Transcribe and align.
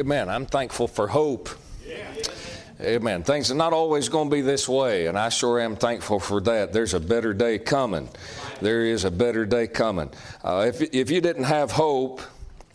Amen. 0.00 0.28
I'm 0.28 0.46
thankful 0.46 0.86
for 0.86 1.08
hope. 1.08 1.48
Amen. 2.80 3.24
Things 3.24 3.50
are 3.50 3.56
not 3.56 3.72
always 3.72 4.08
going 4.08 4.30
to 4.30 4.36
be 4.36 4.42
this 4.42 4.68
way, 4.68 5.06
and 5.06 5.18
I 5.18 5.28
sure 5.28 5.58
am 5.58 5.74
thankful 5.74 6.20
for 6.20 6.40
that. 6.42 6.72
There's 6.72 6.94
a 6.94 7.00
better 7.00 7.34
day 7.34 7.58
coming. 7.58 8.08
There 8.60 8.84
is 8.84 9.04
a 9.04 9.10
better 9.10 9.44
day 9.44 9.66
coming. 9.66 10.10
Uh, 10.44 10.66
if, 10.68 10.80
if 10.94 11.10
you 11.10 11.20
didn't 11.20 11.44
have 11.44 11.72
hope, 11.72 12.20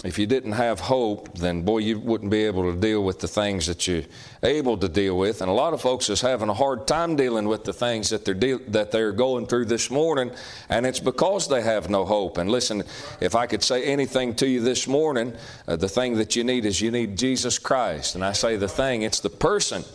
if 0.03 0.19
you 0.19 0.25
didn't 0.25 0.51
have 0.51 0.81
hope, 0.81 1.37
then 1.37 1.61
boy, 1.61 1.77
you 1.77 1.97
wouldn't 1.97 2.29
be 2.29 2.43
able 2.43 2.69
to 2.69 2.77
deal 2.77 3.03
with 3.05 3.19
the 3.21 3.27
things 3.27 3.67
that 3.67 3.87
you're 3.87 4.03
able 4.43 4.77
to 4.77 4.89
deal 4.89 5.17
with. 5.17 5.41
And 5.41 5.49
a 5.49 5.53
lot 5.53 5.73
of 5.73 5.81
folks 5.81 6.09
is 6.09 6.19
having 6.19 6.49
a 6.49 6.53
hard 6.53 6.87
time 6.87 7.15
dealing 7.15 7.47
with 7.47 7.63
the 7.63 7.71
things 7.71 8.09
that 8.09 8.25
they're 8.25 8.33
de- 8.33 8.69
that 8.69 8.91
they're 8.91 9.13
going 9.13 9.47
through 9.47 9.65
this 9.65 9.89
morning, 9.89 10.31
and 10.67 10.85
it's 10.85 10.99
because 10.99 11.47
they 11.47 11.61
have 11.61 11.89
no 11.89 12.03
hope. 12.03 12.37
And 12.37 12.51
listen, 12.51 12.83
if 13.21 13.33
I 13.33 13.47
could 13.47 13.63
say 13.63 13.85
anything 13.85 14.35
to 14.35 14.47
you 14.47 14.59
this 14.59 14.87
morning, 14.87 15.33
uh, 15.69 15.77
the 15.77 15.87
thing 15.87 16.15
that 16.15 16.35
you 16.35 16.43
need 16.43 16.65
is 16.65 16.81
you 16.81 16.91
need 16.91 17.17
Jesus 17.17 17.57
Christ. 17.57 18.15
And 18.15 18.25
I 18.25 18.33
say 18.33 18.57
the 18.57 18.67
thing, 18.67 19.03
it's 19.03 19.21
the 19.21 19.29
person. 19.29 19.85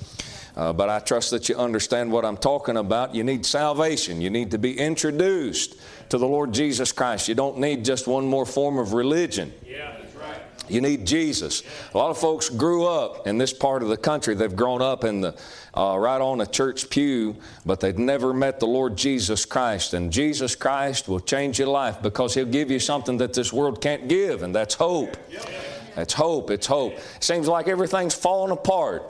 Uh, 0.56 0.72
but 0.72 0.88
I 0.88 0.98
trust 0.98 1.30
that 1.30 1.48
you 1.48 1.54
understand 1.54 2.10
what 2.10 2.24
I'm 2.24 2.36
talking 2.36 2.78
about. 2.78 3.14
You 3.14 3.22
need 3.22 3.46
salvation. 3.46 4.20
You 4.20 4.28
need 4.28 4.50
to 4.50 4.58
be 4.58 4.76
introduced 4.76 5.76
to 6.08 6.18
the 6.18 6.26
Lord 6.26 6.52
Jesus 6.52 6.90
Christ. 6.90 7.28
You 7.28 7.36
don't 7.36 7.58
need 7.58 7.84
just 7.84 8.08
one 8.08 8.26
more 8.26 8.44
form 8.44 8.76
of 8.76 8.92
religion. 8.92 9.52
Yeah. 9.64 9.94
You 10.68 10.80
need 10.80 11.06
Jesus. 11.06 11.62
A 11.94 11.98
lot 11.98 12.10
of 12.10 12.18
folks 12.18 12.48
grew 12.48 12.86
up 12.86 13.26
in 13.26 13.38
this 13.38 13.52
part 13.52 13.82
of 13.82 13.88
the 13.88 13.96
country. 13.96 14.34
They've 14.34 14.54
grown 14.54 14.82
up 14.82 15.04
in 15.04 15.20
the 15.20 15.36
uh, 15.74 15.96
right 15.98 16.20
on 16.20 16.40
a 16.40 16.46
church 16.46 16.90
pew, 16.90 17.36
but 17.64 17.80
they've 17.80 17.98
never 17.98 18.34
met 18.34 18.60
the 18.60 18.66
Lord 18.66 18.96
Jesus 18.96 19.44
Christ. 19.44 19.94
And 19.94 20.12
Jesus 20.12 20.54
Christ 20.54 21.08
will 21.08 21.20
change 21.20 21.58
your 21.58 21.68
life 21.68 22.02
because 22.02 22.34
He'll 22.34 22.46
give 22.46 22.70
you 22.70 22.80
something 22.80 23.18
that 23.18 23.32
this 23.32 23.52
world 23.52 23.80
can't 23.80 24.08
give, 24.08 24.42
and 24.42 24.54
that's 24.54 24.74
hope. 24.74 25.16
That's 25.94 26.14
hope. 26.14 26.50
It's 26.50 26.66
hope. 26.66 26.92
It 26.92 27.24
seems 27.24 27.48
like 27.48 27.68
everything's 27.68 28.14
falling 28.14 28.52
apart. 28.52 29.02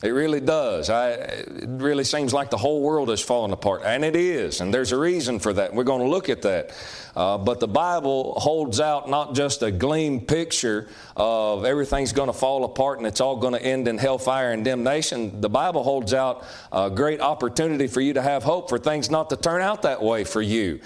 It 0.00 0.10
really 0.10 0.40
does. 0.40 0.90
I, 0.90 1.10
it 1.10 1.66
really 1.66 2.04
seems 2.04 2.32
like 2.32 2.50
the 2.50 2.56
whole 2.56 2.82
world 2.82 3.10
is 3.10 3.20
falling 3.20 3.50
apart, 3.50 3.82
and 3.84 4.04
it 4.04 4.14
is, 4.14 4.60
and 4.60 4.72
there's 4.72 4.92
a 4.92 4.98
reason 4.98 5.40
for 5.40 5.52
that. 5.54 5.74
We're 5.74 5.82
going 5.82 6.02
to 6.02 6.08
look 6.08 6.28
at 6.28 6.42
that. 6.42 6.70
Uh, 7.18 7.36
but 7.36 7.58
the 7.58 7.66
Bible 7.66 8.34
holds 8.36 8.78
out 8.78 9.10
not 9.10 9.34
just 9.34 9.64
a 9.64 9.72
gleam 9.72 10.20
picture 10.20 10.86
of 11.16 11.64
everything's 11.64 12.12
going 12.12 12.28
to 12.28 12.32
fall 12.32 12.64
apart 12.64 12.98
and 12.98 13.08
it's 13.08 13.20
all 13.20 13.34
going 13.34 13.54
to 13.54 13.60
end 13.60 13.88
in 13.88 13.98
hellfire 13.98 14.52
and 14.52 14.64
damnation. 14.64 15.40
The 15.40 15.48
Bible 15.48 15.82
holds 15.82 16.14
out 16.14 16.44
a 16.70 16.88
great 16.88 17.20
opportunity 17.20 17.88
for 17.88 18.00
you 18.00 18.12
to 18.12 18.22
have 18.22 18.44
hope 18.44 18.68
for 18.68 18.78
things 18.78 19.10
not 19.10 19.30
to 19.30 19.36
turn 19.36 19.62
out 19.62 19.82
that 19.82 20.00
way 20.00 20.22
for 20.22 20.40
you. 20.40 20.78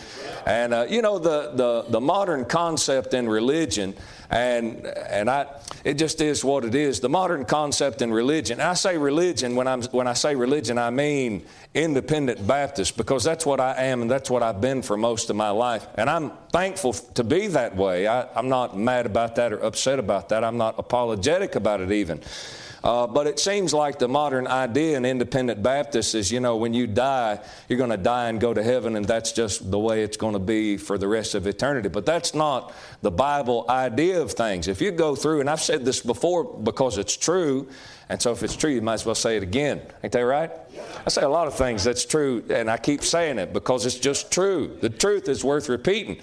And 0.47 0.72
uh, 0.72 0.86
you 0.89 1.02
know, 1.02 1.19
the, 1.19 1.52
the, 1.52 1.84
the 1.91 2.00
modern 2.00 2.46
concept 2.46 3.12
in 3.12 3.28
religion 3.28 3.94
and 4.33 4.86
and 4.86 5.28
I 5.28 5.47
it 5.84 5.94
just 5.94 6.20
is 6.20 6.44
what 6.44 6.64
it 6.64 6.75
is. 6.75 7.00
The 7.00 7.08
modern 7.08 7.44
concept 7.44 8.02
in 8.02 8.12
religion. 8.12 8.61
I 8.61 8.74
say 8.74 8.97
religion 8.97 9.55
when 9.55 9.69
I'm 9.69 9.83
when 9.84 10.08
I 10.08 10.14
say 10.14 10.34
religion, 10.34 10.78
I 10.78 10.91
mean 10.91 11.44
independent 11.74 12.47
Baptist 12.47 12.97
because 12.97 13.24
that's 13.24 13.44
what 13.44 13.61
I 13.61 13.74
am 13.84 14.02
and 14.02 14.11
that's 14.11 14.30
what 14.30 14.42
I've 14.42 14.61
been 14.61 14.83
for 14.83 14.97
most 14.97 15.28
of 15.30 15.36
my 15.36 15.50
life. 15.50 15.86
And 15.97 16.08
I'm 16.08 16.33
thankful 16.50 16.92
to 16.92 17.24
be 17.24 17.47
that 17.48 17.77
way. 17.77 18.06
I, 18.06 18.27
I'm 18.34 18.48
not 18.48 18.77
mad 18.77 19.06
about 19.06 19.36
that 19.36 19.52
or 19.52 19.58
upset 19.58 19.98
about 19.98 20.30
that. 20.30 20.44
I'm 20.44 20.56
not 20.56 20.78
apologetic 20.78 21.55
about 21.55 21.80
it 21.80 21.92
even. 21.92 22.20
Uh, 22.84 23.06
but 23.06 23.27
it 23.27 23.38
seems 23.38 23.72
like 23.72 23.98
the 23.98 24.08
modern 24.08 24.47
idea 24.47 24.97
in 24.97 25.05
independent 25.05 25.62
Baptists 25.62 26.14
is, 26.14 26.33
you 26.33 26.41
know, 26.41 26.56
when 26.56 26.75
you 26.75 26.86
die, 26.86 27.39
you're 27.69 27.78
going 27.78 27.91
to 27.91 27.97
die 27.97 28.28
and 28.28 28.41
go 28.41 28.52
to 28.52 28.62
heaven, 28.62 28.97
and 28.97 29.05
that's 29.05 29.30
just 29.30 29.70
the 29.70 29.78
way 29.78 30.02
it's 30.02 30.16
going 30.16 30.33
to 30.33 30.41
be 30.41 30.77
for 30.77 30.98
the 30.98 31.06
rest 31.06 31.34
of 31.34 31.47
eternity. 31.47 31.89
But 31.89 32.06
that's 32.06 32.34
not 32.34 32.72
the 33.00 33.11
Bible 33.11 33.66
idea 33.69 34.20
of 34.20 34.33
things. 34.33 34.66
If 34.66 34.80
you 34.80 34.91
go 34.91 35.14
through, 35.14 35.41
and 35.41 35.48
I've 35.48 35.61
said 35.61 35.84
this 35.84 36.00
before 36.00 36.44
because 36.44 36.98
it's 36.98 37.16
true, 37.16 37.69
and 38.08 38.20
so 38.20 38.33
if 38.33 38.42
it's 38.42 38.56
true, 38.56 38.70
you 38.70 38.83
might 38.83 38.94
as 38.94 39.06
well 39.06 39.14
say 39.14 39.36
it 39.36 39.42
again. 39.42 39.80
Ain't 40.02 40.12
that 40.12 40.20
right? 40.20 40.50
I 41.06 41.08
say 41.08 41.22
a 41.22 41.28
lot 41.28 41.46
of 41.46 41.55
things 41.55 41.84
that's 41.84 42.05
true, 42.05 42.44
and 42.50 42.69
I 42.69 42.78
keep 42.78 43.05
saying 43.05 43.39
it 43.39 43.52
because 43.52 43.86
it's 43.86 43.98
just 43.98 44.33
true. 44.33 44.77
The 44.80 44.90
truth 44.90 45.29
is 45.29 45.45
worth 45.45 45.68
repeating. 45.68 46.20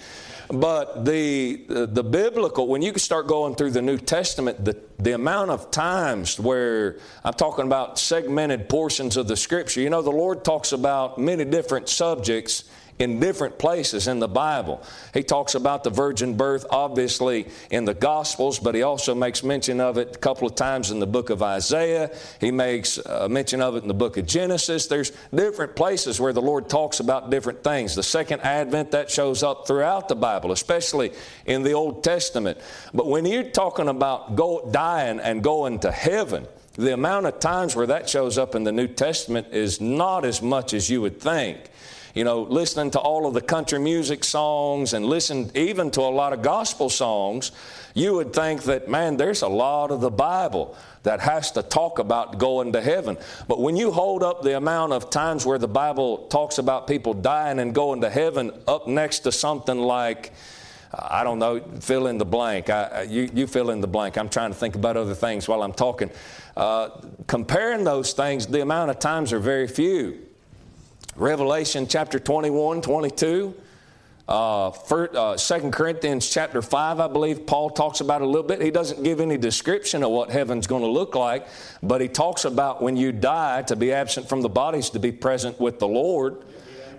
But 0.52 1.04
the, 1.04 1.62
the, 1.68 2.02
biblical, 2.02 2.66
when 2.66 2.82
you 2.82 2.92
start 2.98 3.28
going 3.28 3.54
through 3.54 3.70
the 3.70 3.82
New 3.82 3.98
Testament, 3.98 4.64
the, 4.64 4.76
the 4.98 5.12
amount 5.12 5.52
of 5.52 5.70
times 5.70 6.40
where 6.40 6.98
I'm 7.24 7.34
talking 7.34 7.66
about 7.66 8.00
segmented 8.00 8.68
portions 8.68 9.16
of 9.16 9.28
the 9.28 9.36
Scripture, 9.36 9.80
you 9.80 9.90
know, 9.90 10.02
the 10.02 10.10
Lord 10.10 10.44
talks 10.44 10.72
about 10.72 11.18
many 11.18 11.44
different 11.44 11.88
subjects 11.88 12.64
in 13.00 13.18
different 13.18 13.58
places 13.58 14.06
in 14.06 14.18
the 14.18 14.28
Bible. 14.28 14.82
He 15.14 15.22
talks 15.22 15.54
about 15.54 15.84
the 15.84 15.90
virgin 15.90 16.36
birth, 16.36 16.66
obviously, 16.70 17.48
in 17.70 17.86
the 17.86 17.94
Gospels, 17.94 18.58
but 18.58 18.74
he 18.74 18.82
also 18.82 19.14
makes 19.14 19.42
mention 19.42 19.80
of 19.80 19.96
it 19.96 20.16
a 20.16 20.18
couple 20.18 20.46
of 20.46 20.54
times 20.54 20.90
in 20.90 21.00
the 21.00 21.06
book 21.06 21.30
of 21.30 21.42
Isaiah. 21.42 22.14
He 22.40 22.50
makes 22.50 22.98
uh, 22.98 23.26
mention 23.28 23.62
of 23.62 23.74
it 23.74 23.82
in 23.82 23.88
the 23.88 23.94
book 23.94 24.18
of 24.18 24.26
Genesis. 24.26 24.86
There's 24.86 25.12
different 25.34 25.74
places 25.74 26.20
where 26.20 26.34
the 26.34 26.42
Lord 26.42 26.68
talks 26.68 27.00
about 27.00 27.30
different 27.30 27.64
things. 27.64 27.94
The 27.94 28.02
second 28.02 28.42
advent, 28.42 28.90
that 28.90 29.10
shows 29.10 29.42
up 29.42 29.66
throughout 29.66 30.08
the 30.08 30.16
Bible, 30.16 30.52
especially 30.52 31.12
in 31.46 31.62
the 31.62 31.72
Old 31.72 32.04
Testament. 32.04 32.58
But 32.92 33.06
when 33.06 33.24
you're 33.24 33.44
talking 33.44 33.88
about 33.88 34.36
go, 34.36 34.68
dying 34.70 35.20
and 35.20 35.42
going 35.42 35.78
to 35.80 35.90
heaven, 35.90 36.46
the 36.74 36.92
amount 36.92 37.26
of 37.26 37.40
times 37.40 37.74
where 37.74 37.86
that 37.86 38.08
shows 38.10 38.36
up 38.36 38.54
in 38.54 38.64
the 38.64 38.72
New 38.72 38.88
Testament 38.88 39.48
is 39.52 39.80
not 39.80 40.26
as 40.26 40.42
much 40.42 40.74
as 40.74 40.90
you 40.90 41.00
would 41.00 41.18
think 41.18 41.70
you 42.14 42.24
know, 42.24 42.42
listening 42.42 42.90
to 42.92 42.98
all 42.98 43.26
of 43.26 43.34
the 43.34 43.40
country 43.40 43.78
music 43.78 44.24
songs 44.24 44.92
and 44.92 45.06
listen 45.06 45.50
even 45.54 45.90
to 45.92 46.00
a 46.00 46.10
lot 46.10 46.32
of 46.32 46.42
gospel 46.42 46.88
songs, 46.88 47.52
you 47.94 48.14
would 48.14 48.32
think 48.32 48.62
that, 48.64 48.88
man, 48.88 49.16
there's 49.16 49.42
a 49.42 49.48
lot 49.48 49.90
of 49.90 50.00
the 50.00 50.10
Bible 50.10 50.76
that 51.02 51.20
has 51.20 51.50
to 51.52 51.62
talk 51.62 51.98
about 51.98 52.38
going 52.38 52.72
to 52.72 52.80
heaven. 52.80 53.16
But 53.48 53.60
when 53.60 53.76
you 53.76 53.90
hold 53.90 54.22
up 54.22 54.42
the 54.42 54.56
amount 54.56 54.92
of 54.92 55.10
times 55.10 55.46
where 55.46 55.58
the 55.58 55.68
Bible 55.68 56.26
talks 56.28 56.58
about 56.58 56.86
people 56.86 57.14
dying 57.14 57.58
and 57.58 57.74
going 57.74 58.00
to 58.02 58.10
heaven 58.10 58.52
up 58.66 58.86
next 58.86 59.20
to 59.20 59.32
something 59.32 59.78
like, 59.78 60.32
I 60.92 61.24
don't 61.24 61.38
know, 61.38 61.60
fill 61.80 62.06
in 62.08 62.18
the 62.18 62.24
blank. 62.24 62.68
I, 62.68 63.02
you, 63.02 63.30
you 63.32 63.46
fill 63.46 63.70
in 63.70 63.80
the 63.80 63.86
blank. 63.86 64.18
I'm 64.18 64.28
trying 64.28 64.50
to 64.50 64.56
think 64.56 64.74
about 64.74 64.96
other 64.96 65.14
things 65.14 65.48
while 65.48 65.62
I'm 65.62 65.72
talking. 65.72 66.10
Uh, 66.56 66.90
comparing 67.26 67.84
those 67.84 68.12
things, 68.12 68.46
the 68.46 68.60
amount 68.60 68.90
of 68.90 68.98
times 68.98 69.32
are 69.32 69.38
very 69.38 69.68
few. 69.68 70.26
Revelation 71.20 71.86
chapter 71.86 72.18
21, 72.18 72.80
22. 72.80 73.54
Uh, 74.26 74.70
for, 74.70 75.14
uh, 75.14 75.36
2 75.36 75.70
Corinthians 75.70 76.26
chapter 76.30 76.62
5, 76.62 76.98
I 76.98 77.08
believe 77.08 77.46
Paul 77.46 77.68
talks 77.68 78.00
about 78.00 78.22
a 78.22 78.24
little 78.24 78.42
bit. 78.42 78.62
He 78.62 78.70
doesn't 78.70 79.02
give 79.02 79.20
any 79.20 79.36
description 79.36 80.02
of 80.02 80.12
what 80.12 80.30
heaven's 80.30 80.66
going 80.66 80.80
to 80.80 80.88
look 80.88 81.14
like, 81.14 81.46
but 81.82 82.00
he 82.00 82.08
talks 82.08 82.46
about 82.46 82.80
when 82.80 82.96
you 82.96 83.12
die 83.12 83.60
to 83.62 83.76
be 83.76 83.92
absent 83.92 84.30
from 84.30 84.40
the 84.40 84.48
bodies, 84.48 84.88
to 84.90 84.98
be 84.98 85.12
present 85.12 85.60
with 85.60 85.78
the 85.78 85.86
Lord. 85.86 86.38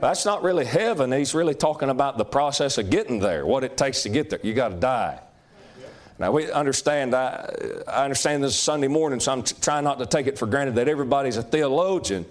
That's 0.02 0.24
not 0.24 0.44
really 0.44 0.66
heaven. 0.66 1.12
He's 1.12 1.34
really 1.34 1.56
talking 1.56 1.90
about 1.90 2.20
the 2.20 2.26
process 2.26 2.78
of 2.78 2.92
getting 2.92 3.18
there, 3.18 3.48
what 3.48 3.64
it 3.64 3.76
takes 3.76 4.04
to 4.04 4.10
get 4.10 4.30
there. 4.30 4.40
You 4.44 4.54
got 4.54 4.70
to 4.70 4.76
die. 4.76 5.20
Now 6.20 6.32
we 6.32 6.52
understand. 6.52 7.16
I, 7.16 7.52
I 7.88 8.04
understand 8.04 8.44
this 8.44 8.52
is 8.52 8.60
Sunday 8.60 8.88
morning, 8.88 9.20
so 9.20 9.32
I'm 9.32 9.42
trying 9.42 9.84
not 9.84 9.98
to 9.98 10.06
take 10.06 10.28
it 10.28 10.38
for 10.38 10.46
granted 10.46 10.76
that 10.76 10.88
everybody's 10.88 11.38
a 11.38 11.44
theologian. 11.44 12.28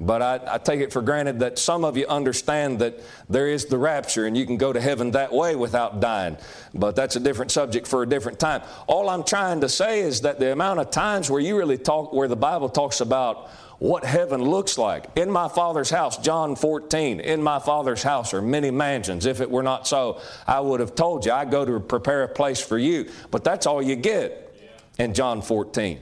But 0.00 0.22
I, 0.22 0.40
I, 0.54 0.58
take 0.58 0.80
it 0.80 0.92
for 0.92 1.02
granted 1.02 1.38
that 1.40 1.58
some 1.58 1.84
of 1.84 1.96
you 1.96 2.06
understand 2.06 2.80
that 2.80 3.00
there 3.28 3.48
is 3.48 3.66
the 3.66 3.78
rapture 3.78 4.26
and 4.26 4.36
you 4.36 4.44
can 4.44 4.56
go 4.56 4.72
to 4.72 4.80
heaven 4.80 5.12
that 5.12 5.32
way 5.32 5.54
without 5.54 6.00
dying. 6.00 6.36
But 6.74 6.96
that's 6.96 7.16
a 7.16 7.20
different 7.20 7.50
subject 7.52 7.86
for 7.86 8.02
a 8.02 8.08
different 8.08 8.40
time. 8.40 8.62
All 8.86 9.08
I'm 9.08 9.22
trying 9.22 9.60
to 9.60 9.68
say 9.68 10.00
is 10.00 10.22
that 10.22 10.40
the 10.40 10.52
amount 10.52 10.80
of 10.80 10.90
times 10.90 11.30
where 11.30 11.40
you 11.40 11.56
really 11.56 11.78
talk, 11.78 12.12
where 12.12 12.28
the 12.28 12.36
Bible 12.36 12.68
talks 12.68 13.00
about 13.00 13.50
what 13.78 14.04
heaven 14.04 14.42
looks 14.42 14.78
like. 14.78 15.06
In 15.16 15.30
my 15.30 15.48
Father's 15.48 15.90
house, 15.90 16.16
John 16.18 16.56
14, 16.56 17.20
in 17.20 17.42
my 17.42 17.58
Father's 17.58 18.02
house 18.02 18.32
are 18.32 18.42
many 18.42 18.70
mansions. 18.70 19.26
If 19.26 19.40
it 19.40 19.50
were 19.50 19.62
not 19.62 19.86
so, 19.86 20.20
I 20.46 20.60
would 20.60 20.80
have 20.80 20.94
told 20.94 21.26
you, 21.26 21.32
I 21.32 21.44
go 21.44 21.64
to 21.64 21.80
prepare 21.80 22.22
a 22.22 22.28
place 22.28 22.60
for 22.60 22.78
you. 22.78 23.10
But 23.30 23.44
that's 23.44 23.66
all 23.66 23.82
you 23.82 23.96
get 23.96 24.54
in 24.98 25.12
John 25.14 25.42
14. 25.42 26.00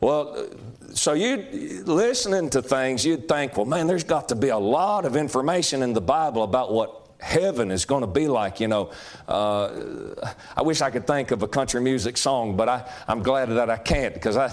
Well, 0.00 0.48
so 0.94 1.12
you 1.12 1.82
listening 1.84 2.50
to 2.50 2.62
things, 2.62 3.04
you'd 3.04 3.28
think, 3.28 3.56
well, 3.56 3.66
man, 3.66 3.86
there's 3.86 4.04
got 4.04 4.28
to 4.30 4.34
be 4.34 4.48
a 4.48 4.58
lot 4.58 5.04
of 5.04 5.14
information 5.14 5.82
in 5.82 5.92
the 5.92 6.00
Bible 6.00 6.42
about 6.42 6.72
what 6.72 7.08
heaven 7.20 7.70
is 7.70 7.84
going 7.84 8.00
to 8.00 8.06
be 8.06 8.26
like. 8.26 8.60
You 8.60 8.68
know, 8.68 8.90
uh, 9.28 10.14
I 10.56 10.62
wish 10.62 10.80
I 10.80 10.90
could 10.90 11.06
think 11.06 11.32
of 11.32 11.42
a 11.42 11.48
country 11.48 11.82
music 11.82 12.16
song, 12.16 12.56
but 12.56 12.68
I, 12.68 12.90
I'm 13.08 13.22
glad 13.22 13.50
that 13.50 13.68
I 13.68 13.76
can't 13.76 14.14
because 14.14 14.38
I, 14.38 14.50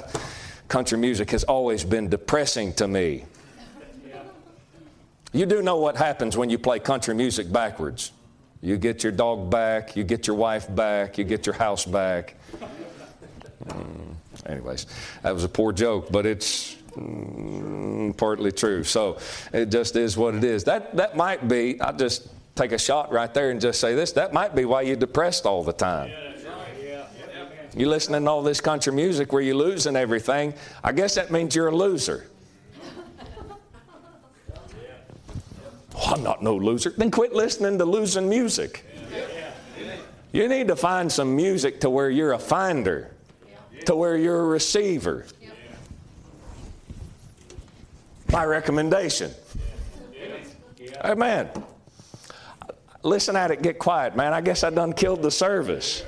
country 0.68 0.98
music 0.98 1.32
has 1.32 1.46
always 1.46 1.86
been 1.86 2.10
depressing 2.10 2.74
to 2.74 2.88
me. 2.88 3.24
You 5.32 5.46
do 5.46 5.62
know 5.62 5.78
what 5.78 5.96
happens 5.96 6.36
when 6.36 6.50
you 6.50 6.58
play 6.58 6.80
country 6.80 7.14
music 7.14 7.52
backwards. 7.52 8.12
You 8.62 8.78
get 8.78 9.04
your 9.04 9.12
dog 9.12 9.50
back, 9.50 9.96
you 9.96 10.04
get 10.04 10.28
your 10.28 10.36
wife 10.36 10.74
back, 10.74 11.18
you 11.18 11.24
get 11.24 11.46
your 11.46 11.56
house 11.56 11.86
back. 11.86 12.36
Mm 13.66 14.17
anyways, 14.48 14.88
that 15.24 15.34
was 15.34 15.44
a 15.44 15.50
poor 15.50 15.72
joke, 15.74 16.12
but 16.12 16.26
it's 16.26 16.76
mm, 16.96 18.16
partly 18.18 18.52
true. 18.52 18.84
So 18.84 19.18
it 19.54 19.68
just 19.68 19.96
is 19.96 20.18
what 20.18 20.36
it 20.36 20.44
is. 20.44 20.64
That, 20.64 20.96
that 20.96 21.16
might 21.16 21.48
be, 21.48 21.80
I'll 21.82 21.96
just 21.96 22.30
take 22.56 22.72
a 22.72 22.78
shot 22.78 23.12
right 23.12 23.34
there 23.34 23.52
and 23.52 23.62
just 23.62 23.80
say 23.80 23.94
this 23.94 24.12
that 24.14 24.34
might 24.34 24.56
be 24.56 24.66
why 24.66 24.82
you're 24.82 24.96
depressed 24.96 25.46
all 25.46 25.64
the 25.64 25.74
time. 25.74 26.12
You're 27.76 27.90
listening 27.90 28.24
to 28.24 28.32
all 28.32 28.42
this 28.42 28.60
country 28.60 28.92
music 28.92 29.32
where 29.32 29.42
you're 29.42 29.54
losing 29.54 29.96
everything, 29.96 30.56
I 30.84 30.92
guess 30.94 31.14
that 31.16 31.30
means 31.30 31.56
you're 31.56 31.68
a 31.68 31.76
loser. 31.76 32.28
Oh, 36.00 36.14
I'm 36.14 36.22
not 36.22 36.44
no 36.44 36.56
loser. 36.56 36.92
Then 36.96 37.10
quit 37.10 37.34
listening 37.34 37.80
to 37.80 37.86
losing 37.86 38.30
music. 38.30 38.86
You 40.32 40.48
need 40.48 40.68
to 40.68 40.76
find 40.76 41.12
some 41.12 41.36
music 41.36 41.80
to 41.82 41.90
where 41.90 42.12
you're 42.12 42.34
a 42.34 42.40
finder, 42.40 43.10
to 43.88 43.95
where 43.95 44.18
you're 44.18 44.42
a 44.42 44.45
receiver. 44.45 45.25
My 48.30 48.44
recommendation. 48.44 49.31
Amen. 51.06 51.50
Listen 53.01 53.38
at 53.38 53.51
it, 53.51 53.62
get 53.62 53.80
quiet, 53.80 54.13
man. 54.13 54.34
I 54.34 54.42
guess 54.42 54.66
I 54.66 54.72
done 54.72 54.92
killed 54.92 55.22
the 55.22 55.31
service. 55.31 56.04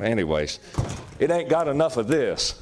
Anyways, 0.00 0.60
it 1.18 1.30
ain't 1.30 1.50
got 1.50 1.68
enough 1.68 1.98
of 1.98 2.08
this. 2.08 2.58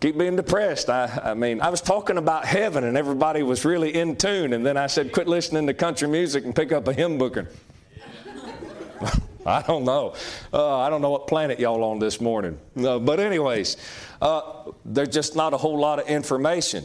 keep 0.00 0.18
being 0.18 0.34
depressed. 0.34 0.90
I, 0.90 1.20
I, 1.26 1.34
mean, 1.34 1.60
I 1.60 1.70
was 1.70 1.80
talking 1.80 2.18
about 2.18 2.44
heaven 2.44 2.82
and 2.82 2.96
everybody 2.96 3.44
was 3.44 3.64
really 3.64 3.94
in 3.94 4.16
tune, 4.16 4.52
and 4.52 4.66
then 4.66 4.76
I 4.76 4.88
said, 4.88 5.12
quit 5.12 5.28
listening 5.28 5.68
to 5.68 5.74
country 5.74 6.08
music 6.08 6.44
and 6.44 6.56
pick 6.56 6.72
up 6.72 6.88
a 6.88 6.92
hymn 6.92 7.18
book. 7.18 7.38
I 9.46 9.62
don't 9.62 9.84
know. 9.84 10.14
Uh, 10.52 10.78
I 10.78 10.90
don't 10.90 11.02
know 11.02 11.10
what 11.10 11.26
planet 11.26 11.58
y'all 11.58 11.82
on 11.82 11.98
this 11.98 12.20
morning. 12.20 12.58
Uh, 12.76 12.98
but, 12.98 13.18
anyways, 13.18 13.76
uh, 14.20 14.70
there's 14.84 15.08
just 15.08 15.34
not 15.34 15.52
a 15.52 15.56
whole 15.56 15.78
lot 15.78 15.98
of 15.98 16.06
information 16.08 16.84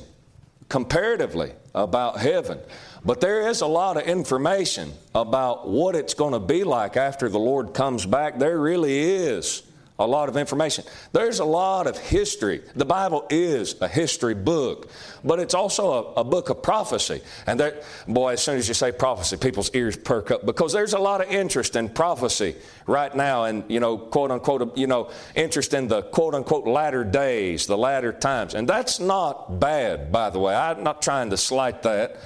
comparatively 0.70 1.54
about 1.76 2.20
heaven. 2.20 2.60
But 3.06 3.22
there 3.22 3.48
is 3.48 3.62
a 3.62 3.68
lot 3.68 3.98
of 3.98 4.04
information 4.04 4.92
about 5.14 5.70
what 5.70 5.96
it's 5.96 6.14
going 6.14 6.34
to 6.34 6.40
be 6.40 6.64
like 6.64 6.98
after 6.98 7.30
the 7.30 7.40
Lord 7.40 7.74
comes 7.74 8.06
back. 8.06 8.40
There 8.40 8.60
really 8.60 9.00
is 9.00 9.64
a 10.00 10.06
lot 10.06 10.30
of 10.30 10.38
information. 10.38 10.84
There's 11.12 11.40
a 11.40 11.46
lot 11.46 11.88
of 11.88 11.98
history. 11.98 12.62
The 12.76 12.86
Bible 12.86 13.26
is 13.30 13.80
a 13.82 13.88
history 13.88 14.36
book, 14.36 14.90
but 15.24 15.40
it's 15.40 15.54
also 15.56 16.14
a, 16.16 16.22
a, 16.22 16.24
book 16.24 16.50
of 16.50 16.62
prophecy. 16.62 17.22
And 17.48 17.60
there, 17.60 17.82
boy, 18.08 18.34
as 18.34 18.44
soon 18.44 18.58
as 18.58 18.68
you 18.68 18.76
say 18.76 18.92
prophecy, 18.92 19.38
people's 19.38 19.74
ears 19.74 19.98
perk 19.98 20.30
up 20.30 20.46
because 20.46 20.72
there's 20.72 20.94
a 20.94 21.00
lot 21.00 21.22
of 21.22 21.32
interest 21.32 21.76
in 21.76 21.90
prophecy 21.90 22.56
right 22.86 23.14
now, 23.16 23.46
and 23.46 23.64
you 23.68 23.80
know, 23.80 23.98
quote 23.98 24.30
unquote, 24.30 24.78
you 24.78 24.88
know, 24.88 25.10
interest 25.36 25.74
in 25.74 25.88
the 25.88 26.04
quote 26.04 26.36
unquote 26.36 26.68
latter 26.68 27.04
days, 27.04 27.66
the 27.66 27.78
latter 27.78 28.14
times, 28.14 28.54
and 28.54 28.68
that's 28.68 29.00
not 29.00 29.60
bad, 29.60 30.12
by 30.12 30.30
the 30.30 30.40
way. 30.40 30.56
I'm 30.56 30.84
not 30.84 31.02
trying 31.02 31.32
to 31.32 31.38
slight 31.38 31.82
that. 31.84 32.18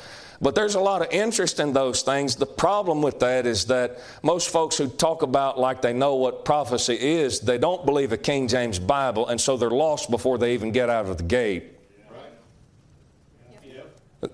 But 0.41 0.55
there's 0.55 0.73
a 0.73 0.79
lot 0.79 1.03
of 1.03 1.11
interest 1.11 1.59
in 1.59 1.71
those 1.71 2.01
things. 2.01 2.35
The 2.35 2.47
problem 2.47 3.03
with 3.03 3.19
that 3.19 3.45
is 3.45 3.65
that 3.67 3.99
most 4.23 4.49
folks 4.49 4.75
who 4.75 4.87
talk 4.87 5.21
about 5.21 5.59
like 5.59 5.83
they 5.83 5.93
know 5.93 6.15
what 6.15 6.45
prophecy 6.45 6.95
is, 6.95 7.41
they 7.41 7.59
don't 7.59 7.85
believe 7.85 8.11
a 8.11 8.17
King 8.17 8.47
James 8.47 8.79
Bible, 8.79 9.27
and 9.27 9.39
so 9.39 9.55
they're 9.55 9.69
lost 9.69 10.09
before 10.09 10.39
they 10.39 10.55
even 10.55 10.71
get 10.71 10.89
out 10.89 11.05
of 11.05 11.17
the 11.17 11.23
gate. 11.23 11.65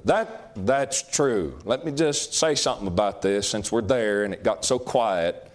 That, 0.03 0.51
that's 0.65 1.01
true. 1.01 1.57
Let 1.63 1.85
me 1.85 1.93
just 1.93 2.33
say 2.33 2.55
something 2.55 2.87
about 2.87 3.21
this 3.21 3.47
since 3.47 3.71
we're 3.71 3.81
there 3.81 4.25
and 4.25 4.33
it 4.33 4.43
got 4.43 4.65
so 4.65 4.77
quiet. 4.79 5.49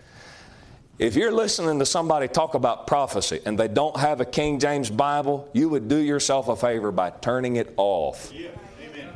If 0.99 1.17
you're 1.17 1.33
listening 1.33 1.79
to 1.81 1.87
somebody 1.87 2.29
talk 2.29 2.55
about 2.55 2.87
prophecy 2.87 3.41
and 3.45 3.59
they 3.59 3.69
don't 3.69 3.97
have 3.97 4.21
a 4.21 4.25
King 4.25 4.59
James 4.59 4.89
Bible, 4.89 5.51
you 5.53 5.69
would 5.69 5.87
do 5.89 5.99
yourself 5.99 6.49
a 6.49 6.57
favor 6.57 6.91
by 6.93 7.11
turning 7.11 7.57
it 7.57 7.75
off. 7.77 8.33
Yeah. 8.35 8.49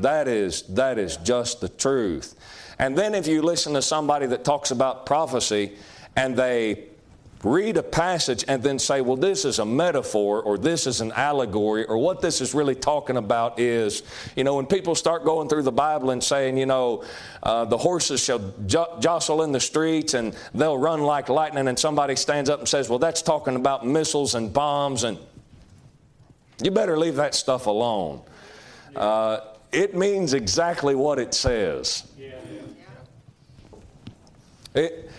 That 0.01 0.29
is, 0.29 0.63
that 0.63 0.99
is 0.99 1.17
just 1.19 1.61
the 1.61 1.69
truth. 1.69 2.35
And 2.79 2.97
then 2.97 3.15
if 3.15 3.27
you 3.27 3.43
listen 3.43 3.75
to 3.75 3.83
somebody 3.83 4.27
that 4.27 4.45
talks 4.45 4.71
about 4.71 5.07
prophecy 5.07 5.73
and 6.15 6.37
they 6.37 6.85
read 7.43 7.77
a 7.77 7.83
passage 7.83 8.45
and 8.49 8.63
then 8.63 8.79
say, 8.79 9.01
well, 9.01 9.17
this 9.17 9.45
is 9.45 9.59
a 9.59 9.65
metaphor 9.65 10.43
or 10.43 10.59
this 10.59 10.87
is 10.87 11.01
an 11.01 11.13
allegory 11.13 11.85
or 11.85 11.97
what 11.99 12.21
this 12.21 12.41
is 12.41 12.55
really 12.55 12.75
talking 12.75 13.17
about 13.17 13.61
is, 13.61 14.03
you 14.35 14.43
know, 14.43 14.57
when 14.57 14.67
people 14.67 14.95
start 14.95 15.25
going 15.25 15.49
through 15.49 15.63
the 15.63 15.73
Bible 15.73 16.11
and 16.11 16.23
saying, 16.23 16.57
you 16.57 16.67
know, 16.67 17.05
uh, 17.43 17.65
the 17.65 17.77
horses 17.77 18.23
shall 18.23 18.41
jo- 18.67 18.97
jostle 19.01 19.43
in 19.43 19.53
the 19.53 19.61
streets 19.61 20.15
and 20.15 20.35
they'll 20.55 20.79
run 20.79 21.03
like 21.03 21.29
lightning, 21.29 21.69
and 21.69 21.79
somebody 21.79 22.17
stands 22.17 22.51
up 22.51 22.59
and 22.59 22.69
says, 22.69 22.89
well, 22.89 22.99
that's 22.99 23.23
talking 23.23 23.55
about 23.55 23.87
missiles 23.87 24.35
and 24.35 24.53
bombs, 24.53 25.05
and 25.05 25.19
you 26.63 26.71
better 26.71 26.99
leave 26.99 27.17
that 27.17 27.35
stuff 27.35 27.67
alone. 27.67 28.23
Uh, 28.97 29.41
it 29.73 29.95
means 29.95 30.35
exactly 30.35 30.95
what 30.95 31.19
it 31.19 31.35
says. 31.35 32.05
It, 34.75 35.11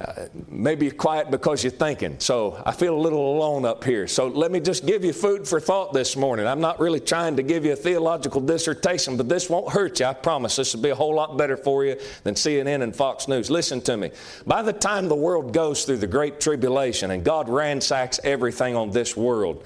uh, 0.00 0.26
maybe 0.48 0.86
you're 0.86 0.94
quiet 0.94 1.30
because 1.30 1.62
you're 1.62 1.70
thinking. 1.70 2.16
So 2.20 2.62
I 2.64 2.72
feel 2.72 2.96
a 2.96 3.00
little 3.00 3.36
alone 3.36 3.66
up 3.66 3.84
here. 3.84 4.06
So 4.06 4.28
let 4.28 4.50
me 4.50 4.58
just 4.58 4.86
give 4.86 5.04
you 5.04 5.12
food 5.12 5.46
for 5.46 5.60
thought 5.60 5.92
this 5.92 6.16
morning. 6.16 6.46
I'm 6.46 6.60
not 6.60 6.80
really 6.80 7.00
trying 7.00 7.36
to 7.36 7.42
give 7.42 7.66
you 7.66 7.72
a 7.72 7.76
theological 7.76 8.40
dissertation, 8.40 9.18
but 9.18 9.28
this 9.28 9.50
won't 9.50 9.70
hurt 9.72 10.00
you. 10.00 10.06
I 10.06 10.14
promise. 10.14 10.56
This 10.56 10.74
will 10.74 10.82
be 10.82 10.90
a 10.90 10.94
whole 10.94 11.14
lot 11.14 11.36
better 11.36 11.56
for 11.56 11.84
you 11.84 11.96
than 12.22 12.34
CNN 12.34 12.82
and 12.82 12.96
Fox 12.96 13.28
News. 13.28 13.50
Listen 13.50 13.80
to 13.82 13.96
me. 13.96 14.10
By 14.46 14.62
the 14.62 14.72
time 14.72 15.08
the 15.08 15.16
world 15.16 15.52
goes 15.52 15.84
through 15.84 15.98
the 15.98 16.06
great 16.06 16.40
tribulation 16.40 17.10
and 17.10 17.22
God 17.22 17.50
ransacks 17.50 18.18
everything 18.24 18.76
on 18.76 18.90
this 18.92 19.16
world, 19.16 19.64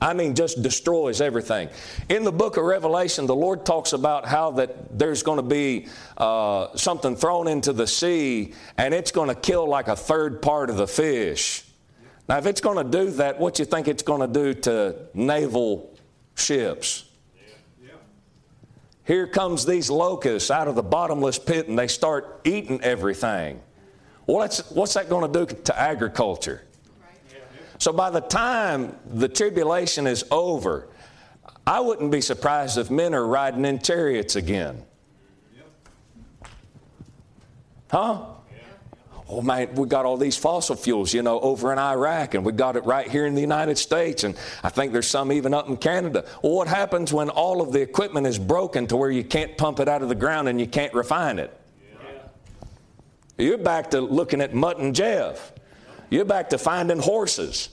I 0.00 0.12
mean, 0.12 0.34
just 0.34 0.62
destroys 0.62 1.20
everything. 1.20 1.68
In 2.08 2.24
the 2.24 2.32
book 2.32 2.56
of 2.56 2.64
Revelation, 2.64 3.26
the 3.26 3.34
Lord 3.34 3.64
talks 3.64 3.92
about 3.92 4.26
how 4.26 4.50
that 4.52 4.98
there's 4.98 5.22
going 5.22 5.38
to 5.38 5.42
be 5.42 5.86
uh, 6.18 6.76
something 6.76 7.16
thrown 7.16 7.48
into 7.48 7.72
the 7.72 7.86
sea 7.86 8.52
and 8.76 8.92
it's 8.92 9.10
going 9.10 9.28
to 9.28 9.34
kill 9.34 9.66
like 9.66 9.88
a 9.88 9.96
third 9.96 10.42
part 10.42 10.68
of 10.68 10.76
the 10.76 10.86
fish. 10.86 11.64
Now, 12.28 12.38
if 12.38 12.46
it's 12.46 12.60
going 12.60 12.76
to 12.84 12.98
do 12.98 13.10
that, 13.12 13.38
what 13.38 13.58
you 13.58 13.64
think 13.64 13.88
it's 13.88 14.02
going 14.02 14.20
to 14.20 14.26
do 14.26 14.54
to 14.62 14.96
naval 15.14 15.94
ships? 16.34 17.04
Here 19.06 19.26
comes 19.26 19.66
these 19.66 19.90
locusts 19.90 20.50
out 20.50 20.66
of 20.66 20.74
the 20.74 20.82
bottomless 20.82 21.38
pit 21.38 21.68
and 21.68 21.78
they 21.78 21.88
start 21.88 22.40
eating 22.44 22.82
everything. 22.82 23.60
What's, 24.24 24.70
what's 24.70 24.94
that 24.94 25.10
going 25.10 25.30
to 25.30 25.46
do 25.46 25.54
to 25.64 25.78
agriculture? 25.78 26.62
So 27.78 27.92
by 27.92 28.10
the 28.10 28.20
time 28.20 28.96
the 29.06 29.28
tribulation 29.28 30.06
is 30.06 30.24
over, 30.30 30.88
I 31.66 31.80
wouldn't 31.80 32.10
be 32.10 32.20
surprised 32.20 32.78
if 32.78 32.90
men 32.90 33.14
are 33.14 33.26
riding 33.26 33.64
in 33.64 33.78
chariots 33.78 34.36
again. 34.36 34.84
Huh? 37.90 38.26
Oh 39.26 39.40
man, 39.40 39.74
we 39.74 39.88
got 39.88 40.04
all 40.04 40.18
these 40.18 40.36
fossil 40.36 40.76
fuels, 40.76 41.14
you 41.14 41.22
know, 41.22 41.40
over 41.40 41.72
in 41.72 41.78
Iraq, 41.78 42.34
and 42.34 42.44
we 42.44 42.52
got 42.52 42.76
it 42.76 42.84
right 42.84 43.10
here 43.10 43.24
in 43.24 43.34
the 43.34 43.40
United 43.40 43.78
States, 43.78 44.22
and 44.22 44.36
I 44.62 44.68
think 44.68 44.92
there's 44.92 45.08
some 45.08 45.32
even 45.32 45.54
up 45.54 45.68
in 45.68 45.78
Canada. 45.78 46.26
Well, 46.42 46.52
what 46.52 46.68
happens 46.68 47.10
when 47.12 47.30
all 47.30 47.62
of 47.62 47.72
the 47.72 47.80
equipment 47.80 48.26
is 48.26 48.38
broken 48.38 48.86
to 48.88 48.96
where 48.96 49.10
you 49.10 49.24
can't 49.24 49.56
pump 49.56 49.80
it 49.80 49.88
out 49.88 50.02
of 50.02 50.10
the 50.10 50.14
ground 50.14 50.48
and 50.48 50.60
you 50.60 50.66
can't 50.66 50.92
refine 50.92 51.38
it? 51.38 51.58
Yeah. 53.38 53.46
You're 53.46 53.58
back 53.58 53.90
to 53.92 54.02
looking 54.02 54.42
at 54.42 54.54
Mutt 54.54 54.78
and 54.78 54.94
Jeff. 54.94 55.53
You're 56.14 56.24
back 56.24 56.50
to 56.50 56.58
finding 56.58 57.00
horses. 57.00 57.70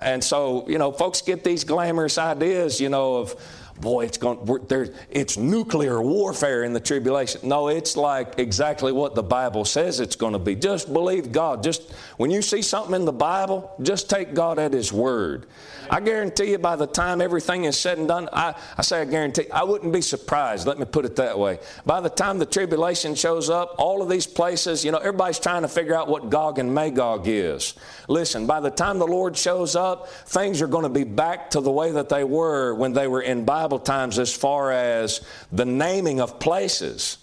And 0.00 0.22
so, 0.22 0.68
you 0.68 0.78
know, 0.78 0.92
folks 0.92 1.20
get 1.20 1.42
these 1.42 1.64
glamorous 1.64 2.16
ideas, 2.16 2.80
you 2.80 2.88
know, 2.88 3.16
of 3.16 3.34
boy, 3.80 4.04
it's 4.04 4.18
going 4.18 4.38
there. 4.68 4.94
It's 5.10 5.36
nuclear 5.36 6.00
warfare 6.00 6.62
in 6.62 6.72
the 6.72 6.78
tribulation. 6.78 7.48
No, 7.48 7.66
it's 7.66 7.96
like 7.96 8.38
exactly 8.38 8.92
what 8.92 9.16
the 9.16 9.22
Bible 9.24 9.64
says 9.64 9.98
it's 9.98 10.14
going 10.14 10.34
to 10.34 10.38
be. 10.38 10.54
Just 10.54 10.92
believe 10.92 11.32
God. 11.32 11.64
Just 11.64 11.92
when 12.18 12.30
you 12.30 12.40
see 12.40 12.62
something 12.62 12.94
in 12.94 13.04
the 13.04 13.12
Bible, 13.12 13.74
just 13.82 14.08
take 14.08 14.32
God 14.32 14.60
at 14.60 14.72
His 14.72 14.92
word. 14.92 15.46
I 15.90 16.00
guarantee 16.00 16.52
you, 16.52 16.58
by 16.58 16.76
the 16.76 16.86
time 16.86 17.20
everything 17.20 17.64
is 17.64 17.78
said 17.78 17.98
and 17.98 18.08
done, 18.08 18.28
I, 18.32 18.54
I 18.78 18.82
say 18.82 19.00
I 19.00 19.04
guarantee, 19.04 19.50
I 19.50 19.64
wouldn't 19.64 19.92
be 19.92 20.00
surprised. 20.00 20.66
Let 20.66 20.78
me 20.78 20.84
put 20.84 21.04
it 21.04 21.16
that 21.16 21.38
way. 21.38 21.58
By 21.84 22.00
the 22.00 22.10
time 22.10 22.38
the 22.38 22.46
tribulation 22.46 23.14
shows 23.14 23.50
up, 23.50 23.74
all 23.78 24.02
of 24.02 24.08
these 24.08 24.26
places, 24.26 24.84
you 24.84 24.92
know, 24.92 24.98
everybody's 24.98 25.38
trying 25.38 25.62
to 25.62 25.68
figure 25.68 25.94
out 25.94 26.08
what 26.08 26.30
Gog 26.30 26.58
and 26.58 26.74
Magog 26.74 27.28
is. 27.28 27.74
Listen, 28.08 28.46
by 28.46 28.60
the 28.60 28.70
time 28.70 28.98
the 28.98 29.06
Lord 29.06 29.36
shows 29.36 29.76
up, 29.76 30.08
things 30.08 30.62
are 30.62 30.66
going 30.66 30.84
to 30.84 30.88
be 30.88 31.04
back 31.04 31.50
to 31.50 31.60
the 31.60 31.70
way 31.70 31.92
that 31.92 32.08
they 32.08 32.24
were 32.24 32.74
when 32.74 32.92
they 32.92 33.06
were 33.06 33.22
in 33.22 33.44
Bible 33.44 33.66
Bible 33.66 33.78
times 33.80 34.18
as 34.18 34.32
far 34.32 34.70
as 34.70 35.22
the 35.50 35.64
naming 35.64 36.20
of 36.20 36.38
places. 36.38 37.18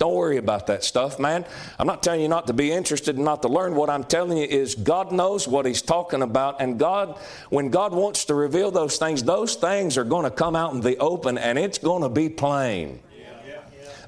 Don't 0.00 0.14
worry 0.14 0.38
about 0.38 0.66
that 0.68 0.82
stuff, 0.82 1.18
man. 1.18 1.44
I'm 1.78 1.86
not 1.86 2.02
telling 2.02 2.22
you 2.22 2.28
not 2.28 2.46
to 2.46 2.54
be 2.54 2.72
interested 2.72 3.16
and 3.16 3.24
not 3.26 3.42
to 3.42 3.48
learn. 3.48 3.74
What 3.74 3.90
I'm 3.90 4.02
telling 4.02 4.38
you 4.38 4.44
is 4.44 4.74
God 4.74 5.12
knows 5.12 5.46
what 5.46 5.66
He's 5.66 5.82
talking 5.82 6.22
about. 6.22 6.62
And 6.62 6.78
God, 6.78 7.18
when 7.50 7.68
God 7.68 7.92
wants 7.92 8.24
to 8.24 8.34
reveal 8.34 8.70
those 8.70 8.96
things, 8.96 9.22
those 9.22 9.56
things 9.56 9.98
are 9.98 10.04
going 10.04 10.24
to 10.24 10.30
come 10.30 10.56
out 10.56 10.72
in 10.72 10.80
the 10.80 10.96
open 10.96 11.36
and 11.36 11.58
it's 11.58 11.76
going 11.76 12.02
to 12.02 12.08
be 12.08 12.30
plain. 12.30 13.00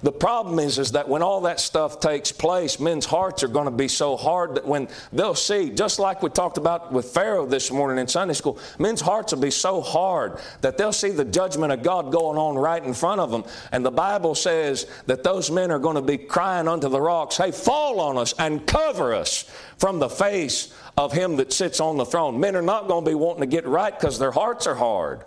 The 0.03 0.13
problem 0.13 0.59
is, 0.59 0.79
is 0.79 0.93
that 0.93 1.09
when 1.09 1.23
all 1.23 1.43
that 1.43 1.61
stuff 1.61 2.01
takes 2.01 2.33
place, 2.33 2.81
men's 2.81 3.07
hearts 3.07 3.45
are 3.45 3.49
going 3.49 3.67
to 3.67 3.71
be 3.71 3.87
so 3.87 4.17
hard 4.17 4.57
that 4.57 4.67
when 4.67 4.89
they'll 5.13 5.37
see, 5.37 5.71
just 5.71 6.01
like 6.01 6.23
we 6.23 6.31
talked 6.31 6.59
about 6.59 6.93
with 6.93 7.07
Pharaoh 7.07 7.47
this 7.47 7.71
morning 7.71 7.99
in 7.99 8.09
Sunday 8.09 8.35
school, 8.35 8.59
men's 8.81 9.01
hearts 9.01 9.33
will 9.33 9.41
be 9.41 9.53
so 9.53 9.81
hard 9.81 10.39
that 10.61 10.77
they'll 10.77 10.93
see 10.93 11.11
the 11.11 11.25
judgment 11.25 11.73
of 11.73 11.85
God 11.85 12.11
going 12.11 12.37
on 12.37 12.57
right 12.57 12.83
in 12.83 12.95
front 12.95 13.21
of 13.21 13.31
them. 13.31 13.45
And 13.71 13.85
the 13.85 13.93
Bible 13.93 14.35
says 14.35 14.89
that 15.07 15.23
those 15.23 15.53
men 15.53 15.71
are 15.71 15.79
going 15.79 15.97
to 15.97 16.03
be 16.03 16.19
crying 16.19 16.67
unto 16.67 16.89
the 16.89 17.01
rocks, 17.01 17.37
Hey, 17.37 17.53
fall 17.53 18.01
on 18.01 18.19
us 18.19 18.35
and 18.41 18.67
cover 18.67 19.15
us 19.15 19.49
from 19.79 20.01
the 20.01 20.09
face 20.09 20.75
of 20.97 21.13
him 21.13 21.37
that 21.37 21.53
sits 21.53 21.79
on 21.79 21.97
the 21.97 22.05
throne. 22.05 22.41
Men 22.41 22.57
are 22.57 22.63
not 22.63 22.89
going 22.89 23.05
to 23.05 23.11
be 23.11 23.15
wanting 23.15 23.43
to 23.43 23.47
get 23.47 23.67
right 23.67 23.97
because 23.97 24.19
their 24.19 24.33
hearts 24.33 24.67
are 24.67 24.75
hard. 24.75 25.25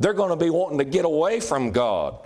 They're 0.00 0.14
going 0.14 0.30
to 0.30 0.36
be 0.36 0.50
wanting 0.50 0.78
to 0.78 0.84
get 0.84 1.04
away 1.04 1.40
from 1.40 1.70
God. 1.70 2.18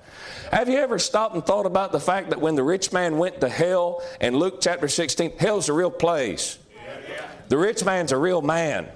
Have 0.52 0.68
you 0.68 0.76
ever 0.76 0.98
stopped 0.98 1.34
and 1.34 1.44
thought 1.44 1.64
about 1.64 1.92
the 1.92 2.00
fact 2.00 2.28
that 2.28 2.40
when 2.40 2.56
the 2.56 2.62
rich 2.62 2.92
man 2.92 3.16
went 3.16 3.40
to 3.40 3.48
hell 3.48 4.02
in 4.20 4.36
Luke 4.36 4.58
chapter 4.60 4.86
16, 4.86 5.38
hell's 5.38 5.70
a 5.70 5.72
real 5.72 5.90
place? 5.90 6.58
The 7.48 7.56
rich 7.56 7.84
man's 7.84 8.12
a 8.12 8.18
real 8.18 8.42
man. 8.42 8.88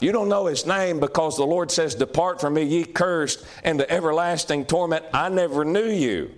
You 0.00 0.12
don't 0.12 0.28
know 0.28 0.46
his 0.46 0.66
name 0.66 1.00
because 1.00 1.36
the 1.36 1.44
Lord 1.44 1.70
says, 1.70 1.94
Depart 1.94 2.40
from 2.40 2.54
me, 2.54 2.64
ye 2.64 2.84
cursed, 2.84 3.44
into 3.64 3.90
everlasting 3.90 4.66
torment. 4.66 5.04
I 5.12 5.28
never 5.30 5.64
knew 5.64 5.88
you. 5.88 6.32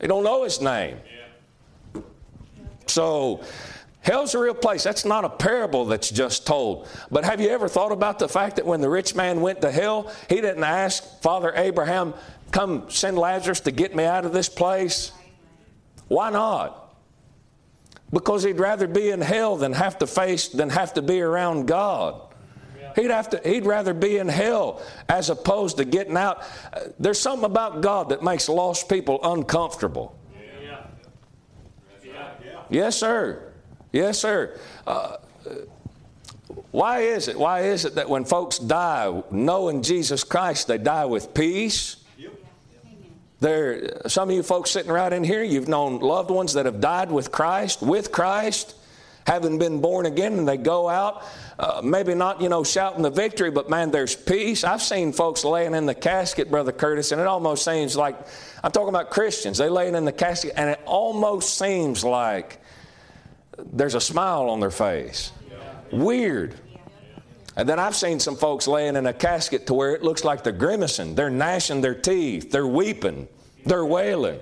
You 0.00 0.08
don't 0.08 0.24
know 0.24 0.44
his 0.44 0.60
name. 0.60 0.98
So, 2.86 3.42
Hell's 4.02 4.34
a 4.34 4.38
real 4.38 4.54
place. 4.54 4.82
That's 4.82 5.04
not 5.04 5.24
a 5.24 5.28
parable 5.28 5.84
that's 5.84 6.10
just 6.10 6.44
told. 6.44 6.88
But 7.12 7.24
have 7.24 7.40
you 7.40 7.48
ever 7.50 7.68
thought 7.68 7.92
about 7.92 8.18
the 8.18 8.28
fact 8.28 8.56
that 8.56 8.66
when 8.66 8.80
the 8.80 8.88
rich 8.88 9.14
man 9.14 9.40
went 9.40 9.60
to 9.60 9.70
hell, 9.70 10.12
he 10.28 10.40
didn't 10.40 10.64
ask 10.64 11.22
Father 11.22 11.52
Abraham, 11.54 12.12
come 12.52 12.88
send 12.90 13.18
Lazarus 13.18 13.60
to 13.60 13.70
get 13.70 13.94
me 13.96 14.04
out 14.04 14.24
of 14.24 14.32
this 14.32 14.48
place? 14.48 15.10
Why 16.08 16.30
not? 16.30 16.94
Because 18.12 18.42
he'd 18.42 18.60
rather 18.60 18.86
be 18.86 19.10
in 19.10 19.20
hell 19.20 19.56
than 19.56 19.72
have 19.72 19.98
to 19.98 20.06
face, 20.06 20.48
than 20.48 20.68
have 20.68 20.94
to 20.94 21.02
be 21.02 21.20
around 21.20 21.66
God. 21.66 22.20
He'd, 22.94 23.10
have 23.10 23.30
to, 23.30 23.40
he'd 23.42 23.64
rather 23.64 23.94
be 23.94 24.18
in 24.18 24.28
hell 24.28 24.82
as 25.08 25.30
opposed 25.30 25.78
to 25.78 25.84
getting 25.86 26.16
out. 26.16 26.42
There's 26.98 27.18
something 27.18 27.46
about 27.46 27.80
God 27.80 28.10
that 28.10 28.22
makes 28.22 28.50
lost 28.50 28.88
people 28.88 29.18
uncomfortable. 29.22 30.18
Yeah. 32.04 32.28
Yes, 32.68 32.96
sir. 32.96 33.52
Yes, 33.92 34.18
sir. 34.18 34.58
Uh, 34.86 35.16
why 36.70 37.00
is 37.00 37.28
it? 37.28 37.38
Why 37.38 37.60
is 37.60 37.84
it 37.84 37.94
that 37.94 38.08
when 38.08 38.24
folks 38.24 38.58
die 38.58 39.22
knowing 39.30 39.82
Jesus 39.82 40.24
Christ, 40.24 40.68
they 40.68 40.78
die 40.78 41.04
with 41.06 41.32
peace? 41.34 41.96
There, 43.42 44.00
some 44.06 44.30
of 44.30 44.36
you 44.36 44.44
folks 44.44 44.70
sitting 44.70 44.92
right 44.92 45.12
in 45.12 45.24
here, 45.24 45.42
you've 45.42 45.66
known 45.66 45.98
loved 45.98 46.30
ones 46.30 46.52
that 46.52 46.64
have 46.64 46.80
died 46.80 47.10
with 47.10 47.32
Christ, 47.32 47.82
with 47.82 48.12
Christ, 48.12 48.76
having 49.26 49.58
been 49.58 49.80
born 49.80 50.06
again, 50.06 50.34
and 50.34 50.46
they 50.46 50.56
go 50.56 50.88
out, 50.88 51.24
uh, 51.58 51.80
maybe 51.82 52.14
not, 52.14 52.40
you 52.40 52.48
know, 52.48 52.62
shouting 52.62 53.02
the 53.02 53.10
victory, 53.10 53.50
but 53.50 53.68
man, 53.68 53.90
there's 53.90 54.14
peace. 54.14 54.62
I've 54.62 54.80
seen 54.80 55.12
folks 55.12 55.42
laying 55.42 55.74
in 55.74 55.86
the 55.86 55.94
casket, 55.94 56.52
Brother 56.52 56.70
Curtis, 56.70 57.10
and 57.10 57.20
it 57.20 57.26
almost 57.26 57.64
seems 57.64 57.96
like, 57.96 58.16
I'm 58.62 58.70
talking 58.70 58.90
about 58.90 59.10
Christians, 59.10 59.58
they 59.58 59.68
laying 59.68 59.96
in 59.96 60.04
the 60.04 60.12
casket, 60.12 60.52
and 60.56 60.70
it 60.70 60.80
almost 60.86 61.58
seems 61.58 62.04
like 62.04 62.60
there's 63.58 63.96
a 63.96 64.00
smile 64.00 64.50
on 64.50 64.60
their 64.60 64.70
face. 64.70 65.32
Weird. 65.90 66.54
And 67.56 67.68
then 67.68 67.78
I've 67.78 67.94
seen 67.94 68.18
some 68.18 68.36
folks 68.36 68.66
laying 68.66 68.96
in 68.96 69.06
a 69.06 69.12
casket 69.12 69.66
to 69.66 69.74
where 69.74 69.94
it 69.94 70.02
looks 70.02 70.24
like 70.24 70.42
they're 70.42 70.52
grimacing, 70.52 71.14
they're 71.14 71.30
gnashing 71.30 71.80
their 71.80 71.94
teeth, 71.94 72.50
they're 72.50 72.66
weeping, 72.66 73.28
they're 73.66 73.84
wailing. 73.84 74.40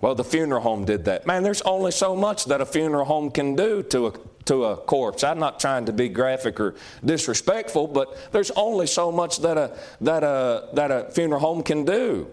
Well, 0.00 0.14
the 0.14 0.24
funeral 0.24 0.62
home 0.62 0.84
did 0.84 1.06
that. 1.06 1.26
Man, 1.26 1.42
there's 1.42 1.62
only 1.62 1.90
so 1.90 2.14
much 2.14 2.44
that 2.44 2.60
a 2.60 2.66
funeral 2.66 3.04
home 3.04 3.32
can 3.32 3.56
do 3.56 3.82
to 3.84 4.06
a, 4.06 4.12
to 4.44 4.64
a 4.66 4.76
corpse. 4.76 5.24
I'm 5.24 5.40
not 5.40 5.58
trying 5.58 5.86
to 5.86 5.92
be 5.92 6.08
graphic 6.08 6.60
or 6.60 6.76
disrespectful, 7.04 7.88
but 7.88 8.30
there's 8.30 8.52
only 8.52 8.86
so 8.86 9.10
much 9.10 9.40
that 9.40 9.58
a, 9.58 9.76
that 10.00 10.22
a, 10.22 10.68
that 10.74 10.92
a 10.92 11.10
funeral 11.10 11.40
home 11.40 11.64
can 11.64 11.84
do. 11.84 12.28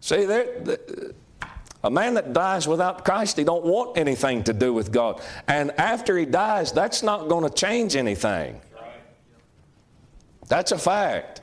See, 0.00 0.24
there, 0.24 0.64
a 1.84 1.90
man 1.90 2.14
that 2.14 2.32
dies 2.32 2.66
without 2.66 3.04
Christ, 3.04 3.36
he 3.36 3.44
don't 3.44 3.64
want 3.64 3.96
anything 3.96 4.42
to 4.44 4.52
do 4.52 4.72
with 4.74 4.90
God. 4.90 5.22
And 5.46 5.70
after 5.78 6.18
he 6.18 6.24
dies, 6.24 6.72
that's 6.72 7.02
not 7.02 7.28
going 7.28 7.48
to 7.48 7.54
change 7.54 7.94
anything. 7.94 8.60
That's 10.48 10.72
a 10.72 10.78
fact. 10.78 11.40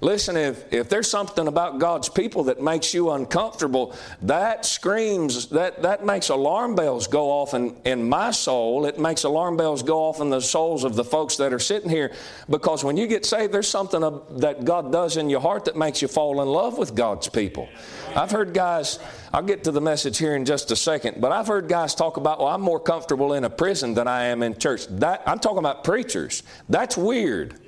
Listen, 0.00 0.36
if, 0.36 0.70
if 0.72 0.88
there's 0.88 1.08
something 1.08 1.48
about 1.48 1.78
God's 1.78 2.08
people 2.08 2.44
that 2.44 2.60
makes 2.60 2.92
you 2.92 3.12
uncomfortable, 3.12 3.94
that 4.22 4.66
screams, 4.66 5.46
that, 5.48 5.82
that 5.82 6.04
makes 6.04 6.28
alarm 6.28 6.74
bells 6.74 7.06
go 7.06 7.30
off 7.30 7.54
in, 7.54 7.76
in 7.84 8.06
my 8.06 8.30
soul. 8.30 8.86
It 8.86 8.98
makes 8.98 9.24
alarm 9.24 9.56
bells 9.56 9.82
go 9.82 10.00
off 10.00 10.20
in 10.20 10.30
the 10.30 10.40
souls 10.40 10.84
of 10.84 10.94
the 10.94 11.04
folks 11.04 11.36
that 11.38 11.52
are 11.52 11.58
sitting 11.58 11.88
here. 11.88 12.12
Because 12.50 12.84
when 12.84 12.96
you 12.96 13.06
get 13.06 13.24
saved, 13.24 13.52
there's 13.52 13.68
something 13.68 14.02
that 14.40 14.64
God 14.64 14.92
does 14.92 15.16
in 15.16 15.30
your 15.30 15.40
heart 15.40 15.64
that 15.66 15.76
makes 15.76 16.02
you 16.02 16.08
fall 16.08 16.42
in 16.42 16.48
love 16.48 16.76
with 16.76 16.94
God's 16.94 17.28
people. 17.28 17.68
I've 18.16 18.30
heard 18.30 18.54
guys, 18.54 18.98
I'll 19.32 19.42
get 19.42 19.64
to 19.64 19.72
the 19.72 19.80
message 19.80 20.18
here 20.18 20.36
in 20.36 20.44
just 20.44 20.70
a 20.70 20.76
second, 20.76 21.20
but 21.20 21.32
I've 21.32 21.48
heard 21.48 21.68
guys 21.68 21.94
talk 21.94 22.16
about, 22.16 22.38
well, 22.38 22.48
I'm 22.48 22.60
more 22.60 22.78
comfortable 22.78 23.34
in 23.34 23.44
a 23.44 23.50
prison 23.50 23.94
than 23.94 24.06
I 24.06 24.24
am 24.26 24.42
in 24.42 24.56
church. 24.56 24.86
That, 24.88 25.22
I'm 25.26 25.38
talking 25.38 25.58
about 25.58 25.82
preachers. 25.82 26.44
That's 26.68 26.96
weird. 26.96 27.58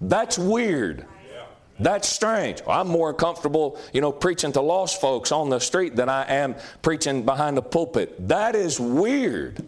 That's 0.00 0.38
weird. 0.38 1.06
That's 1.78 2.08
strange. 2.08 2.60
I'm 2.68 2.88
more 2.88 3.14
comfortable, 3.14 3.78
you 3.94 4.02
know, 4.02 4.12
preaching 4.12 4.52
to 4.52 4.60
lost 4.60 5.00
folks 5.00 5.32
on 5.32 5.48
the 5.48 5.58
street 5.58 5.96
than 5.96 6.10
I 6.10 6.30
am 6.30 6.56
preaching 6.82 7.24
behind 7.24 7.56
the 7.56 7.62
pulpit. 7.62 8.28
That 8.28 8.54
is 8.54 8.78
weird. 8.78 9.66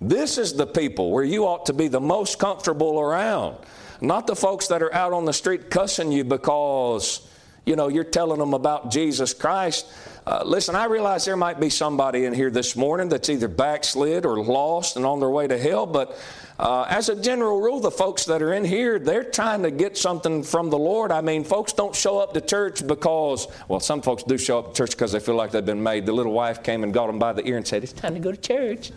This 0.00 0.38
is 0.38 0.54
the 0.54 0.66
people 0.66 1.12
where 1.12 1.22
you 1.22 1.46
ought 1.46 1.66
to 1.66 1.72
be 1.72 1.86
the 1.86 2.00
most 2.00 2.40
comfortable 2.40 2.98
around. 2.98 3.58
Not 4.02 4.26
the 4.26 4.34
folks 4.34 4.66
that 4.66 4.82
are 4.82 4.92
out 4.92 5.12
on 5.12 5.24
the 5.24 5.32
street 5.32 5.70
cussing 5.70 6.10
you 6.10 6.24
because, 6.24 7.24
you 7.64 7.76
know, 7.76 7.86
you're 7.86 8.02
telling 8.02 8.40
them 8.40 8.52
about 8.52 8.90
Jesus 8.90 9.32
Christ. 9.32 9.86
Uh, 10.26 10.42
listen, 10.44 10.74
I 10.74 10.86
realize 10.86 11.24
there 11.24 11.36
might 11.36 11.60
be 11.60 11.70
somebody 11.70 12.24
in 12.24 12.34
here 12.34 12.50
this 12.50 12.74
morning 12.74 13.08
that's 13.08 13.28
either 13.28 13.46
backslid 13.46 14.26
or 14.26 14.42
lost 14.42 14.96
and 14.96 15.06
on 15.06 15.20
their 15.20 15.30
way 15.30 15.46
to 15.46 15.56
hell, 15.56 15.86
but 15.86 16.18
uh, 16.58 16.84
as 16.88 17.08
a 17.08 17.20
general 17.20 17.60
rule, 17.60 17.78
the 17.78 17.92
folks 17.92 18.24
that 18.24 18.42
are 18.42 18.52
in 18.52 18.64
here, 18.64 18.98
they're 18.98 19.22
trying 19.22 19.62
to 19.62 19.70
get 19.70 19.96
something 19.96 20.42
from 20.42 20.68
the 20.68 20.78
Lord. 20.78 21.12
I 21.12 21.20
mean, 21.20 21.44
folks 21.44 21.72
don't 21.72 21.94
show 21.94 22.18
up 22.18 22.34
to 22.34 22.40
church 22.40 22.84
because, 22.84 23.46
well, 23.68 23.80
some 23.80 24.02
folks 24.02 24.24
do 24.24 24.36
show 24.36 24.58
up 24.58 24.68
to 24.68 24.74
church 24.74 24.90
because 24.90 25.12
they 25.12 25.20
feel 25.20 25.36
like 25.36 25.52
they've 25.52 25.64
been 25.64 25.82
made. 25.82 26.06
The 26.06 26.12
little 26.12 26.32
wife 26.32 26.64
came 26.64 26.82
and 26.82 26.92
got 26.92 27.06
them 27.06 27.20
by 27.20 27.32
the 27.34 27.46
ear 27.46 27.56
and 27.56 27.66
said, 27.66 27.84
It's 27.84 27.92
time 27.92 28.14
to 28.14 28.20
go 28.20 28.32
to 28.32 28.36
church. 28.36 28.90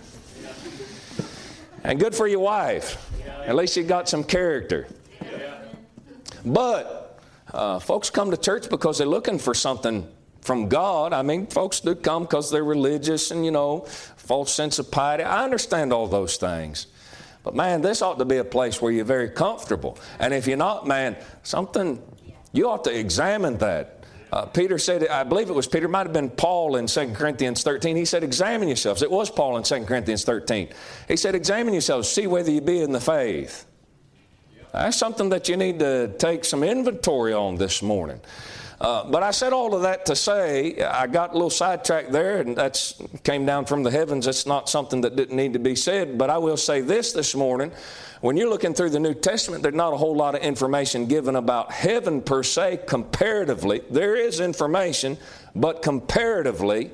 And 1.84 2.00
good 2.00 2.16
for 2.16 2.28
your 2.28 2.40
wife. 2.40 3.12
At 3.46 3.56
least 3.56 3.78
you 3.78 3.84
got 3.84 4.10
some 4.10 4.24
character. 4.24 4.88
But 6.46 7.20
uh, 7.54 7.80
folks 7.80 8.10
come 8.10 8.32
to 8.32 8.38
church 8.38 8.70
because 8.70 8.98
they're 8.98 9.08
looking 9.08 9.40
for 9.40 9.54
something 9.54 10.08
from 10.42 10.70
God. 10.70 11.12
I 11.12 11.24
mean, 11.24 11.48
folks 11.48 11.80
do 11.80 11.96
come 11.96 12.24
because 12.24 12.52
they're 12.52 12.64
religious 12.64 13.32
and, 13.32 13.44
you 13.44 13.52
know, 13.52 13.82
false 14.16 14.54
sense 14.54 14.78
of 14.80 14.92
piety. 14.92 15.24
I 15.24 15.44
understand 15.44 15.92
all 15.92 16.08
those 16.08 16.38
things. 16.38 16.88
But 17.44 17.56
man, 17.56 17.82
this 17.82 18.02
ought 18.02 18.20
to 18.20 18.26
be 18.26 18.38
a 18.38 18.44
place 18.44 18.82
where 18.82 18.92
you're 18.92 19.06
very 19.06 19.30
comfortable. 19.30 19.98
And 20.20 20.34
if 20.34 20.48
you're 20.48 20.58
not, 20.58 20.88
man, 20.88 21.16
something, 21.44 22.02
you 22.54 22.70
ought 22.70 22.84
to 22.86 22.98
examine 22.98 23.58
that. 23.60 24.04
Uh, 24.32 24.46
Peter 24.46 24.78
said, 24.78 25.08
I 25.08 25.24
believe 25.24 25.50
it 25.50 25.54
was 25.54 25.68
Peter, 25.68 25.88
might 25.88 26.08
have 26.08 26.14
been 26.14 26.30
Paul 26.30 26.76
in 26.76 26.88
2 26.88 27.14
Corinthians 27.14 27.64
13. 27.64 27.96
He 27.96 28.06
said, 28.06 28.24
Examine 28.24 28.68
yourselves. 28.68 29.02
It 29.02 29.12
was 29.12 29.30
Paul 29.30 29.58
in 29.58 29.64
2 29.64 29.86
Corinthians 29.86 30.24
13. 30.24 30.70
He 31.08 31.16
said, 31.16 31.36
Examine 31.36 31.74
yourselves, 31.74 32.10
see 32.10 32.28
whether 32.28 32.52
you 32.52 32.62
be 32.62 32.82
in 32.82 32.92
the 32.92 33.00
faith. 33.00 33.66
That's 34.76 34.98
something 34.98 35.30
that 35.30 35.48
you 35.48 35.56
need 35.56 35.80
to 35.80 36.10
take 36.18 36.44
some 36.44 36.62
inventory 36.62 37.32
on 37.34 37.56
this 37.56 37.82
morning. 37.82 38.20
Uh, 38.82 39.10
but 39.10 39.24
I 39.24 39.32
said 39.32 39.54
all 39.54 39.74
of 39.74 39.84
that 39.84 40.06
to 40.08 40.18
say 40.18 40.82
I 40.82 41.08
got 41.08 41.30
a 41.32 41.34
little 41.34 41.50
sidetracked 41.50 42.12
there, 42.12 42.42
and 42.42 42.58
that 42.58 42.94
came 43.24 43.46
down 43.46 43.66
from 43.66 43.84
the 43.84 43.92
heavens. 43.92 44.28
It's 44.28 44.46
not 44.46 44.68
something 44.68 45.00
that 45.02 45.16
didn't 45.16 45.38
need 45.38 45.54
to 45.54 45.60
be 45.60 45.78
said. 45.78 46.18
But 46.18 46.30
I 46.30 46.38
will 46.40 46.58
say 46.58 46.82
this 46.82 47.14
this 47.14 47.36
morning: 47.36 47.72
when 48.20 48.36
you're 48.36 48.50
looking 48.50 48.74
through 48.74 48.90
the 48.90 49.00
New 49.00 49.14
Testament, 49.14 49.64
there's 49.64 49.76
not 49.76 49.94
a 49.94 49.98
whole 49.98 50.16
lot 50.16 50.36
of 50.36 50.42
information 50.42 51.06
given 51.06 51.38
about 51.38 51.72
heaven 51.72 52.22
per 52.22 52.44
se. 52.44 52.82
Comparatively, 52.86 53.82
there 53.90 54.18
is 54.18 54.42
information, 54.42 55.18
but 55.56 55.82
comparatively, 55.82 56.92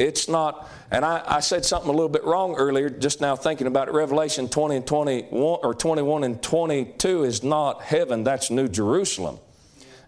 it's 0.00 0.28
not, 0.28 0.66
and 0.90 1.04
I, 1.04 1.22
I, 1.26 1.40
said 1.40 1.62
something 1.62 1.90
a 1.90 1.92
little 1.92 2.08
bit 2.08 2.24
wrong 2.24 2.54
earlier, 2.56 2.88
just 2.88 3.20
now 3.20 3.36
thinking 3.36 3.66
about 3.66 3.88
it. 3.88 3.92
Revelation 3.92 4.48
20 4.48 4.76
and 4.76 4.86
21, 4.86 5.32
or 5.62 5.74
21 5.74 6.24
and 6.24 6.42
22 6.42 7.24
is 7.24 7.42
not 7.42 7.82
heaven, 7.82 8.24
that's 8.24 8.50
New 8.50 8.66
Jerusalem. 8.66 9.38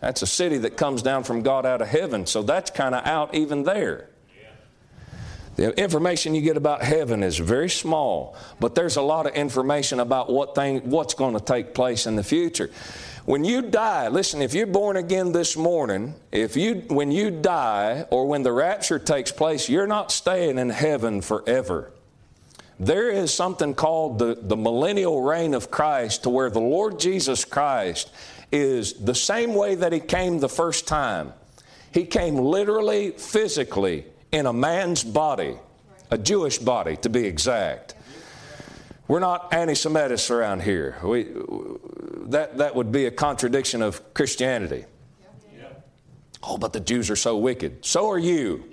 That's 0.00 0.22
a 0.22 0.26
city 0.26 0.56
that 0.58 0.78
comes 0.78 1.02
down 1.02 1.25
from 1.25 1.42
God 1.42 1.66
out 1.66 1.82
of 1.82 1.88
heaven, 1.88 2.25
so 2.25 2.42
that's 2.42 2.70
kind 2.70 2.94
of 2.94 3.06
out 3.06 3.34
even 3.34 3.64
there. 3.64 4.08
The 5.56 5.78
information 5.78 6.34
you 6.34 6.40
get 6.40 6.56
about 6.56 6.82
heaven 6.82 7.22
is 7.22 7.37
very 7.37 7.68
small, 7.68 8.34
but 8.58 8.75
there's 8.75 8.96
a 8.96 9.02
lot 9.02 9.26
of 9.26 9.34
information 9.34 10.00
about 10.00 10.32
what 10.32 10.54
thing, 10.54 10.88
what's 10.88 11.12
going 11.12 11.34
to 11.34 11.44
take 11.44 11.75
place 11.75 12.06
in 12.06 12.16
the 12.16 12.25
future. 12.25 12.70
When 13.25 13.45
you 13.45 13.62
die, 13.62 14.09
listen, 14.09 14.43
if 14.43 14.52
you're 14.52 14.67
born 14.67 14.97
again 14.97 15.31
this 15.31 15.57
morning, 15.57 16.14
if 16.33 16.57
you 16.57 16.83
when 16.88 17.12
you 17.12 17.31
die 17.31 18.05
or 18.11 18.26
when 18.26 18.43
the 18.43 18.50
rapture 18.50 18.99
takes 18.99 19.31
place, 19.31 19.69
you're 19.69 19.87
not 19.87 20.11
staying 20.11 20.59
in 20.59 20.71
heaven 20.71 21.21
forever. 21.21 21.93
There 22.81 23.11
is 23.11 23.33
something 23.33 23.75
called 23.75 24.19
the, 24.19 24.37
the 24.41 24.57
millennial 24.57 25.23
reign 25.23 25.55
of 25.55 25.71
Christ 25.71 26.25
to 26.25 26.31
where 26.31 26.50
the 26.50 26.61
Lord 26.61 26.99
Jesus 26.99 27.45
Christ 27.45 28.11
is 28.50 28.95
the 28.95 29.14
same 29.14 29.55
way 29.55 29.76
that 29.76 29.93
He 29.93 30.00
came 30.00 30.41
the 30.41 30.49
first 30.49 30.88
time. 30.88 31.33
He 31.93 32.05
came 32.05 32.35
literally, 32.35 33.12
physically, 33.12 34.05
in 34.33 34.47
a 34.47 34.52
man's 34.52 35.05
body, 35.05 35.59
a 36.11 36.19
Jewish 36.19 36.59
body 36.59 36.97
to 36.97 37.09
be 37.09 37.25
exact. 37.25 37.95
We're 39.07 39.21
not 39.21 39.52
anti 39.52 39.75
Semitists 39.75 40.31
around 40.31 40.62
here. 40.62 40.97
We, 41.05 41.29
that, 42.31 42.59
that 42.59 42.75
would 42.75 42.93
be 42.93 43.07
a 43.07 43.11
contradiction 43.11 43.83
of 43.83 44.14
Christianity. 44.14 44.85
Oh, 46.43 46.59
but 46.59 46.73
the 46.73 46.81
Jews 46.81 47.09
are 47.11 47.17
so 47.17 47.38
wicked. 47.38 47.85
So 47.85 48.11
are 48.11 48.19
you. 48.19 48.64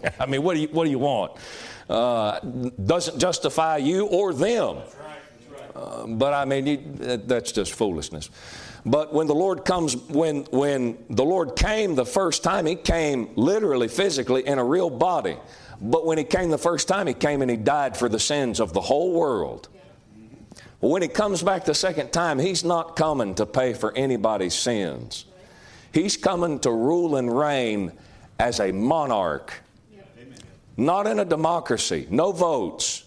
I 0.20 0.26
mean, 0.26 0.42
what 0.42 0.54
do 0.54 0.60
you, 0.60 0.68
what 0.68 0.84
do 0.84 0.90
you 0.90 0.98
want? 0.98 1.32
Uh, 1.90 2.38
doesn't 2.38 3.18
justify 3.18 3.78
you 3.78 4.06
or 4.06 4.32
them. 4.32 4.78
Uh, 5.74 6.06
but 6.06 6.32
I 6.32 6.44
mean, 6.44 6.66
you, 6.66 6.76
that's 7.26 7.50
just 7.52 7.74
foolishness. 7.74 8.30
But 8.84 9.12
when 9.12 9.26
the 9.26 9.34
Lord 9.34 9.64
comes, 9.64 9.96
when, 9.96 10.44
when 10.50 10.98
the 11.08 11.24
Lord 11.24 11.56
came 11.56 11.94
the 11.94 12.06
first 12.06 12.42
time, 12.42 12.66
He 12.66 12.76
came 12.76 13.30
literally, 13.36 13.88
physically, 13.88 14.46
in 14.46 14.58
a 14.58 14.64
real 14.64 14.90
body. 14.90 15.36
But 15.80 16.04
when 16.06 16.18
He 16.18 16.24
came 16.24 16.50
the 16.50 16.58
first 16.58 16.88
time, 16.88 17.06
He 17.06 17.14
came 17.14 17.42
and 17.42 17.50
He 17.50 17.56
died 17.56 17.96
for 17.96 18.08
the 18.08 18.20
sins 18.20 18.60
of 18.60 18.72
the 18.72 18.80
whole 18.80 19.12
world. 19.12 19.68
When 20.82 21.00
He 21.00 21.06
comes 21.06 21.44
back 21.44 21.64
the 21.64 21.74
second 21.74 22.12
time, 22.12 22.40
He's 22.40 22.64
not 22.64 22.96
coming 22.96 23.36
to 23.36 23.46
pay 23.46 23.72
for 23.72 23.96
anybody's 23.96 24.54
sins. 24.54 25.26
He's 25.92 26.16
coming 26.16 26.58
to 26.60 26.72
rule 26.72 27.16
and 27.16 27.34
reign 27.36 27.92
as 28.40 28.58
a 28.58 28.72
monarch, 28.72 29.54
not 30.76 31.06
in 31.06 31.20
a 31.20 31.24
democracy, 31.24 32.08
no 32.10 32.32
votes. 32.32 33.04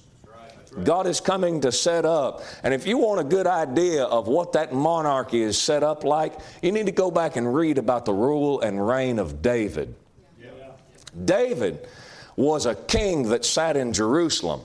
God 0.83 1.05
is 1.05 1.19
coming 1.19 1.61
to 1.61 1.71
set 1.71 2.05
up. 2.05 2.43
And 2.63 2.73
if 2.73 2.87
you 2.87 2.97
want 2.97 3.19
a 3.19 3.23
good 3.25 3.47
idea 3.47 4.05
of 4.05 4.27
what 4.27 4.53
that 4.53 4.73
monarchy 4.73 5.41
is 5.41 5.57
set 5.57 5.83
up 5.83 6.05
like, 6.05 6.33
you 6.61 6.71
need 6.71 6.85
to 6.85 6.91
go 6.93 7.11
back 7.11 7.35
and 7.35 7.53
read 7.53 7.77
about 7.77 8.05
the 8.05 8.13
rule 8.13 8.61
and 8.61 8.85
reign 8.85 9.19
of 9.19 9.41
David. 9.41 9.95
David 11.25 11.87
was 12.37 12.65
a 12.65 12.75
king 12.75 13.23
that 13.29 13.43
sat 13.43 13.75
in 13.75 13.91
Jerusalem. 13.91 14.61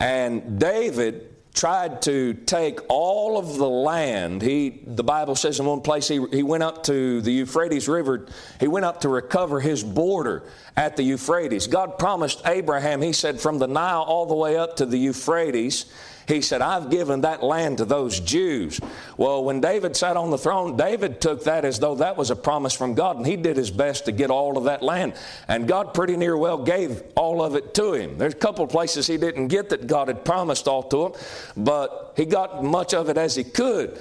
And 0.00 0.58
David 0.58 1.31
tried 1.54 2.00
to 2.02 2.34
take 2.34 2.80
all 2.88 3.36
of 3.36 3.56
the 3.56 3.68
land. 3.68 4.40
He, 4.40 4.80
the 4.86 5.04
Bible 5.04 5.34
says 5.34 5.60
in 5.60 5.66
one 5.66 5.82
place, 5.82 6.08
he, 6.08 6.24
he 6.30 6.42
went 6.42 6.62
up 6.62 6.82
to 6.84 7.20
the 7.20 7.32
Euphrates 7.32 7.88
River. 7.88 8.26
He 8.58 8.68
went 8.68 8.86
up 8.86 9.02
to 9.02 9.08
recover 9.08 9.60
his 9.60 9.84
border 9.84 10.44
at 10.76 10.96
the 10.96 11.02
Euphrates. 11.02 11.66
God 11.66 11.98
promised 11.98 12.40
Abraham, 12.46 13.02
he 13.02 13.12
said, 13.12 13.40
from 13.40 13.58
the 13.58 13.68
Nile 13.68 14.02
all 14.02 14.26
the 14.26 14.34
way 14.34 14.56
up 14.56 14.76
to 14.76 14.86
the 14.86 14.98
Euphrates, 14.98 15.86
he 16.28 16.40
said, 16.40 16.62
I've 16.62 16.90
given 16.90 17.22
that 17.22 17.42
land 17.42 17.78
to 17.78 17.84
those 17.84 18.20
Jews. 18.20 18.80
Well, 19.16 19.44
when 19.44 19.60
David 19.60 19.96
sat 19.96 20.16
on 20.16 20.30
the 20.30 20.38
throne, 20.38 20.76
David 20.76 21.20
took 21.20 21.44
that 21.44 21.64
as 21.64 21.78
though 21.78 21.96
that 21.96 22.16
was 22.16 22.30
a 22.30 22.36
promise 22.36 22.74
from 22.74 22.94
God, 22.94 23.16
and 23.16 23.26
he 23.26 23.36
did 23.36 23.56
his 23.56 23.70
best 23.70 24.04
to 24.04 24.12
get 24.12 24.30
all 24.30 24.56
of 24.56 24.64
that 24.64 24.82
land. 24.82 25.14
And 25.48 25.66
God 25.66 25.94
pretty 25.94 26.16
near 26.16 26.36
well 26.36 26.62
gave 26.62 27.02
all 27.16 27.42
of 27.42 27.56
it 27.56 27.74
to 27.74 27.94
him. 27.94 28.18
There's 28.18 28.34
a 28.34 28.38
couple 28.38 28.66
places 28.66 29.06
he 29.06 29.16
didn't 29.16 29.48
get 29.48 29.68
that 29.70 29.86
God 29.86 30.08
had 30.08 30.24
promised 30.24 30.68
all 30.68 30.82
to 30.84 31.06
him, 31.06 31.12
but 31.56 32.14
he 32.16 32.24
got 32.24 32.62
much 32.62 32.94
of 32.94 33.08
it 33.08 33.16
as 33.16 33.34
he 33.34 33.44
could. 33.44 33.98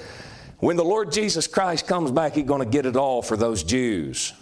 When 0.59 0.77
the 0.77 0.85
Lord 0.85 1.11
Jesus 1.11 1.47
Christ 1.47 1.87
comes 1.87 2.11
back, 2.11 2.35
he's 2.35 2.45
going 2.45 2.63
to 2.63 2.69
get 2.69 2.85
it 2.85 2.95
all 2.95 3.23
for 3.23 3.35
those 3.35 3.63
Jews. 3.63 4.33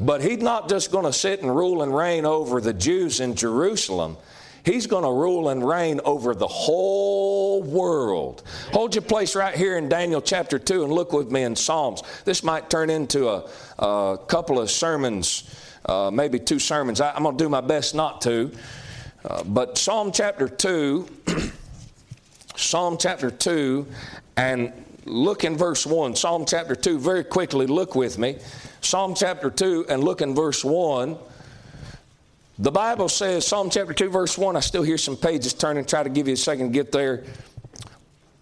But 0.00 0.22
he's 0.22 0.38
not 0.38 0.68
just 0.68 0.92
going 0.92 1.06
to 1.06 1.12
sit 1.12 1.42
and 1.42 1.54
rule 1.54 1.82
and 1.82 1.94
reign 1.94 2.24
over 2.24 2.60
the 2.60 2.72
Jews 2.72 3.18
in 3.18 3.34
Jerusalem. 3.34 4.16
He's 4.68 4.86
going 4.86 5.04
to 5.04 5.10
rule 5.10 5.48
and 5.48 5.66
reign 5.66 5.98
over 6.04 6.34
the 6.34 6.46
whole 6.46 7.62
world. 7.62 8.42
Hold 8.72 8.94
your 8.94 9.00
place 9.00 9.34
right 9.34 9.54
here 9.54 9.78
in 9.78 9.88
Daniel 9.88 10.20
chapter 10.20 10.58
2 10.58 10.84
and 10.84 10.92
look 10.92 11.14
with 11.14 11.30
me 11.30 11.44
in 11.44 11.56
Psalms. 11.56 12.02
This 12.26 12.44
might 12.44 12.68
turn 12.68 12.90
into 12.90 13.30
a, 13.30 13.48
a 13.78 14.18
couple 14.26 14.60
of 14.60 14.70
sermons, 14.70 15.56
uh, 15.86 16.10
maybe 16.12 16.38
two 16.38 16.58
sermons. 16.58 17.00
I, 17.00 17.16
am 17.16 17.22
going 17.22 17.38
to 17.38 17.42
do 17.42 17.48
my 17.48 17.62
best 17.62 17.94
not 17.94 18.20
to. 18.22 18.52
Uh, 19.24 19.42
but 19.44 19.78
Psalm 19.78 20.12
chapter 20.12 20.50
2, 20.50 21.08
Psalm 22.56 22.98
chapter 23.00 23.30
2, 23.30 23.86
and 24.36 24.70
look 25.06 25.44
in 25.44 25.56
verse 25.56 25.86
1. 25.86 26.14
Psalm 26.14 26.44
chapter 26.44 26.74
2, 26.76 26.98
very 26.98 27.24
quickly, 27.24 27.66
look 27.66 27.94
with 27.94 28.18
me. 28.18 28.36
Psalm 28.82 29.14
chapter 29.14 29.48
2, 29.48 29.86
and 29.88 30.04
look 30.04 30.20
in 30.20 30.34
verse 30.34 30.62
1. 30.62 31.16
The 32.60 32.72
Bible 32.72 33.08
says, 33.08 33.46
Psalm 33.46 33.70
chapter 33.70 33.92
2, 33.92 34.10
verse 34.10 34.36
1, 34.36 34.56
I 34.56 34.60
still 34.60 34.82
hear 34.82 34.98
some 34.98 35.16
pages 35.16 35.54
turning, 35.54 35.84
try 35.84 36.02
to 36.02 36.08
give 36.08 36.26
you 36.26 36.34
a 36.34 36.36
second 36.36 36.66
to 36.66 36.72
get 36.72 36.90
there. 36.90 37.22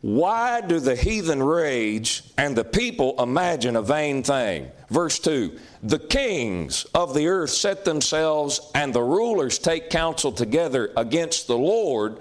Why 0.01 0.63
do 0.63 0.81
the 0.81 0.97
heathen 0.97 1.43
rage 1.43 2.23
and 2.39 2.57
the 2.57 2.65
people 2.65 3.21
imagine 3.23 3.77
a 3.77 3.83
vain 3.83 4.23
thing? 4.23 4.71
Verse 4.89 5.19
2 5.19 5.59
The 5.83 5.99
kings 5.99 6.85
of 6.95 7.13
the 7.13 7.27
earth 7.27 7.51
set 7.51 7.85
themselves, 7.85 8.71
and 8.75 8.95
the 8.95 9.03
rulers 9.03 9.59
take 9.59 9.91
counsel 9.91 10.33
together 10.33 10.93
against 10.97 11.47
the 11.47 11.59
Lord 11.59 12.21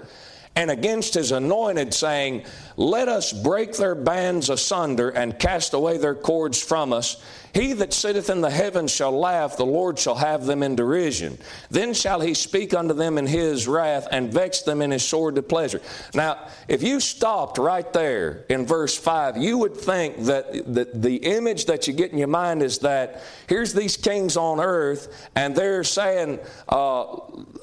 and 0.54 0.70
against 0.70 1.14
his 1.14 1.32
anointed, 1.32 1.94
saying, 1.94 2.44
Let 2.76 3.08
us 3.08 3.32
break 3.32 3.74
their 3.74 3.94
bands 3.94 4.50
asunder 4.50 5.10
and 5.10 5.38
cast 5.38 5.72
away 5.72 5.96
their 5.96 6.14
cords 6.14 6.62
from 6.62 6.92
us. 6.92 7.22
He 7.56 7.72
that 7.72 7.94
sitteth 7.94 8.28
in 8.28 8.42
the 8.42 8.50
heavens 8.50 8.94
shall 8.94 9.18
laugh, 9.18 9.56
the 9.56 9.64
Lord 9.64 9.98
shall 9.98 10.16
have 10.16 10.44
them 10.44 10.62
in 10.62 10.76
derision. 10.76 11.38
Then 11.70 11.94
shall 11.94 12.20
he 12.20 12.34
speak 12.34 12.74
unto 12.74 12.92
them 12.92 13.16
in 13.16 13.26
his 13.26 13.66
wrath 13.66 14.06
and 14.12 14.30
vex 14.30 14.60
them 14.60 14.82
in 14.82 14.90
his 14.90 15.02
sword 15.02 15.36
to 15.36 15.42
pleasure. 15.42 15.80
Now, 16.12 16.48
if 16.68 16.82
you 16.82 17.00
stopped 17.00 17.56
right 17.56 17.90
there 17.94 18.44
in 18.50 18.66
verse 18.66 18.94
5, 18.94 19.38
you 19.38 19.56
would 19.56 19.74
think 19.74 20.24
that 20.24 20.52
the, 20.52 20.90
the 20.92 21.16
image 21.16 21.64
that 21.64 21.88
you 21.88 21.94
get 21.94 22.12
in 22.12 22.18
your 22.18 22.28
mind 22.28 22.62
is 22.62 22.80
that 22.80 23.22
here's 23.46 23.72
these 23.72 23.96
kings 23.96 24.36
on 24.36 24.60
earth 24.60 25.30
and 25.34 25.56
they're 25.56 25.82
saying, 25.82 26.40
uh, 26.68 27.04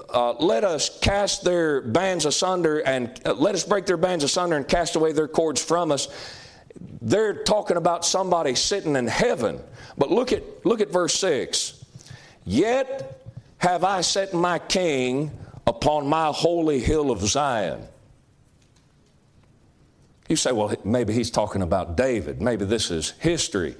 uh, 0.10 0.34
let 0.40 0.64
us 0.64 0.98
cast 1.02 1.44
their 1.44 1.82
bands 1.82 2.26
asunder 2.26 2.80
and 2.80 3.22
uh, 3.28 3.34
let 3.34 3.54
us 3.54 3.64
break 3.64 3.86
their 3.86 3.98
bands 3.98 4.24
asunder 4.24 4.58
and 4.58 4.68
cast 4.68 4.96
away 4.96 5.12
their 5.12 5.28
cords 5.28 5.64
from 5.64 5.92
us. 5.92 6.08
They're 7.00 7.44
talking 7.44 7.78
about 7.78 8.06
somebody 8.06 8.56
sitting 8.56 8.96
in 8.96 9.06
heaven. 9.06 9.60
But 9.98 10.12
look 10.12 10.32
at, 10.32 10.44
look 10.66 10.82
at 10.82 10.90
verse 10.90 11.14
6. 11.16 11.84
Yet 12.46 13.22
have 13.58 13.84
I 13.84 14.02
set 14.02 14.34
my 14.34 14.60
king 14.60 15.32
upon 15.66 16.08
my 16.08 16.28
holy 16.28 16.80
hill 16.80 17.12
of 17.12 17.22
Zion. 17.22 17.88
You 20.28 20.36
say, 20.36 20.52
well, 20.52 20.74
maybe 20.84 21.14
he's 21.14 21.32
talking 21.32 21.62
about 21.62 21.96
David. 21.96 22.42
Maybe 22.42 22.66
this 22.66 22.92
is 22.92 23.12
history. 23.20 23.76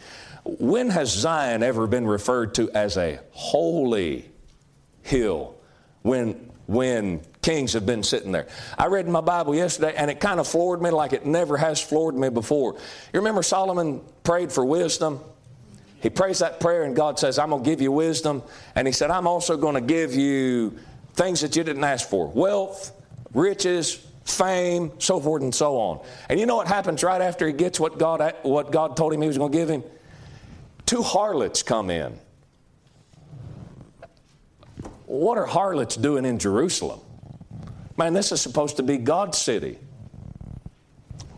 When 0.46 0.90
has 0.90 1.10
Zion 1.10 1.64
ever 1.64 1.88
been 1.88 2.06
referred 2.06 2.54
to 2.56 2.70
as 2.72 2.98
a 2.98 3.20
holy 3.32 4.30
hill? 5.02 5.56
When, 6.02 6.52
when 6.68 7.22
kings 7.42 7.74
have 7.74 7.86
been 7.86 8.04
sitting 8.04 8.32
there. 8.32 8.48
I 8.78 8.88
read 8.88 9.06
in 9.06 9.12
my 9.12 9.22
Bible 9.22 9.56
yesterday 9.56 9.94
and 9.96 10.12
it 10.12 10.20
kind 10.20 10.40
of 10.40 10.48
floored 10.48 10.82
me 10.82 10.90
like 10.90 11.14
it 11.14 11.26
never 11.26 11.58
has 11.58 11.82
floored 11.82 12.16
me 12.16 12.30
before. 12.30 12.74
You 13.14 13.20
remember 13.20 13.44
Solomon 13.44 14.02
prayed 14.24 14.52
for 14.52 14.66
wisdom? 14.66 15.20
He 16.04 16.10
prays 16.10 16.40
that 16.40 16.60
prayer, 16.60 16.84
and 16.84 16.96
God 16.96 17.18
says, 17.18 17.40
I'm 17.40 17.50
going 17.50 17.64
to 17.64 17.70
give 17.70 17.82
you 17.82 17.92
wisdom. 17.92 18.44
And 18.76 18.86
He 18.86 18.92
said, 18.92 19.10
I'm 19.10 19.26
also 19.26 19.56
going 19.56 19.76
to 19.76 19.82
give 19.82 20.14
you 20.14 20.78
things 21.14 21.42
that 21.42 21.56
you 21.56 21.64
didn't 21.64 21.84
ask 21.84 22.10
for 22.10 22.28
wealth, 22.28 22.92
riches, 23.34 24.06
fame, 24.26 24.92
so 25.00 25.20
forth 25.20 25.44
and 25.44 25.56
so 25.56 25.78
on. 25.78 26.06
And 26.30 26.40
you 26.40 26.46
know 26.46 26.58
what 26.58 26.68
happens 26.68 27.04
right 27.04 27.22
after 27.22 27.48
he 27.48 27.54
gets 27.54 27.80
what 27.80 27.98
God, 27.98 28.36
what 28.44 28.72
God 28.72 28.98
told 28.98 29.14
him 29.14 29.22
he 29.22 29.28
was 29.28 29.38
going 29.38 29.52
to 29.52 29.58
give 29.58 29.70
him? 29.70 29.84
Two 30.86 31.02
harlots 31.02 31.64
come 31.64 31.90
in. 31.90 32.20
What 35.06 35.38
are 35.38 35.46
harlots 35.46 35.96
doing 35.96 36.26
in 36.26 36.40
Jerusalem? 36.40 37.00
Man, 37.98 38.14
this 38.14 38.32
is 38.32 38.42
supposed 38.42 38.78
to 38.78 38.84
be 38.84 38.98
God's 38.98 39.38
city, 39.38 39.78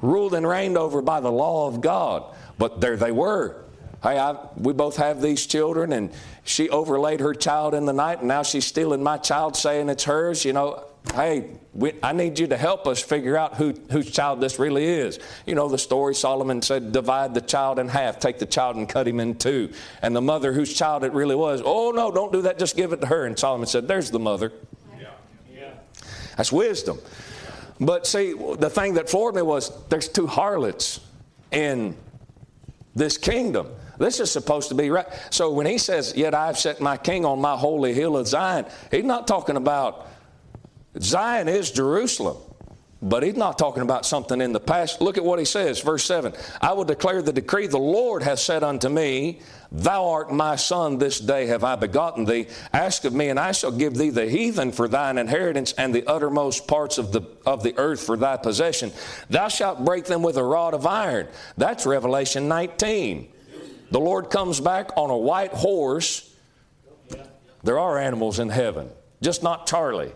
ruled 0.01 0.34
and 0.34 0.47
reigned 0.47 0.78
over 0.78 1.01
by 1.01 1.19
the 1.19 1.32
law 1.32 1.67
of 1.67 1.82
God. 1.82 2.34
But 2.58 2.80
there 2.80 2.95
they 2.95 3.12
were, 3.12 3.64
Hey, 4.06 4.20
I, 4.20 4.36
we 4.56 4.72
both 4.72 4.98
have 4.98 5.20
these 5.20 5.48
children, 5.48 5.91
and 5.91 6.12
she 6.44 6.70
overlaid 6.70 7.22
her 7.22 7.34
child 7.34 7.74
in 7.74 7.86
the 7.86 7.94
night, 7.94 8.20
and 8.20 8.28
now 8.28 8.44
she's 8.44 8.63
stealing 8.63 9.02
my 9.02 9.18
child, 9.18 9.58
saying 9.58 9.89
it's 9.89 10.04
hers. 10.04 10.46
You 10.46 10.54
know, 10.54 10.84
hey, 11.15 11.50
we, 11.74 11.94
I 12.04 12.13
need 12.13 12.38
you 12.38 12.46
to 12.46 12.56
help 12.56 12.86
us 12.86 13.02
figure 13.02 13.36
out 13.36 13.56
who, 13.56 13.74
whose 13.89 14.12
child 14.12 14.41
this 14.41 14.60
really 14.60 14.86
is. 14.86 15.18
You 15.48 15.56
know 15.56 15.68
the 15.70 15.80
story 15.80 16.13
Solomon 16.13 16.62
said, 16.62 16.91
divide 16.91 17.34
the 17.34 17.41
child 17.41 17.80
in 17.80 17.88
half, 17.88 18.20
take 18.20 18.38
the 18.38 18.46
child 18.46 18.76
and 18.76 18.88
cut 18.88 19.08
him 19.08 19.20
in 19.20 19.39
two. 19.39 19.74
And 20.04 20.15
the 20.15 20.22
mother 20.22 20.54
whose 20.54 20.72
child 20.72 21.04
it 21.04 21.12
really 21.12 21.36
was, 21.36 21.63
oh 21.65 21.89
no, 21.89 22.12
don't 22.12 22.32
do 22.32 22.44
that, 22.44 22.60
just 22.60 22.78
give 22.78 22.94
it 22.94 23.02
to 23.02 23.08
her. 23.08 23.26
And 23.26 23.39
Solomon 23.39 23.65
said, 23.65 23.88
there's 23.88 24.12
the 24.12 24.20
mother. 24.20 24.54
Yeah. 25.00 25.08
Yeah. 25.52 25.72
That's 26.38 26.52
wisdom. 26.52 27.00
But 27.80 28.06
see, 28.06 28.34
the 28.34 28.70
thing 28.70 28.94
that 28.94 29.10
floored 29.10 29.34
me 29.34 29.41
was 29.41 29.72
there's 29.89 30.10
two 30.10 30.28
harlots 30.28 31.00
in 31.52 31.98
this 32.94 33.18
kingdom. 33.18 33.68
This 33.97 34.19
is 34.19 34.31
supposed 34.31 34.69
to 34.69 34.75
be 34.75 34.89
right. 34.89 35.08
So 35.29 35.51
when 35.51 35.65
he 35.65 35.77
says, 35.77 36.13
Yet 36.15 36.34
I've 36.34 36.58
set 36.58 36.81
my 36.81 36.97
king 36.97 37.25
on 37.25 37.39
my 37.39 37.55
holy 37.55 37.93
hill 37.93 38.17
of 38.17 38.27
Zion, 38.27 38.65
he's 38.91 39.03
not 39.03 39.27
talking 39.27 39.58
about 39.58 40.08
Zion 40.99 41.47
is 41.47 41.71
Jerusalem. 41.71 42.38
But 43.01 43.21
he's 43.21 43.36
not 43.36 43.60
talking 43.60 43.84
about 43.84 44.05
something 44.05 44.41
in 44.41 44.51
the 44.51 44.60
past. 44.60 44.99
Look 44.99 45.17
at 45.17 45.23
what 45.23 45.38
he 45.38 45.45
says, 45.45 45.79
verse 45.81 46.03
7 46.05 46.34
I 46.62 46.73
will 46.73 46.86
declare 46.86 47.21
the 47.21 47.34
decree 47.34 47.67
the 47.67 47.77
Lord 47.77 48.23
has 48.23 48.43
said 48.43 48.63
unto 48.63 48.89
me, 48.89 49.41
Thou 49.71 50.10
art 50.10 50.34
my 50.34 50.55
son, 50.55 50.97
this 50.97 51.19
day 51.19 51.45
have 51.47 51.63
I 51.63 51.75
begotten 51.75 52.25
thee. 52.25 52.47
Ask 52.73 53.03
of 53.03 53.13
me, 53.13 53.29
and 53.29 53.39
I 53.39 53.51
shall 53.51 53.71
give 53.71 53.95
thee 53.95 54.10
the 54.10 54.27
heathen 54.27 54.71
for 54.71 54.88
thine 54.88 55.17
inheritance, 55.17 55.73
and 55.73 55.93
the 55.93 56.08
uttermost 56.08 56.67
parts 56.67 56.97
of 56.97 57.12
the, 57.12 57.21
of 57.45 57.62
the 57.62 57.77
earth 57.77 58.01
for 58.01 58.17
thy 58.17 58.38
possession. 58.38 58.91
Thou 59.29 59.49
shalt 59.49 59.84
break 59.86 60.05
them 60.05 60.23
with 60.23 60.38
a 60.38 60.43
rod 60.43 60.73
of 60.73 60.88
iron. 60.88 61.27
That's 61.58 61.86
Revelation 61.86 62.47
19. 62.47 63.27
The 63.91 64.00
Lord 64.00 64.30
comes 64.30 64.60
back 64.60 64.91
on 64.98 65.10
a 65.10 65.17
white 65.17 65.52
horse. 65.52 66.32
There 67.63 67.80
are 67.80 67.98
animals 67.98 68.39
in 68.39 68.50
heaven, 68.50 68.89
just 69.21 69.43
not 69.43 69.67
Charlie. 69.67 70.12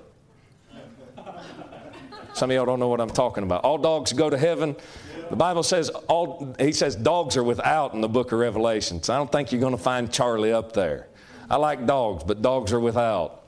Some 2.34 2.52
of 2.52 2.56
y'all 2.56 2.66
don't 2.66 2.80
know 2.80 2.88
what 2.88 3.02
I'm 3.02 3.10
talking 3.10 3.44
about. 3.44 3.64
All 3.64 3.78
dogs 3.78 4.14
go 4.14 4.30
to 4.30 4.38
heaven. 4.38 4.76
The 5.30 5.36
Bible 5.36 5.64
says 5.64 5.90
all 5.90 6.56
he 6.60 6.72
says 6.72 6.96
dogs 6.96 7.38
are 7.38 7.44
without 7.44 7.94
in 7.94 8.02
the 8.02 8.08
book 8.08 8.32
of 8.32 8.40
Revelation. 8.40 9.04
So 9.04 9.14
I 9.14 9.18
don't 9.18 9.32
think 9.32 9.52
you're 9.52 9.62
going 9.62 9.76
to 9.76 9.82
find 9.82 10.12
Charlie 10.12 10.54
up 10.54 10.74
there. 10.74 11.08
I 11.50 11.58
like 11.58 11.86
dogs, 11.86 12.24
but 12.24 12.42
dogs 12.42 12.72
are 12.72 12.80
without. 12.80 13.44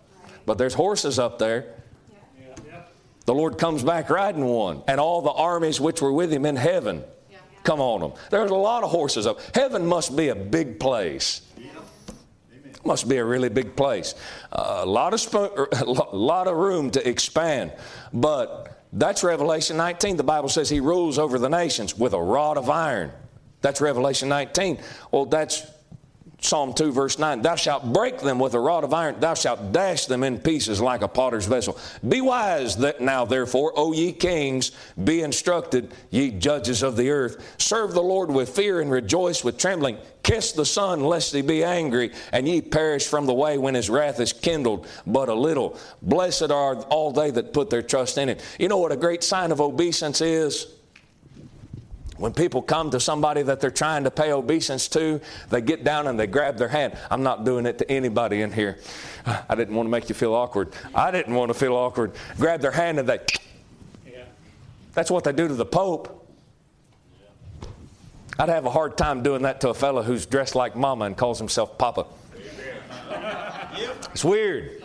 But 0.45 0.57
there's 0.57 0.73
horses 0.73 1.19
up 1.19 1.39
there. 1.39 1.75
The 3.25 3.33
Lord 3.33 3.57
comes 3.57 3.83
back 3.83 4.09
riding 4.09 4.43
one, 4.43 4.81
and 4.87 4.99
all 4.99 5.21
the 5.21 5.31
armies 5.31 5.79
which 5.79 6.01
were 6.01 6.11
with 6.11 6.33
him 6.33 6.45
in 6.45 6.55
heaven 6.55 7.03
come 7.63 7.79
on 7.79 8.01
them. 8.01 8.13
There's 8.29 8.51
a 8.51 8.55
lot 8.55 8.83
of 8.83 8.91
horses 8.91 9.27
up. 9.27 9.39
Heaven 9.55 9.85
must 9.85 10.15
be 10.15 10.29
a 10.29 10.35
big 10.35 10.79
place. 10.79 11.41
Must 12.83 13.07
be 13.07 13.17
a 13.17 13.25
really 13.25 13.49
big 13.49 13.75
place. 13.75 14.15
Uh, 14.51 14.81
a 14.81 14.85
lot 14.85 15.13
of 15.13 15.19
sp- 15.21 15.53
a 15.73 15.85
lot 15.85 16.47
of 16.47 16.57
room 16.57 16.89
to 16.91 17.07
expand, 17.07 17.73
but 18.11 18.85
that's 18.93 19.23
Revelation 19.23 19.77
19. 19.77 20.17
The 20.17 20.23
Bible 20.23 20.49
says 20.49 20.69
he 20.69 20.79
rules 20.79 21.19
over 21.19 21.37
the 21.37 21.49
nations 21.49 21.95
with 21.95 22.13
a 22.13 22.21
rod 22.21 22.57
of 22.57 22.69
iron. 22.69 23.11
That's 23.61 23.81
Revelation 23.81 24.29
19. 24.29 24.79
Well, 25.11 25.25
that's 25.25 25.63
Psalm 26.43 26.73
2, 26.73 26.91
verse 26.91 27.19
9. 27.19 27.43
Thou 27.43 27.55
shalt 27.55 27.93
break 27.93 28.17
them 28.19 28.39
with 28.39 28.55
a 28.55 28.59
rod 28.59 28.83
of 28.83 28.95
iron. 28.95 29.19
Thou 29.19 29.35
shalt 29.35 29.71
dash 29.71 30.07
them 30.07 30.23
in 30.23 30.39
pieces 30.39 30.81
like 30.81 31.03
a 31.03 31.07
potter's 31.07 31.45
vessel. 31.45 31.77
Be 32.07 32.19
wise 32.19 32.75
that 32.77 32.99
now, 32.99 33.25
therefore, 33.25 33.73
O 33.75 33.93
ye 33.93 34.11
kings, 34.11 34.71
be 35.03 35.21
instructed, 35.21 35.93
ye 36.09 36.31
judges 36.31 36.81
of 36.81 36.97
the 36.97 37.11
earth. 37.11 37.55
Serve 37.59 37.93
the 37.93 38.01
Lord 38.01 38.31
with 38.31 38.49
fear 38.49 38.81
and 38.81 38.89
rejoice 38.89 39.43
with 39.43 39.59
trembling. 39.59 39.97
Kiss 40.23 40.51
the 40.51 40.65
Son, 40.65 41.01
lest 41.03 41.31
he 41.31 41.43
be 41.43 41.63
angry, 41.63 42.11
and 42.31 42.47
ye 42.47 42.59
perish 42.59 43.05
from 43.05 43.27
the 43.27 43.33
way 43.33 43.59
when 43.59 43.75
his 43.75 43.89
wrath 43.89 44.19
is 44.19 44.33
kindled 44.33 44.87
but 45.05 45.29
a 45.29 45.35
little. 45.35 45.77
Blessed 46.01 46.49
are 46.49 46.75
all 46.85 47.11
they 47.11 47.29
that 47.29 47.53
put 47.53 47.69
their 47.69 47.83
trust 47.83 48.17
in 48.17 48.29
him. 48.29 48.37
You 48.57 48.67
know 48.67 48.77
what 48.77 48.91
a 48.91 48.97
great 48.97 49.23
sign 49.23 49.51
of 49.51 49.61
obeisance 49.61 50.21
is? 50.21 50.67
When 52.21 52.33
people 52.33 52.61
come 52.61 52.91
to 52.91 52.99
somebody 52.99 53.41
that 53.41 53.59
they're 53.59 53.71
trying 53.71 54.03
to 54.03 54.11
pay 54.11 54.31
obeisance 54.31 54.87
to, 54.89 55.19
they 55.49 55.59
get 55.59 55.83
down 55.83 56.05
and 56.05 56.19
they 56.19 56.27
grab 56.27 56.55
their 56.55 56.67
hand. 56.67 56.95
I'm 57.09 57.23
not 57.23 57.45
doing 57.45 57.65
it 57.65 57.79
to 57.79 57.91
anybody 57.91 58.41
in 58.41 58.51
here. 58.51 58.77
I 59.25 59.55
didn't 59.55 59.73
want 59.73 59.87
to 59.87 59.89
make 59.89 60.07
you 60.07 60.13
feel 60.13 60.35
awkward. 60.35 60.71
I 60.93 61.09
didn't 61.09 61.33
want 61.33 61.49
to 61.49 61.55
feel 61.55 61.73
awkward. 61.73 62.11
Grab 62.37 62.61
their 62.61 62.69
hand 62.69 62.99
and 62.99 63.09
they. 63.09 63.21
Yeah. 64.05 64.25
That's 64.93 65.09
what 65.09 65.23
they 65.23 65.31
do 65.31 65.47
to 65.47 65.55
the 65.55 65.65
Pope. 65.65 66.31
I'd 68.37 68.49
have 68.49 68.67
a 68.67 68.71
hard 68.71 68.97
time 68.97 69.23
doing 69.23 69.41
that 69.41 69.59
to 69.61 69.69
a 69.69 69.73
fellow 69.73 70.03
who's 70.03 70.27
dressed 70.27 70.53
like 70.53 70.75
Mama 70.75 71.05
and 71.05 71.17
calls 71.17 71.39
himself 71.39 71.75
Papa. 71.79 72.05
It's 74.11 74.23
weird. 74.23 74.83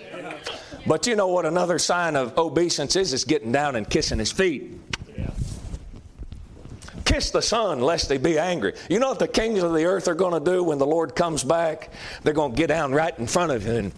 But 0.86 1.06
you 1.06 1.16
know 1.16 1.28
what 1.28 1.44
another 1.44 1.78
sign 1.78 2.16
of 2.16 2.38
obeisance 2.38 2.96
is? 2.96 3.12
It's 3.12 3.24
getting 3.24 3.52
down 3.52 3.76
and 3.76 3.86
kissing 3.90 4.20
his 4.20 4.32
feet 4.32 4.80
kiss 7.06 7.30
the 7.30 7.40
Son 7.40 7.80
lest 7.80 8.08
they 8.10 8.18
be 8.18 8.38
angry. 8.38 8.74
You 8.90 8.98
know 8.98 9.08
what 9.08 9.18
the 9.18 9.28
kings 9.28 9.62
of 9.62 9.72
the 9.72 9.84
earth 9.84 10.08
are 10.08 10.14
going 10.14 10.34
to 10.34 10.50
do 10.50 10.62
when 10.62 10.76
the 10.76 10.86
Lord 10.86 11.14
comes 11.14 11.42
back? 11.42 11.90
They're 12.22 12.34
going 12.34 12.52
to 12.52 12.56
get 12.56 12.66
down 12.66 12.92
right 12.92 13.18
in 13.18 13.26
front 13.26 13.52
of 13.52 13.64
him 13.64 13.76
and 13.76 13.92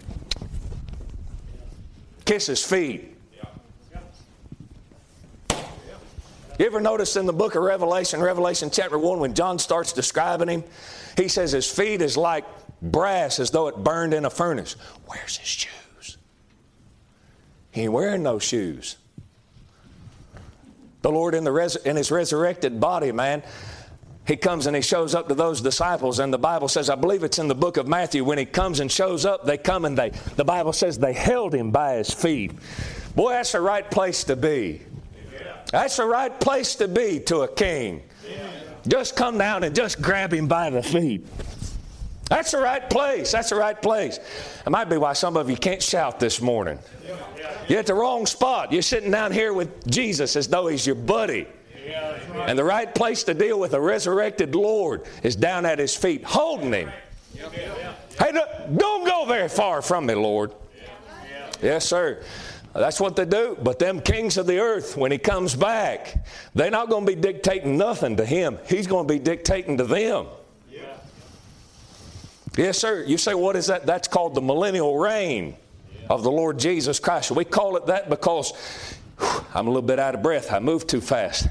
kiss 2.23 2.45
his 2.45 2.63
feet. 2.63 3.17
You 6.59 6.65
ever 6.65 6.81
notice 6.81 7.15
in 7.15 7.25
the 7.25 7.33
book 7.33 7.55
of 7.55 7.63
Revelation, 7.63 8.19
Revelation 8.19 8.69
chapter 8.69 8.99
1, 8.99 9.19
when 9.19 9.33
John 9.33 9.59
starts 9.59 9.93
describing 9.93 10.49
him, 10.49 10.63
he 11.15 11.29
says 11.29 11.53
his 11.53 11.71
feet 11.71 12.01
is 12.01 12.17
like 12.17 12.43
brass 12.81 13.39
as 13.39 13.49
though 13.49 13.67
it 13.69 13.77
burned 13.77 14.13
in 14.13 14.25
a 14.25 14.29
furnace. 14.29 14.75
Where's 15.05 15.37
his 15.37 15.47
shoes? 15.47 16.17
He 17.71 17.83
ain't 17.83 17.93
wearing 17.93 18.23
no 18.23 18.39
shoes. 18.39 18.97
The 21.01 21.11
Lord 21.11 21.33
in, 21.35 21.43
the 21.43 21.51
res- 21.51 21.75
in 21.77 21.95
his 21.95 22.11
resurrected 22.11 22.79
body, 22.79 23.11
man, 23.11 23.43
he 24.25 24.37
comes 24.37 24.67
and 24.67 24.75
he 24.75 24.81
shows 24.81 25.15
up 25.15 25.27
to 25.29 25.33
those 25.33 25.59
disciples 25.59 26.19
and 26.19 26.31
the 26.31 26.37
bible 26.37 26.67
says 26.67 26.87
i 26.87 26.93
believe 26.93 27.23
it's 27.23 27.39
in 27.39 27.47
the 27.47 27.55
book 27.55 27.77
of 27.77 27.87
matthew 27.87 28.23
when 28.23 28.37
he 28.37 28.45
comes 28.45 28.79
and 28.79 28.91
shows 28.91 29.25
up 29.25 29.43
they 29.43 29.57
come 29.57 29.85
and 29.85 29.97
they 29.97 30.11
the 30.35 30.45
bible 30.45 30.71
says 30.71 30.99
they 30.99 31.13
held 31.13 31.55
him 31.55 31.71
by 31.71 31.95
his 31.95 32.13
feet. 32.13 32.51
Boy 33.15 33.31
that's 33.31 33.53
the 33.53 33.61
right 33.61 33.89
place 33.89 34.23
to 34.25 34.35
be. 34.35 34.81
That's 35.71 35.97
the 35.97 36.05
right 36.05 36.37
place 36.39 36.75
to 36.75 36.87
be 36.87 37.19
to 37.21 37.41
a 37.41 37.47
king. 37.47 38.03
Just 38.87 39.15
come 39.15 39.37
down 39.37 39.63
and 39.63 39.75
just 39.75 40.01
grab 40.01 40.33
him 40.33 40.47
by 40.47 40.69
the 40.69 40.83
feet 40.83 41.25
that's 42.29 42.51
the 42.51 42.57
right 42.57 42.89
place 42.89 43.31
that's 43.31 43.49
the 43.49 43.55
right 43.55 43.81
place 43.81 44.19
it 44.65 44.69
might 44.69 44.89
be 44.89 44.97
why 44.97 45.13
some 45.13 45.35
of 45.35 45.49
you 45.49 45.57
can't 45.57 45.83
shout 45.83 46.19
this 46.19 46.41
morning 46.41 46.79
you're 47.69 47.79
at 47.79 47.85
the 47.85 47.93
wrong 47.93 48.25
spot. 48.25 48.71
You're 48.71 48.81
sitting 48.81 49.11
down 49.11 49.31
here 49.31 49.53
with 49.53 49.87
Jesus 49.89 50.35
as 50.35 50.47
though 50.47 50.67
he's 50.67 50.85
your 50.85 50.95
buddy. 50.95 51.47
And 52.33 52.57
the 52.57 52.63
right 52.63 52.93
place 52.93 53.23
to 53.23 53.33
deal 53.33 53.59
with 53.59 53.73
a 53.73 53.81
resurrected 53.81 54.55
Lord 54.55 55.03
is 55.21 55.35
down 55.35 55.65
at 55.65 55.77
his 55.77 55.95
feet, 55.95 56.23
holding 56.23 56.73
him. 56.73 56.91
Hey, 58.17 58.31
don't 58.31 59.05
go 59.05 59.25
very 59.27 59.49
far 59.49 59.83
from 59.83 60.07
me, 60.07 60.15
Lord. 60.15 60.51
Yes, 61.61 61.85
sir. 61.85 62.23
That's 62.73 62.99
what 62.99 63.15
they 63.15 63.25
do. 63.25 63.57
But 63.61 63.77
them 63.77 64.01
kings 64.01 64.37
of 64.37 64.47
the 64.47 64.59
earth, 64.59 64.97
when 64.97 65.11
he 65.11 65.17
comes 65.17 65.55
back, 65.55 66.25
they're 66.55 66.71
not 66.71 66.89
going 66.89 67.05
to 67.05 67.15
be 67.15 67.19
dictating 67.19 67.77
nothing 67.77 68.17
to 68.17 68.25
him. 68.25 68.57
He's 68.67 68.87
going 68.87 69.07
to 69.07 69.13
be 69.13 69.19
dictating 69.19 69.77
to 69.77 69.83
them. 69.83 70.27
Yes, 72.59 72.77
sir. 72.77 73.05
You 73.07 73.17
say, 73.17 73.33
what 73.33 73.55
is 73.55 73.67
that? 73.67 73.85
That's 73.85 74.09
called 74.09 74.35
the 74.35 74.41
millennial 74.41 74.97
reign 74.97 75.55
of 76.09 76.23
the 76.23 76.31
Lord 76.31 76.59
Jesus 76.59 76.99
Christ. 76.99 77.31
We 77.31 77.45
call 77.45 77.77
it 77.77 77.85
that 77.85 78.09
because 78.09 78.51
whew, 79.17 79.45
I'm 79.53 79.67
a 79.67 79.69
little 79.69 79.87
bit 79.87 79.97
out 79.97 80.13
of 80.13 80.21
breath. 80.21 80.51
I 80.51 80.59
moved 80.59 80.89
too 80.89 80.99
fast. 80.99 81.47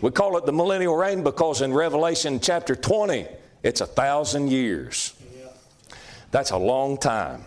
We 0.00 0.10
call 0.10 0.36
it 0.38 0.44
the 0.44 0.52
millennial 0.52 0.96
reign 0.96 1.22
because 1.22 1.62
in 1.62 1.72
Revelation 1.72 2.40
chapter 2.40 2.74
20, 2.74 3.28
it's 3.62 3.80
a 3.80 3.86
thousand 3.86 4.50
years. 4.50 5.14
That's 6.32 6.50
a 6.50 6.58
long 6.58 6.98
time. 6.98 7.44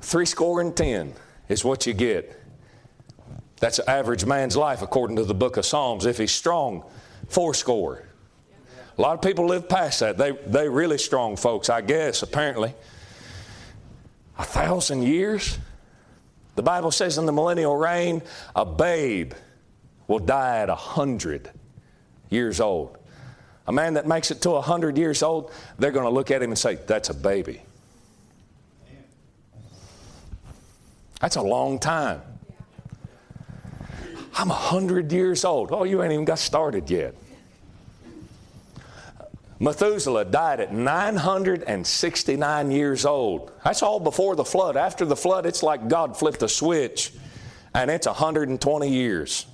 Three 0.00 0.26
score 0.26 0.62
and 0.62 0.74
ten 0.74 1.12
is 1.50 1.62
what 1.62 1.86
you 1.86 1.92
get. 1.92 2.40
That's 3.60 3.80
an 3.80 3.88
average 3.88 4.24
man's 4.24 4.56
life 4.56 4.80
according 4.80 5.16
to 5.16 5.24
the 5.24 5.34
book 5.34 5.58
of 5.58 5.66
Psalms. 5.66 6.06
If 6.06 6.16
he's 6.16 6.32
strong, 6.32 6.84
four 7.28 7.52
score. 7.52 8.03
A 8.96 9.00
lot 9.02 9.14
of 9.14 9.22
people 9.22 9.46
live 9.46 9.68
past 9.68 10.00
that. 10.00 10.16
They 10.16 10.32
they 10.32 10.68
really 10.68 10.98
strong 10.98 11.36
folks, 11.36 11.68
I 11.68 11.80
guess, 11.80 12.22
apparently. 12.22 12.74
A 14.38 14.44
thousand 14.44 15.02
years? 15.02 15.58
The 16.54 16.62
Bible 16.62 16.92
says 16.92 17.18
in 17.18 17.26
the 17.26 17.32
millennial 17.32 17.76
reign, 17.76 18.22
a 18.54 18.64
babe 18.64 19.32
will 20.06 20.20
die 20.20 20.58
at 20.58 20.70
a 20.70 20.74
hundred 20.74 21.50
years 22.30 22.60
old. 22.60 22.96
A 23.66 23.72
man 23.72 23.94
that 23.94 24.06
makes 24.06 24.30
it 24.30 24.42
to 24.42 24.50
a 24.50 24.60
hundred 24.60 24.98
years 24.98 25.22
old, 25.22 25.50
they're 25.78 25.90
going 25.90 26.04
to 26.04 26.10
look 26.10 26.30
at 26.30 26.42
him 26.42 26.50
and 26.50 26.58
say, 26.58 26.76
That's 26.86 27.10
a 27.10 27.14
baby. 27.14 27.62
That's 31.20 31.36
a 31.36 31.42
long 31.42 31.78
time. 31.78 32.20
I'm 34.36 34.50
a 34.50 34.54
hundred 34.54 35.10
years 35.12 35.44
old. 35.44 35.70
Oh, 35.72 35.84
you 35.84 36.02
ain't 36.02 36.12
even 36.12 36.24
got 36.24 36.38
started 36.38 36.90
yet. 36.90 37.14
Methuselah 39.60 40.24
died 40.24 40.60
at 40.60 40.72
969 40.72 42.70
years 42.70 43.06
old. 43.06 43.52
That's 43.64 43.82
all 43.82 44.00
before 44.00 44.34
the 44.36 44.44
flood. 44.44 44.76
After 44.76 45.04
the 45.04 45.16
flood, 45.16 45.46
it's 45.46 45.62
like 45.62 45.88
God 45.88 46.16
flipped 46.16 46.42
a 46.42 46.48
switch 46.48 47.12
and 47.74 47.90
it's 47.90 48.06
120 48.06 48.88
years. 48.88 49.46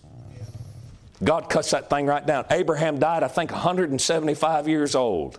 God 1.23 1.51
cuts 1.51 1.71
that 1.73 1.91
thing 1.91 2.07
right 2.07 2.27
down. 2.27 2.47
Abraham 2.51 2.99
died, 2.99 3.23
I 3.23 3.29
think, 3.29 3.51
175 3.51 4.69
years 4.69 4.95
old. 4.95 5.39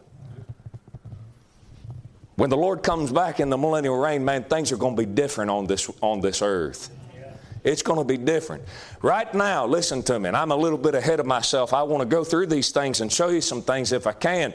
When 2.36 2.50
the 2.52 2.58
Lord 2.58 2.84
comes 2.84 3.12
back 3.12 3.40
in 3.40 3.50
the 3.50 3.58
millennial 3.58 3.98
reign, 3.98 4.24
man, 4.24 4.44
things 4.44 4.72
are 4.72 4.78
going 4.78 4.96
to 4.96 5.02
be 5.02 5.08
different 5.08 5.50
on 5.50 5.66
this, 5.66 5.90
on 6.02 6.22
this 6.22 6.42
earth. 6.42 6.90
It's 7.64 7.84
going 7.84 8.00
to 8.00 8.06
be 8.06 8.18
different. 8.18 8.64
Right 9.02 9.32
now, 9.34 9.66
listen 9.66 10.02
to 10.04 10.20
me, 10.20 10.30
and 10.30 10.38
I'm 10.38 10.52
a 10.52 10.56
little 10.56 10.78
bit 10.78 10.96
ahead 10.96 11.20
of 11.20 11.26
myself. 11.26 11.74
I 11.74 11.84
want 11.84 12.02
to 12.02 12.08
go 12.08 12.24
through 12.24 12.48
these 12.48 12.72
things 12.72 13.02
and 13.02 13.12
show 13.12 13.30
you 13.30 13.42
some 13.42 13.62
things 13.62 13.92
if 13.92 14.08
I 14.08 14.14
can. 14.14 14.54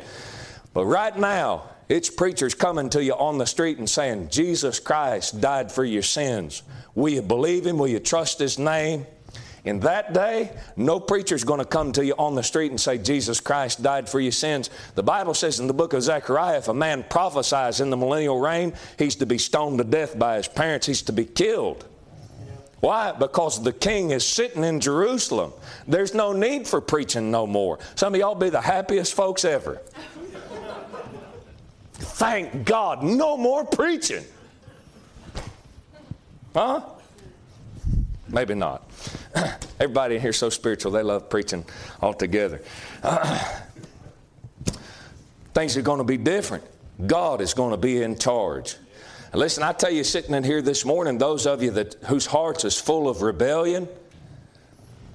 But 0.75 0.87
right 0.87 1.17
now, 1.17 1.71
it's 1.89 2.11
preachers 2.11 2.55
coming 2.55 2.91
to 2.91 3.03
you 3.03 3.15
on 3.15 3.39
the 3.39 3.47
street 3.47 3.79
and 3.79 3.89
saying, 3.89 4.29
Jesus 4.31 4.81
Christ 4.81 5.41
died 5.41 5.71
for 5.71 5.85
your 5.85 6.03
sins. 6.03 6.63
Will 6.95 7.13
you 7.13 7.23
believe 7.23 7.65
Him? 7.65 7.79
Will 7.79 7.89
you 7.89 8.01
trust 8.01 8.41
His 8.41 8.59
name? 8.59 9.07
In 9.65 9.81
that 9.81 10.13
day, 10.13 10.53
no 10.77 11.01
preacher's 11.01 11.43
going 11.43 11.59
to 11.59 11.65
come 11.65 11.91
to 11.93 12.05
you 12.05 12.15
on 12.19 12.37
the 12.37 12.43
street 12.43 12.71
and 12.71 12.81
say, 12.81 12.99
Jesus 12.99 13.41
Christ 13.41 13.83
died 13.83 14.09
for 14.09 14.21
your 14.21 14.33
sins. 14.33 14.71
The 14.95 15.03
Bible 15.03 15.35
says 15.35 15.59
in 15.59 15.67
the 15.67 15.75
book 15.75 15.93
of 15.93 16.03
Zechariah, 16.03 16.59
if 16.59 16.69
a 16.69 16.75
man 16.75 17.05
prophesies 17.09 17.81
in 17.81 17.91
the 17.91 17.97
millennial 17.97 18.39
reign, 18.39 18.75
he's 18.97 19.17
to 19.17 19.27
be 19.27 19.39
stoned 19.39 19.79
to 19.79 19.85
death 19.85 20.17
by 20.17 20.37
his 20.37 20.47
parents, 20.47 20.87
he's 20.87 21.03
to 21.03 21.13
be 21.13 21.25
killed. 21.25 21.85
Why? 22.81 23.13
Because 23.13 23.63
the 23.63 23.73
king 23.73 24.11
is 24.11 24.25
sitting 24.25 24.63
in 24.63 24.81
Jerusalem. 24.81 25.53
There's 25.89 26.15
no 26.15 26.33
need 26.33 26.69
for 26.69 26.81
preaching 26.81 27.31
no 27.31 27.47
more. 27.47 27.79
Some 27.95 28.15
of 28.15 28.21
y'all 28.21 28.35
be 28.35 28.51
the 28.51 28.61
happiest 28.61 29.15
folks 29.15 29.45
ever. 29.45 29.81
Thank 31.95 32.65
God, 32.65 33.03
no 33.03 33.37
more 33.37 33.65
preaching. 33.65 34.25
Huh? 36.55 36.83
Maybe 38.29 38.55
not. 38.55 38.91
Everybody 39.81 40.17
in 40.17 40.21
here 40.21 40.33
so 40.33 40.51
spiritual, 40.51 40.93
they 40.93 41.03
love 41.03 41.31
preaching 41.31 41.65
altogether. 42.03 42.61
Things 45.55 45.77
are 45.77 45.83
going 45.83 45.99
to 45.99 46.05
be 46.05 46.17
different. 46.17 46.65
God 47.07 47.41
is 47.41 47.55
going 47.55 47.71
to 47.71 47.77
be 47.77 48.03
in 48.03 48.19
charge. 48.19 48.77
Listen, 49.37 49.63
I 49.63 49.73
tell 49.73 49.91
you, 49.91 50.05
sitting 50.05 50.35
in 50.35 50.45
here 50.45 50.63
this 50.63 50.85
morning, 50.85 51.19
those 51.19 51.47
of 51.47 51.63
you 51.63 51.71
that 51.73 51.95
whose 52.05 52.27
hearts 52.27 52.65
is 52.65 52.79
full 52.79 53.09
of 53.09 53.23
rebellion, 53.23 53.89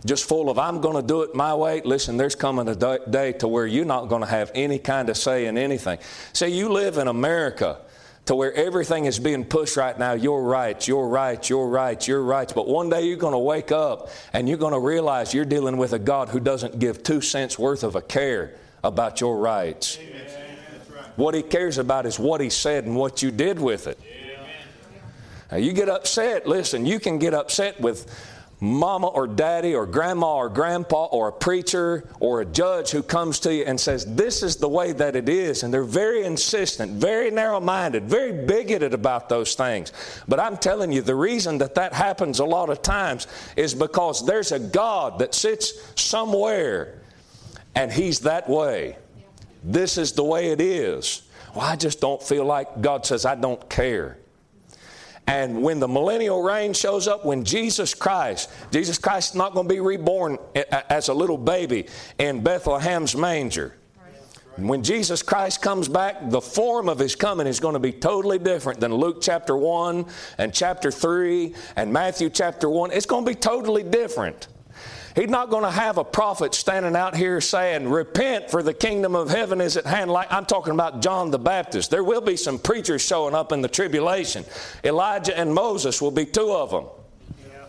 just 0.05 0.27
full 0.27 0.49
of 0.49 0.57
I'm 0.57 0.81
going 0.81 0.95
to 0.95 1.07
do 1.07 1.21
it 1.21 1.35
my 1.35 1.53
way. 1.53 1.81
Listen, 1.81 2.17
there's 2.17 2.35
coming 2.35 2.67
a 2.67 2.75
day 3.09 3.33
to 3.33 3.47
where 3.47 3.67
you're 3.67 3.85
not 3.85 4.05
going 4.05 4.21
to 4.21 4.27
have 4.27 4.51
any 4.55 4.79
kind 4.79 5.09
of 5.09 5.17
say 5.17 5.45
in 5.45 5.57
anything. 5.57 5.99
See, 6.33 6.47
you 6.47 6.69
live 6.69 6.97
in 6.97 7.07
America 7.07 7.79
to 8.25 8.35
where 8.35 8.53
everything 8.53 9.05
is 9.05 9.19
being 9.19 9.45
pushed 9.45 9.77
right 9.77 9.97
now. 9.97 10.13
You're 10.13 10.41
right, 10.41 10.87
you're 10.87 11.07
right, 11.07 11.49
you're 11.49 11.67
right, 11.67 12.07
you're 12.07 12.23
right. 12.23 12.51
But 12.53 12.67
one 12.67 12.89
day 12.89 13.03
you're 13.03 13.17
going 13.17 13.33
to 13.33 13.39
wake 13.39 13.71
up 13.71 14.09
and 14.33 14.47
you're 14.47 14.57
going 14.57 14.73
to 14.73 14.79
realize 14.79 15.33
you're 15.33 15.45
dealing 15.45 15.77
with 15.77 15.93
a 15.93 15.99
God 15.99 16.29
who 16.29 16.39
doesn't 16.39 16.79
give 16.79 17.03
two 17.03 17.21
cents 17.21 17.57
worth 17.59 17.83
of 17.83 17.95
a 17.95 18.01
care 18.01 18.55
about 18.83 19.21
your 19.21 19.37
rights. 19.37 19.97
Amen. 19.99 20.40
What 21.15 21.33
he 21.33 21.41
cares 21.41 21.77
about 21.77 22.05
is 22.05 22.17
what 22.19 22.41
he 22.41 22.49
said 22.49 22.85
and 22.85 22.95
what 22.95 23.21
you 23.21 23.31
did 23.31 23.59
with 23.59 23.87
it. 23.87 23.99
Now, 25.51 25.57
you 25.57 25.73
get 25.73 25.89
upset, 25.89 26.47
listen, 26.47 26.85
you 26.85 26.99
can 26.99 27.19
get 27.19 27.33
upset 27.33 27.79
with 27.81 28.09
mama 28.61 29.07
or 29.07 29.25
daddy 29.25 29.73
or 29.73 29.87
grandma 29.87 30.35
or 30.35 30.47
grandpa 30.47 31.05
or 31.05 31.29
a 31.29 31.31
preacher 31.31 32.07
or 32.19 32.41
a 32.41 32.45
judge 32.45 32.91
who 32.91 33.01
comes 33.01 33.39
to 33.39 33.53
you 33.53 33.63
and 33.65 33.77
says, 33.77 34.05
This 34.05 34.43
is 34.43 34.55
the 34.55 34.69
way 34.69 34.93
that 34.93 35.15
it 35.15 35.27
is. 35.27 35.63
And 35.63 35.73
they're 35.73 35.83
very 35.83 36.23
insistent, 36.23 36.91
very 36.93 37.31
narrow 37.31 37.59
minded, 37.59 38.05
very 38.05 38.45
bigoted 38.45 38.93
about 38.93 39.27
those 39.27 39.55
things. 39.55 39.91
But 40.27 40.39
I'm 40.39 40.57
telling 40.57 40.91
you, 40.91 41.01
the 41.01 41.15
reason 41.15 41.57
that 41.57 41.75
that 41.75 41.93
happens 41.93 42.39
a 42.39 42.45
lot 42.45 42.69
of 42.69 42.81
times 42.81 43.27
is 43.57 43.73
because 43.73 44.25
there's 44.25 44.51
a 44.51 44.59
God 44.59 45.19
that 45.19 45.33
sits 45.33 45.73
somewhere 45.99 47.01
and 47.73 47.91
He's 47.91 48.19
that 48.21 48.47
way. 48.47 48.95
This 49.63 49.97
is 49.97 50.11
the 50.13 50.23
way 50.23 50.51
it 50.51 50.61
is. 50.61 51.23
Well, 51.55 51.65
I 51.65 51.75
just 51.75 51.99
don't 51.99 52.21
feel 52.21 52.45
like 52.45 52.81
God 52.81 53.05
says, 53.05 53.25
I 53.25 53.35
don't 53.35 53.69
care. 53.69 54.17
And 55.27 55.61
when 55.61 55.79
the 55.79 55.87
millennial 55.87 56.41
reign 56.41 56.73
shows 56.73 57.07
up, 57.07 57.25
when 57.25 57.43
Jesus 57.43 57.93
Christ, 57.93 58.49
Jesus 58.71 58.97
Christ 58.97 59.31
is 59.31 59.35
not 59.35 59.53
going 59.53 59.67
to 59.67 59.73
be 59.73 59.79
reborn 59.79 60.37
as 60.89 61.09
a 61.09 61.13
little 61.13 61.37
baby 61.37 61.87
in 62.17 62.41
Bethlehem's 62.41 63.15
manger. 63.15 63.75
When 64.57 64.83
Jesus 64.83 65.23
Christ 65.23 65.61
comes 65.61 65.87
back, 65.87 66.29
the 66.29 66.41
form 66.41 66.89
of 66.89 66.99
his 66.99 67.15
coming 67.15 67.47
is 67.47 67.59
going 67.59 67.73
to 67.73 67.79
be 67.79 67.93
totally 67.93 68.37
different 68.37 68.79
than 68.79 68.93
Luke 68.93 69.21
chapter 69.21 69.55
1 69.55 70.05
and 70.37 70.53
chapter 70.53 70.91
3 70.91 71.55
and 71.77 71.93
Matthew 71.93 72.29
chapter 72.29 72.69
1. 72.69 72.91
It's 72.91 73.05
going 73.05 73.23
to 73.23 73.31
be 73.31 73.35
totally 73.35 73.83
different. 73.83 74.49
He's 75.15 75.29
not 75.29 75.49
going 75.49 75.63
to 75.63 75.71
have 75.71 75.97
a 75.97 76.03
prophet 76.03 76.53
standing 76.53 76.95
out 76.95 77.15
here 77.15 77.41
saying, 77.41 77.87
Repent, 77.89 78.49
for 78.49 78.63
the 78.63 78.73
kingdom 78.73 79.15
of 79.15 79.29
heaven 79.29 79.59
is 79.59 79.77
at 79.77 79.85
hand. 79.85 80.11
Like 80.11 80.31
I'm 80.31 80.45
talking 80.45 80.73
about 80.73 81.01
John 81.01 81.31
the 81.31 81.39
Baptist. 81.39 81.91
There 81.91 82.03
will 82.03 82.21
be 82.21 82.37
some 82.37 82.57
preachers 82.57 83.01
showing 83.01 83.35
up 83.35 83.51
in 83.51 83.61
the 83.61 83.67
tribulation. 83.67 84.45
Elijah 84.83 85.37
and 85.37 85.53
Moses 85.53 86.01
will 86.01 86.11
be 86.11 86.25
two 86.25 86.51
of 86.51 86.71
them. 86.71 86.85
Yeah. 87.51 87.65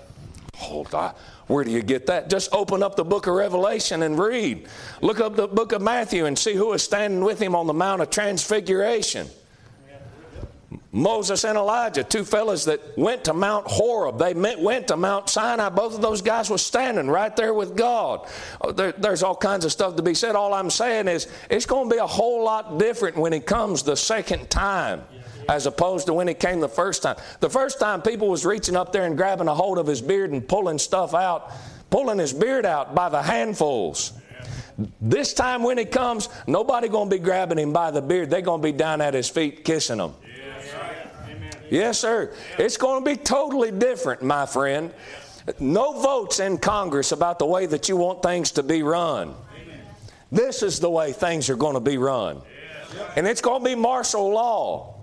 Oh, 0.55 0.59
Hold 0.59 0.94
on. 0.94 1.14
Where 1.48 1.64
do 1.64 1.70
you 1.70 1.83
get 1.83 2.07
that? 2.07 2.31
Just 2.31 2.52
open 2.52 2.83
up 2.83 2.96
the 2.96 3.05
book 3.05 3.26
of 3.26 3.35
Revelation 3.35 4.02
and 4.05 4.18
read. 4.18 4.68
Look 5.00 5.20
up 5.20 5.37
the 5.37 5.48
book 5.48 5.72
of 5.72 5.83
Matthew 5.83 6.26
and 6.26 6.38
see 6.38 6.55
who 6.55 6.72
is 6.72 6.83
standing 6.83 7.24
with 7.24 7.40
him 7.40 7.55
on 7.55 7.66
the 7.66 7.74
Mount 7.74 8.00
of 8.00 8.11
Transfiguration. 8.11 9.28
Moses 10.94 11.44
and 11.44 11.57
Elijah, 11.57 12.05
two 12.05 12.22
fellows 12.22 12.66
that 12.66 12.98
went 12.98 13.24
to 13.24 13.33
Mount 13.33 13.66
Horeb. 13.66 14.18
They 14.18 14.35
went 14.35 14.88
to 14.88 14.96
Mount 14.98 15.31
Sinai. 15.31 15.70
Both 15.70 15.94
of 15.94 16.02
those 16.02 16.20
guys 16.20 16.50
were 16.50 16.59
standing 16.59 17.09
right 17.09 17.35
there 17.35 17.55
with 17.55 17.74
God. 17.74 18.28
Oh, 18.61 18.72
there, 18.72 18.92
there's 18.92 19.22
all 19.22 19.35
kinds 19.35 19.64
of 19.64 19.72
stuff 19.72 19.96
to 19.96 20.02
be 20.02 20.12
said. 20.12 20.37
All 20.37 20.52
I'm 20.52 20.68
saying 20.68 21.09
is 21.09 21.28
it's 21.48 21.64
going 21.64 21.88
to 21.88 21.94
be 21.94 21.98
a 21.98 22.07
whole 22.07 22.44
lot 22.44 22.78
different 22.78 23.16
when 23.16 23.33
He 23.33 23.40
comes 23.40 23.83
the 23.83 23.96
second 23.96 24.50
time 24.50 25.02
as 25.48 25.64
opposed 25.64 26.07
to 26.07 26.12
when 26.12 26.28
He 26.28 26.35
came 26.35 26.61
the 26.61 26.68
first 26.68 27.02
time. 27.02 27.16
The 27.40 27.48
first 27.48 27.81
time 27.81 28.02
people 28.02 28.28
was 28.28 28.44
reaching 28.44 28.76
up 28.76 28.92
there 28.92 29.05
and 29.05 29.16
grabbing 29.16 29.48
a 29.48 29.55
hold 29.55 29.78
of 29.78 29.87
His 29.87 30.02
beard 30.02 30.31
and 30.31 30.46
pulling 30.46 30.78
stuff 30.78 31.14
out, 31.14 31.52
pulling 31.88 32.18
His 32.18 32.35
beard 32.35 32.66
out 32.66 32.94
by 32.94 33.09
the 33.09 33.22
handfuls. 33.22 34.12
This 35.00 35.33
time 35.33 35.62
when 35.62 35.78
He 35.78 35.87
comes, 35.87 36.28
nobody 36.46 36.88
going 36.88 37.09
to 37.09 37.16
be 37.16 37.22
grabbing 37.22 37.59
Him 37.59 37.72
by 37.72 37.90
the 37.90 38.02
beard. 38.02 38.28
They're 38.28 38.42
going 38.42 38.61
to 38.61 38.62
be 38.62 38.72
down 38.72 39.00
at 39.00 39.14
His 39.14 39.31
feet 39.31 39.64
kissing 39.64 39.98
Him. 39.98 40.12
Yes, 41.73 42.01
sir. 42.01 42.31
It's 42.59 42.77
going 42.77 43.03
to 43.03 43.11
be 43.11 43.17
totally 43.17 43.71
different, 43.71 44.23
my 44.23 44.45
friend. 44.45 44.93
No 45.59 46.03
votes 46.03 46.39
in 46.39 46.59
Congress 46.59 47.13
about 47.13 47.39
the 47.39 47.47
way 47.47 47.65
that 47.65 47.89
you 47.89 47.97
want 47.97 48.23
things 48.23 48.51
to 48.53 48.63
be 48.63 48.83
run. 48.83 49.35
This 50.31 50.63
is 50.63 50.81
the 50.81 50.91
way 50.91 51.13
things 51.13 51.49
are 51.49 51.57
going 51.57 51.73
to 51.73 51.81
be 51.81 51.97
run. 51.97 52.43
And 53.17 53.27
it's 53.27 53.41
going 53.41 53.63
to 53.63 53.65
be 53.65 53.75
martial 53.75 54.31
law. 54.31 54.97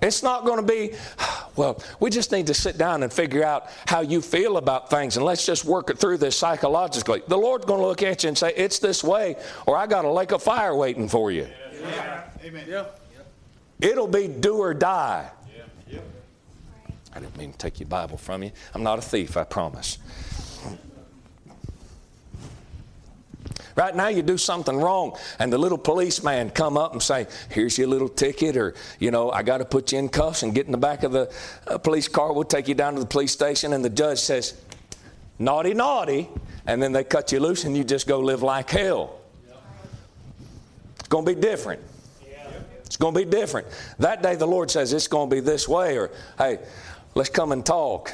It's 0.00 0.24
not 0.24 0.44
going 0.44 0.56
to 0.56 0.66
be, 0.66 0.96
well, 1.56 1.80
we 2.00 2.10
just 2.10 2.32
need 2.32 2.48
to 2.48 2.54
sit 2.54 2.76
down 2.76 3.04
and 3.04 3.12
figure 3.12 3.44
out 3.44 3.68
how 3.86 4.00
you 4.00 4.20
feel 4.20 4.56
about 4.56 4.90
things 4.90 5.16
and 5.16 5.24
let's 5.24 5.46
just 5.46 5.64
work 5.64 5.90
it 5.90 5.98
through 5.98 6.18
this 6.18 6.36
psychologically. 6.36 7.22
The 7.28 7.38
Lord's 7.38 7.66
going 7.66 7.80
to 7.80 7.86
look 7.86 8.02
at 8.02 8.24
you 8.24 8.28
and 8.30 8.36
say, 8.36 8.52
it's 8.56 8.80
this 8.80 9.04
way, 9.04 9.36
or 9.64 9.76
I 9.76 9.86
got 9.86 10.04
a 10.04 10.10
lake 10.10 10.32
of 10.32 10.42
fire 10.42 10.74
waiting 10.74 11.08
for 11.08 11.30
you. 11.30 11.46
Amen. 12.44 12.66
Yeah. 12.68 12.86
It'll 13.80 14.08
be 14.08 14.26
do 14.26 14.58
or 14.58 14.74
die. 14.74 15.30
I 17.14 17.20
didn't 17.20 17.36
mean 17.36 17.52
to 17.52 17.58
take 17.58 17.80
your 17.80 17.88
Bible 17.88 18.16
from 18.16 18.42
you. 18.42 18.52
I'm 18.74 18.82
not 18.82 18.98
a 18.98 19.02
thief, 19.02 19.36
I 19.36 19.44
promise. 19.44 19.98
Right 23.74 23.96
now, 23.96 24.08
you 24.08 24.22
do 24.22 24.36
something 24.36 24.76
wrong, 24.76 25.16
and 25.38 25.50
the 25.50 25.56
little 25.56 25.78
policeman 25.78 26.50
come 26.50 26.76
up 26.76 26.92
and 26.92 27.02
say, 27.02 27.26
"Here's 27.48 27.78
your 27.78 27.88
little 27.88 28.08
ticket," 28.08 28.56
or 28.56 28.74
you 28.98 29.10
know, 29.10 29.30
"I 29.30 29.42
got 29.42 29.58
to 29.58 29.64
put 29.64 29.92
you 29.92 29.98
in 29.98 30.10
cuffs 30.10 30.42
and 30.42 30.54
get 30.54 30.66
in 30.66 30.72
the 30.72 30.78
back 30.78 31.04
of 31.04 31.12
the 31.12 31.32
uh, 31.66 31.78
police 31.78 32.06
car. 32.06 32.34
We'll 32.34 32.44
take 32.44 32.68
you 32.68 32.74
down 32.74 32.94
to 32.94 33.00
the 33.00 33.06
police 33.06 33.32
station." 33.32 33.72
And 33.72 33.82
the 33.82 33.88
judge 33.88 34.18
says, 34.18 34.54
"Naughty, 35.38 35.72
naughty," 35.72 36.28
and 36.66 36.82
then 36.82 36.92
they 36.92 37.02
cut 37.02 37.32
you 37.32 37.40
loose, 37.40 37.64
and 37.64 37.74
you 37.74 37.82
just 37.82 38.06
go 38.06 38.20
live 38.20 38.42
like 38.42 38.68
hell. 38.68 39.14
It's 40.98 41.08
going 41.08 41.24
to 41.24 41.34
be 41.34 41.40
different. 41.40 41.80
It's 42.84 42.98
going 42.98 43.14
to 43.14 43.24
be 43.24 43.30
different. 43.30 43.68
That 44.00 44.22
day, 44.22 44.36
the 44.36 44.46
Lord 44.46 44.70
says 44.70 44.92
it's 44.92 45.08
going 45.08 45.30
to 45.30 45.36
be 45.36 45.40
this 45.40 45.66
way, 45.66 45.96
or 45.96 46.10
hey, 46.36 46.58
Let's 47.14 47.30
come 47.30 47.52
and 47.52 47.64
talk. 47.64 48.12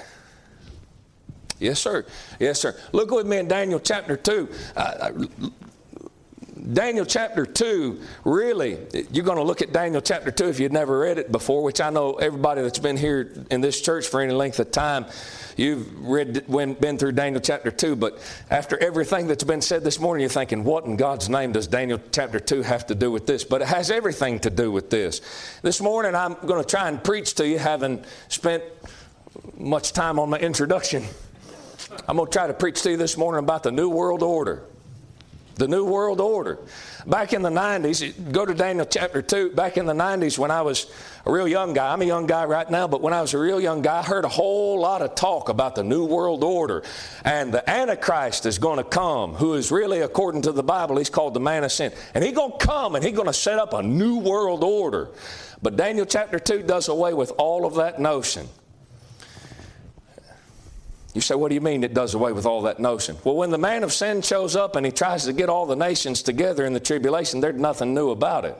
Yes, 1.59 1.81
sir. 1.81 2.07
Yes, 2.39 2.61
sir. 2.61 2.79
Look 2.93 3.11
with 3.11 3.27
me 3.27 3.39
in 3.39 3.49
Daniel 3.49 3.81
chapter 3.81 4.17
2. 4.17 4.49
Uh, 4.77 4.81
uh 4.81 5.27
Daniel 6.71 7.07
chapter 7.07 7.47
2, 7.47 7.99
really, 8.25 8.79
you're 9.11 9.25
going 9.25 9.39
to 9.39 9.43
look 9.43 9.63
at 9.63 9.73
Daniel 9.73 10.03
chapter 10.03 10.31
2 10.31 10.49
if 10.51 10.61
you've 10.61 10.71
never 10.71 10.99
read 10.99 11.17
it 11.17 11.33
before, 11.33 11.63
which 11.63 11.81
I 11.81 11.89
know 11.89 12.15
everybody 12.15 12.61
that's 12.61 12.79
been 12.79 12.99
here 12.99 13.33
in 13.51 13.63
this 13.63 13.81
church 13.81 14.07
for 14.07 14.21
any 14.21 14.35
length 14.35 14.61
of 14.61 14.71
time, 14.71 15.07
you've 15.57 15.99
read, 16.07 16.47
been 16.47 16.99
through 16.99 17.13
Daniel 17.13 17.41
chapter 17.41 17.71
2. 17.71 17.97
But 17.97 18.19
after 18.51 18.77
everything 18.83 19.29
that's 19.29 19.45
been 19.45 19.63
said 19.63 19.83
this 19.83 19.99
morning, 19.99 20.21
you're 20.21 20.29
thinking, 20.29 20.63
what 20.63 20.85
in 20.85 20.97
God's 20.97 21.31
name 21.31 21.53
does 21.53 21.67
Daniel 21.67 21.99
chapter 22.13 22.39
2 22.39 22.61
have 22.61 22.87
to 22.89 22.95
do 22.95 23.11
with 23.11 23.27
this? 23.27 23.45
But 23.45 23.63
it 23.63 23.69
has 23.69 23.91
everything 23.91 24.39
to 24.41 24.51
do 24.51 24.71
with 24.71 24.91
this. 24.91 25.23
This 25.63 25.81
morning, 25.81 26.15
I'm 26.15 26.35
going 26.45 26.63
to 26.63 26.69
try 26.69 26.89
and 26.89 27.03
preach 27.03 27.35
to 27.37 27.49
you, 27.49 27.59
having 27.59 28.05
spent 28.29 28.63
much 29.57 29.95
time 29.95 30.19
on 30.19 30.29
my 30.29 30.39
introduction. 30.39 31.05
I'm 32.07 32.19
going 32.19 32.31
to 32.31 32.33
try 32.33 32.47
to 32.47 32.53
preach 32.53 32.83
to 32.83 32.91
you 32.91 32.99
this 32.99 33.17
morning 33.17 33.39
about 33.39 33.63
the 33.63 33.73
New 33.73 33.89
World 33.89 34.23
Order. 34.23 34.65
The 35.59 35.69
New 35.69 35.85
World 35.85 36.21
Order. 36.21 36.59
Back 37.07 37.33
in 37.33 37.43
the 37.43 37.51
90s, 37.51 38.33
go 38.33 38.47
to 38.47 38.55
Daniel 38.55 38.87
chapter 38.87 39.21
2. 39.21 39.51
Back 39.51 39.77
in 39.77 39.87
the 39.87 39.93
90s, 39.93 40.39
when 40.39 40.53
I 40.53 40.63
was 40.63 40.87
a 41.27 41.33
real 41.33 41.49
young 41.49 41.75
guy, 41.75 41.93
I'm 41.93 42.01
a 42.01 42.05
young 42.05 42.27
guy 42.27 42.45
right 42.45 42.71
now, 42.71 42.87
but 42.87 43.03
when 43.03 43.13
I 43.13 43.21
was 43.21 43.35
a 43.35 43.39
real 43.39 43.61
young 43.61 43.83
guy, 43.83 43.99
I 43.99 44.03
heard 44.03 44.25
a 44.25 44.29
whole 44.29 44.81
lot 44.81 45.03
of 45.03 45.17
talk 45.17 45.49
about 45.49 45.75
the 45.75 45.83
New 45.83 46.05
World 46.05 46.45
Order. 46.45 46.85
And 47.25 47.53
the 47.53 47.69
Antichrist 47.69 48.47
is 48.47 48.59
going 48.59 48.79
to 48.79 48.85
come, 48.85 49.35
who 49.35 49.55
is 49.55 49.73
really, 49.73 50.01
according 50.01 50.43
to 50.43 50.53
the 50.53 50.63
Bible, 50.63 50.97
he's 50.97 51.11
called 51.11 51.35
the 51.35 51.41
man 51.41 51.65
of 51.65 51.73
sin. 51.73 51.93
And 52.15 52.23
he's 52.23 52.35
going 52.35 52.53
to 52.59 52.65
come 52.65 52.95
and 52.95 53.05
he's 53.05 53.15
going 53.15 53.27
to 53.27 53.33
set 53.33 53.59
up 53.59 53.73
a 53.73 53.83
new 53.83 54.19
world 54.19 54.63
order. 54.63 55.09
But 55.61 55.77
Daniel 55.77 56.07
chapter 56.07 56.39
2 56.39 56.63
does 56.63 56.87
away 56.87 57.15
with 57.15 57.33
all 57.37 57.67
of 57.67 57.75
that 57.75 58.01
notion. 58.01 58.49
You 61.15 61.21
say, 61.21 61.35
what 61.35 61.49
do 61.49 61.55
you 61.55 61.61
mean 61.61 61.83
it 61.83 61.95
does 61.95 62.15
away 62.15 62.33
with 62.33 62.47
all 62.47 62.63
that 62.63 62.79
notion? 62.79 63.17
Well, 63.25 63.37
when 63.37 63.51
the 63.51 63.59
man 63.59 63.83
of 63.83 63.93
sin 63.93 64.23
shows 64.23 64.55
up 64.57 64.77
and 64.77 64.85
he 64.85 64.93
tries 64.93 65.25
to 65.25 65.33
get 65.33 65.49
all 65.49 65.67
the 65.67 65.77
nations 65.77 66.23
together 66.23 66.67
in 66.67 66.75
the 66.75 66.81
tribulation, 66.81 67.41
there's 67.41 67.59
nothing 67.59 67.95
new 67.95 68.11
about 68.11 68.45
it. 68.45 68.57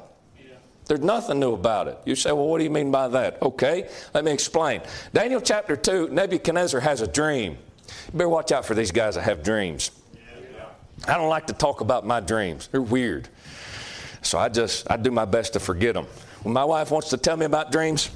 There's 0.87 1.01
nothing 1.01 1.39
new 1.39 1.53
about 1.53 1.89
it. 1.89 1.99
You 2.07 2.17
say, 2.17 2.33
well, 2.33 2.47
what 2.47 2.59
do 2.59 2.65
you 2.65 2.71
mean 2.71 2.91
by 2.91 3.09
that? 3.09 3.43
Okay, 3.43 3.91
let 4.15 4.25
me 4.25 4.33
explain. 4.33 4.81
Daniel 5.13 5.41
chapter 5.41 5.77
2, 5.77 6.09
Nebuchadnezzar 6.09 6.81
has 6.81 7.03
a 7.03 7.07
dream. 7.07 7.59
You 8.07 8.19
better 8.19 8.29
watch 8.31 8.53
out 8.53 8.65
for 8.65 8.75
these 8.75 8.91
guys 8.91 9.15
that 9.17 9.23
have 9.23 9.43
dreams. 9.43 9.91
I 11.07 11.15
don't 11.15 11.29
like 11.29 11.47
to 11.49 11.53
talk 11.53 11.83
about 11.83 12.07
my 12.07 12.21
dreams, 12.21 12.69
they're 12.69 12.83
weird. 12.83 13.29
So 14.23 14.39
I 14.39 14.49
just, 14.49 14.91
I 14.91 14.97
do 14.97 15.11
my 15.11 15.27
best 15.27 15.53
to 15.53 15.61
forget 15.61 15.95
them. 15.95 16.07
When 16.43 16.55
my 16.55 16.65
wife 16.65 16.91
wants 16.91 17.11
to 17.11 17.19
tell 17.19 17.37
me 17.37 17.45
about 17.45 17.71
dreams, 17.71 18.11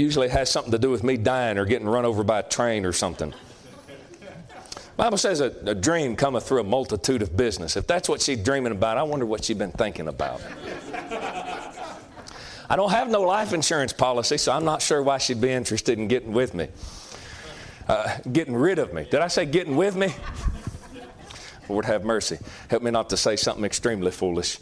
usually 0.00 0.28
has 0.28 0.50
something 0.50 0.72
to 0.72 0.78
do 0.78 0.90
with 0.90 1.02
me 1.02 1.16
dying 1.16 1.58
or 1.58 1.64
getting 1.64 1.88
run 1.88 2.04
over 2.04 2.22
by 2.22 2.40
a 2.40 2.42
train 2.42 2.84
or 2.84 2.92
something. 2.92 3.34
Bible 4.96 5.18
says 5.18 5.40
a, 5.40 5.54
a, 5.64 5.76
dream 5.76 6.16
cometh 6.16 6.48
through 6.48 6.60
a 6.60 6.64
multitude 6.64 7.22
of 7.22 7.36
business. 7.36 7.76
If 7.76 7.86
that's 7.86 8.08
what 8.08 8.20
she's 8.20 8.42
dreaming 8.42 8.72
about, 8.72 8.98
I 8.98 9.04
wonder 9.04 9.26
what 9.26 9.44
she's 9.44 9.56
been 9.56 9.70
thinking 9.70 10.08
about. 10.08 10.40
I 12.68 12.74
don't 12.74 12.90
have 12.90 13.08
no 13.08 13.22
life 13.22 13.52
insurance 13.52 13.92
policy, 13.92 14.38
so 14.38 14.50
I'm 14.50 14.64
not 14.64 14.82
sure 14.82 15.00
why 15.02 15.18
she'd 15.18 15.40
be 15.40 15.50
interested 15.50 16.00
in 16.00 16.08
getting 16.08 16.32
with 16.32 16.52
me. 16.52 16.66
Uh, 17.86 18.18
getting 18.32 18.56
rid 18.56 18.80
of 18.80 18.92
me. 18.92 19.06
Did 19.08 19.20
I 19.20 19.28
say 19.28 19.46
getting 19.46 19.76
with 19.76 19.94
me? 19.94 20.12
Lord 21.68 21.84
have 21.84 22.04
mercy. 22.04 22.38
Help 22.68 22.82
me 22.82 22.90
not 22.90 23.08
to 23.10 23.16
say 23.16 23.36
something 23.36 23.64
extremely 23.64 24.10
foolish. 24.10 24.58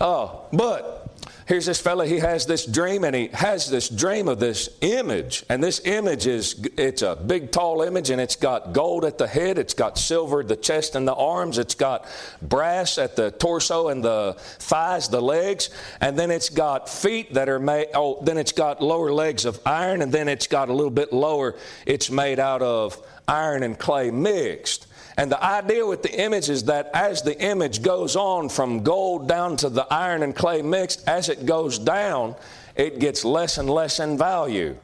Oh, 0.00 0.42
but 0.52 1.09
here's 1.46 1.66
this 1.66 1.80
fella 1.80 2.06
he 2.06 2.18
has 2.18 2.46
this 2.46 2.64
dream 2.64 3.04
and 3.04 3.14
he 3.14 3.28
has 3.28 3.68
this 3.70 3.88
dream 3.88 4.28
of 4.28 4.38
this 4.38 4.68
image. 4.80 5.44
And 5.48 5.62
this 5.62 5.80
image 5.84 6.26
is 6.26 6.64
it's 6.76 7.02
a 7.02 7.16
big 7.16 7.50
tall 7.50 7.82
image 7.82 8.10
and 8.10 8.20
it's 8.20 8.36
got 8.36 8.72
gold 8.72 9.04
at 9.04 9.18
the 9.18 9.26
head 9.26 9.58
it's 9.58 9.74
got 9.74 9.98
silver 9.98 10.40
at 10.40 10.48
the 10.48 10.56
chest 10.56 10.94
and 10.94 11.06
the 11.06 11.14
arms 11.14 11.58
it's 11.58 11.74
got 11.74 12.06
brass 12.42 12.98
at 12.98 13.16
the 13.16 13.30
torso 13.32 13.88
and 13.88 14.04
the 14.04 14.36
thighs 14.38 15.08
the 15.08 15.20
legs 15.20 15.70
and 16.00 16.18
then 16.18 16.30
it's 16.30 16.48
got 16.48 16.88
feet 16.88 17.34
that 17.34 17.48
are 17.48 17.58
made 17.58 17.88
oh 17.94 18.18
then 18.22 18.38
it's 18.38 18.52
got 18.52 18.82
lower 18.82 19.12
legs 19.12 19.44
of 19.44 19.60
iron 19.66 20.02
and 20.02 20.12
then 20.12 20.28
it's 20.28 20.46
got 20.46 20.68
a 20.68 20.72
little 20.72 20.90
bit 20.90 21.12
lower 21.12 21.56
it's 21.86 22.10
made 22.10 22.38
out 22.38 22.62
of 22.62 23.00
iron 23.26 23.62
and 23.62 23.78
clay 23.78 24.10
mixed 24.10 24.86
and 25.20 25.30
the 25.30 25.44
idea 25.44 25.84
with 25.84 26.02
the 26.02 26.18
image 26.18 26.48
is 26.48 26.64
that 26.64 26.90
as 26.94 27.20
the 27.20 27.38
image 27.38 27.82
goes 27.82 28.16
on 28.16 28.48
from 28.48 28.82
gold 28.82 29.28
down 29.28 29.54
to 29.58 29.68
the 29.68 29.86
iron 29.92 30.22
and 30.22 30.34
clay 30.34 30.62
mixed, 30.62 31.06
as 31.06 31.28
it 31.28 31.44
goes 31.44 31.78
down, 31.78 32.34
it 32.74 32.98
gets 33.00 33.22
less 33.22 33.58
and 33.58 33.68
less 33.68 34.00
in 34.00 34.16
value. 34.16 34.78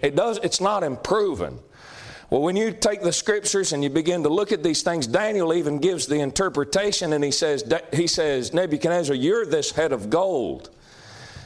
It 0.00 0.16
does, 0.16 0.38
it's 0.42 0.62
not 0.62 0.82
improving. 0.82 1.58
Well, 2.30 2.40
when 2.40 2.56
you 2.56 2.72
take 2.72 3.02
the 3.02 3.12
scriptures 3.12 3.74
and 3.74 3.84
you 3.84 3.90
begin 3.90 4.22
to 4.22 4.30
look 4.30 4.50
at 4.50 4.62
these 4.62 4.80
things, 4.80 5.06
Daniel 5.06 5.52
even 5.52 5.78
gives 5.78 6.06
the 6.06 6.20
interpretation 6.20 7.12
and 7.12 7.22
he 7.22 7.30
says, 7.30 7.62
he 7.92 8.06
says, 8.06 8.54
Nebuchadnezzar, 8.54 9.14
you're 9.14 9.44
this 9.44 9.72
head 9.72 9.92
of 9.92 10.08
gold. 10.08 10.70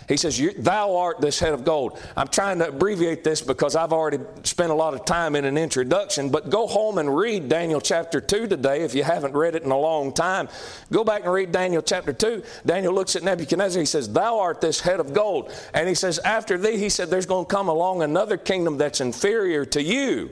He 0.08 0.16
says, 0.16 0.40
Thou 0.58 0.96
art 0.96 1.20
this 1.20 1.38
head 1.40 1.52
of 1.52 1.64
gold. 1.64 1.98
I'm 2.16 2.28
trying 2.28 2.58
to 2.60 2.68
abbreviate 2.68 3.24
this 3.24 3.40
because 3.40 3.74
I've 3.74 3.92
already 3.92 4.18
spent 4.44 4.70
a 4.70 4.74
lot 4.74 4.94
of 4.94 5.04
time 5.04 5.34
in 5.34 5.44
an 5.44 5.58
introduction, 5.58 6.30
but 6.30 6.48
go 6.48 6.66
home 6.66 6.98
and 6.98 7.16
read 7.16 7.48
Daniel 7.48 7.80
chapter 7.80 8.20
2 8.20 8.46
today 8.46 8.82
if 8.82 8.94
you 8.94 9.02
haven't 9.02 9.34
read 9.34 9.56
it 9.56 9.64
in 9.64 9.70
a 9.70 9.78
long 9.78 10.12
time. 10.12 10.48
Go 10.92 11.02
back 11.02 11.24
and 11.24 11.32
read 11.32 11.50
Daniel 11.50 11.82
chapter 11.82 12.12
2. 12.12 12.42
Daniel 12.64 12.94
looks 12.94 13.16
at 13.16 13.24
Nebuchadnezzar. 13.24 13.80
He 13.80 13.86
says, 13.86 14.08
Thou 14.12 14.38
art 14.38 14.60
this 14.60 14.80
head 14.80 15.00
of 15.00 15.12
gold. 15.12 15.52
And 15.74 15.88
he 15.88 15.94
says, 15.94 16.18
After 16.20 16.56
thee, 16.56 16.78
he 16.78 16.88
said, 16.88 17.10
There's 17.10 17.26
going 17.26 17.46
to 17.46 17.50
come 17.50 17.68
along 17.68 18.02
another 18.02 18.36
kingdom 18.36 18.78
that's 18.78 19.00
inferior 19.00 19.64
to 19.66 19.82
you. 19.82 20.30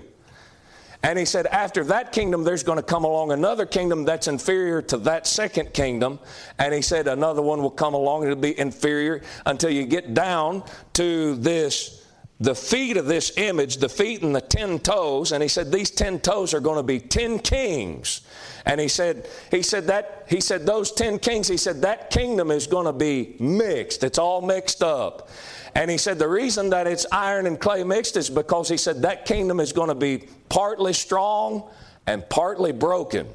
And 1.05 1.19
he 1.19 1.27
said, 1.27 1.47
after 1.49 1.85
that 1.85 2.13
kingdom, 2.13 2.45
there's 2.45 2.63
going 2.63 2.79
to 2.79 2.83
come 2.83 3.05
along 3.05 3.31
another 3.31 3.67
kingdom 3.67 4.07
that's 4.07 4.27
inferior 4.27 4.81
to 4.81 4.97
that 4.99 5.27
second 5.27 5.75
kingdom. 5.75 6.19
And 6.59 6.73
he 6.73 6.81
said, 6.81 7.09
another 7.09 7.43
one 7.43 7.63
will 7.63 7.71
come 7.71 7.93
along 7.93 8.25
it'll 8.25 8.37
be 8.37 8.59
inferior 8.59 9.21
until 9.45 9.69
you 9.69 9.85
get 9.85 10.15
down 10.15 10.65
to 10.95 11.35
this 11.35 12.04
the 12.41 12.55
feet 12.55 12.97
of 12.97 13.07
this 13.07 13.33
image, 13.37 13.77
the 13.77 13.89
feet 13.89 14.23
and 14.23 14.35
the 14.35 14.41
ten 14.41 14.79
toes, 14.79 15.33
and 15.33 15.43
he 15.43 15.49
said 15.49 15.71
these 15.71 15.91
ten 15.91 16.19
toes 16.19 16.53
are 16.53 16.61
going 16.61 16.77
to 16.77 16.83
be 16.83 16.99
ten 16.99 17.39
kings. 17.39 18.23
And 18.67 18.81
he 18.81 18.89
said, 18.89 19.29
he 19.51 19.63
said 19.63 19.87
that 19.87 20.25
he 20.29 20.41
said 20.41 20.67
those 20.67 20.91
ten 20.91 21.19
kings, 21.19 21.49
he 21.49 21.57
said 21.57 21.83
that 21.83 22.11
kingdom 22.11 22.51
is 22.51 22.67
going 22.67 22.87
to 22.87 22.93
be 22.93 23.37
mixed. 23.39 24.03
It's 24.03 24.19
all 24.19 24.41
mixed 24.41 24.83
up. 24.83 25.29
And 25.77 25.91
he 25.91 25.99
said 25.99 26.19
the 26.19 26.29
reason 26.29 26.71
that 26.71 26.87
it's 26.87 27.07
iron 27.11 27.47
and 27.47 27.59
clay 27.59 27.85
mixed 27.85 28.17
is 28.17 28.31
because 28.31 28.69
he 28.69 28.77
said 28.77 29.03
that 29.03 29.27
kingdom 29.27 29.61
is 29.61 29.73
going 29.73 29.89
to 29.89 29.95
be 29.95 30.29
partly 30.49 30.93
strong 30.93 31.69
and 32.07 32.29
partly 32.29 32.73
broken. 32.73 33.29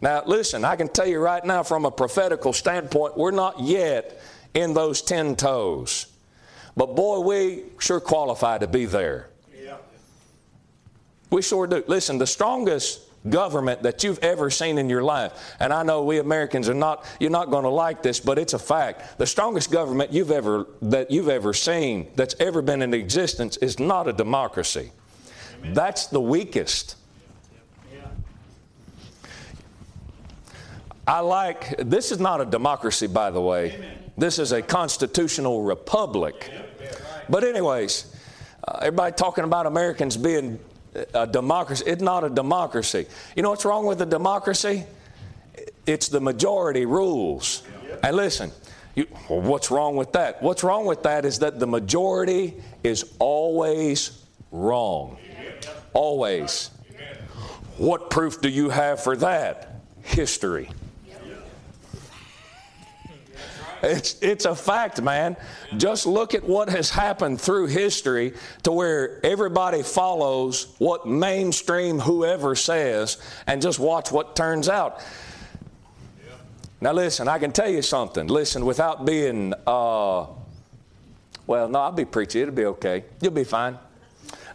Now, 0.00 0.22
listen, 0.26 0.64
I 0.64 0.76
can 0.76 0.88
tell 0.88 1.06
you 1.06 1.20
right 1.20 1.44
now 1.44 1.62
from 1.62 1.84
a 1.84 1.90
prophetical 1.90 2.52
standpoint, 2.52 3.16
we're 3.16 3.30
not 3.30 3.60
yet 3.60 4.20
in 4.54 4.74
those 4.74 5.00
10 5.02 5.36
toes. 5.36 6.11
But 6.76 6.96
boy, 6.96 7.20
we 7.20 7.64
sure 7.78 8.00
qualify 8.00 8.58
to 8.58 8.66
be 8.66 8.86
there. 8.86 9.28
Yeah. 9.54 9.76
We 11.30 11.42
sure 11.42 11.66
do. 11.66 11.84
Listen, 11.86 12.18
the 12.18 12.26
strongest 12.26 13.00
government 13.28 13.82
that 13.82 14.02
you've 14.02 14.18
ever 14.18 14.50
seen 14.50 14.78
in 14.78 14.88
your 14.88 15.02
life. 15.02 15.54
And 15.60 15.72
I 15.72 15.82
know 15.82 16.02
we 16.02 16.18
Americans 16.18 16.68
are 16.68 16.74
not 16.74 17.04
you're 17.20 17.30
not 17.30 17.50
going 17.50 17.64
to 17.64 17.70
like 17.70 18.02
this, 18.02 18.20
but 18.20 18.38
it's 18.38 18.54
a 18.54 18.58
fact. 18.58 19.18
The 19.18 19.26
strongest 19.26 19.70
government 19.70 20.12
you've 20.12 20.30
ever 20.30 20.66
that 20.82 21.10
you've 21.10 21.28
ever 21.28 21.52
seen 21.52 22.08
that's 22.16 22.34
ever 22.40 22.62
been 22.62 22.82
in 22.82 22.94
existence 22.94 23.56
is 23.58 23.78
not 23.78 24.08
a 24.08 24.12
democracy. 24.12 24.90
Amen. 25.58 25.74
That's 25.74 26.06
the 26.06 26.20
weakest. 26.20 26.96
I 31.04 31.18
like 31.18 31.76
this 31.78 32.12
is 32.12 32.20
not 32.20 32.40
a 32.40 32.44
democracy 32.44 33.08
by 33.08 33.30
the 33.30 33.40
way. 33.40 33.72
Amen. 33.72 34.01
This 34.16 34.38
is 34.38 34.52
a 34.52 34.62
constitutional 34.62 35.62
republic. 35.62 36.50
But 37.28 37.44
anyways, 37.44 38.14
uh, 38.66 38.78
everybody 38.82 39.14
talking 39.14 39.44
about 39.44 39.66
Americans 39.66 40.16
being 40.16 40.58
a 41.14 41.26
democracy. 41.26 41.84
It's 41.86 42.02
not 42.02 42.24
a 42.24 42.30
democracy. 42.30 43.06
You 43.34 43.42
know 43.42 43.50
what's 43.50 43.64
wrong 43.64 43.86
with 43.86 44.02
a 44.02 44.06
democracy? 44.06 44.84
It's 45.86 46.08
the 46.08 46.20
majority 46.20 46.86
rules. 46.86 47.62
And 48.02 48.16
listen, 48.16 48.50
you, 48.94 49.06
well, 49.28 49.40
what's 49.40 49.70
wrong 49.70 49.96
with 49.96 50.12
that? 50.12 50.42
What's 50.42 50.62
wrong 50.62 50.84
with 50.84 51.02
that 51.04 51.24
is 51.24 51.38
that 51.38 51.58
the 51.58 51.66
majority 51.66 52.54
is 52.84 53.14
always 53.18 54.22
wrong. 54.50 55.16
Always. 55.94 56.70
What 57.78 58.10
proof 58.10 58.40
do 58.40 58.48
you 58.48 58.68
have 58.68 59.02
for 59.02 59.16
that? 59.16 59.80
History. 60.02 60.68
It's, 63.82 64.16
it's 64.22 64.44
a 64.44 64.54
fact, 64.54 65.02
man. 65.02 65.36
Just 65.76 66.06
look 66.06 66.34
at 66.34 66.44
what 66.44 66.68
has 66.68 66.88
happened 66.90 67.40
through 67.40 67.66
history 67.66 68.34
to 68.62 68.70
where 68.70 69.24
everybody 69.24 69.82
follows 69.82 70.74
what 70.78 71.06
mainstream 71.06 71.98
whoever 71.98 72.54
says 72.54 73.18
and 73.46 73.60
just 73.60 73.80
watch 73.80 74.12
what 74.12 74.36
turns 74.36 74.68
out. 74.68 75.00
Now, 76.80 76.92
listen, 76.92 77.28
I 77.28 77.38
can 77.38 77.52
tell 77.52 77.68
you 77.68 77.82
something. 77.82 78.26
Listen, 78.26 78.64
without 78.64 79.04
being, 79.04 79.54
uh, 79.66 80.26
well, 81.46 81.68
no, 81.68 81.78
I'll 81.80 81.92
be 81.92 82.04
preachy. 82.04 82.40
It'll 82.40 82.54
be 82.54 82.66
okay. 82.66 83.04
You'll 83.20 83.32
be 83.32 83.44
fine. 83.44 83.78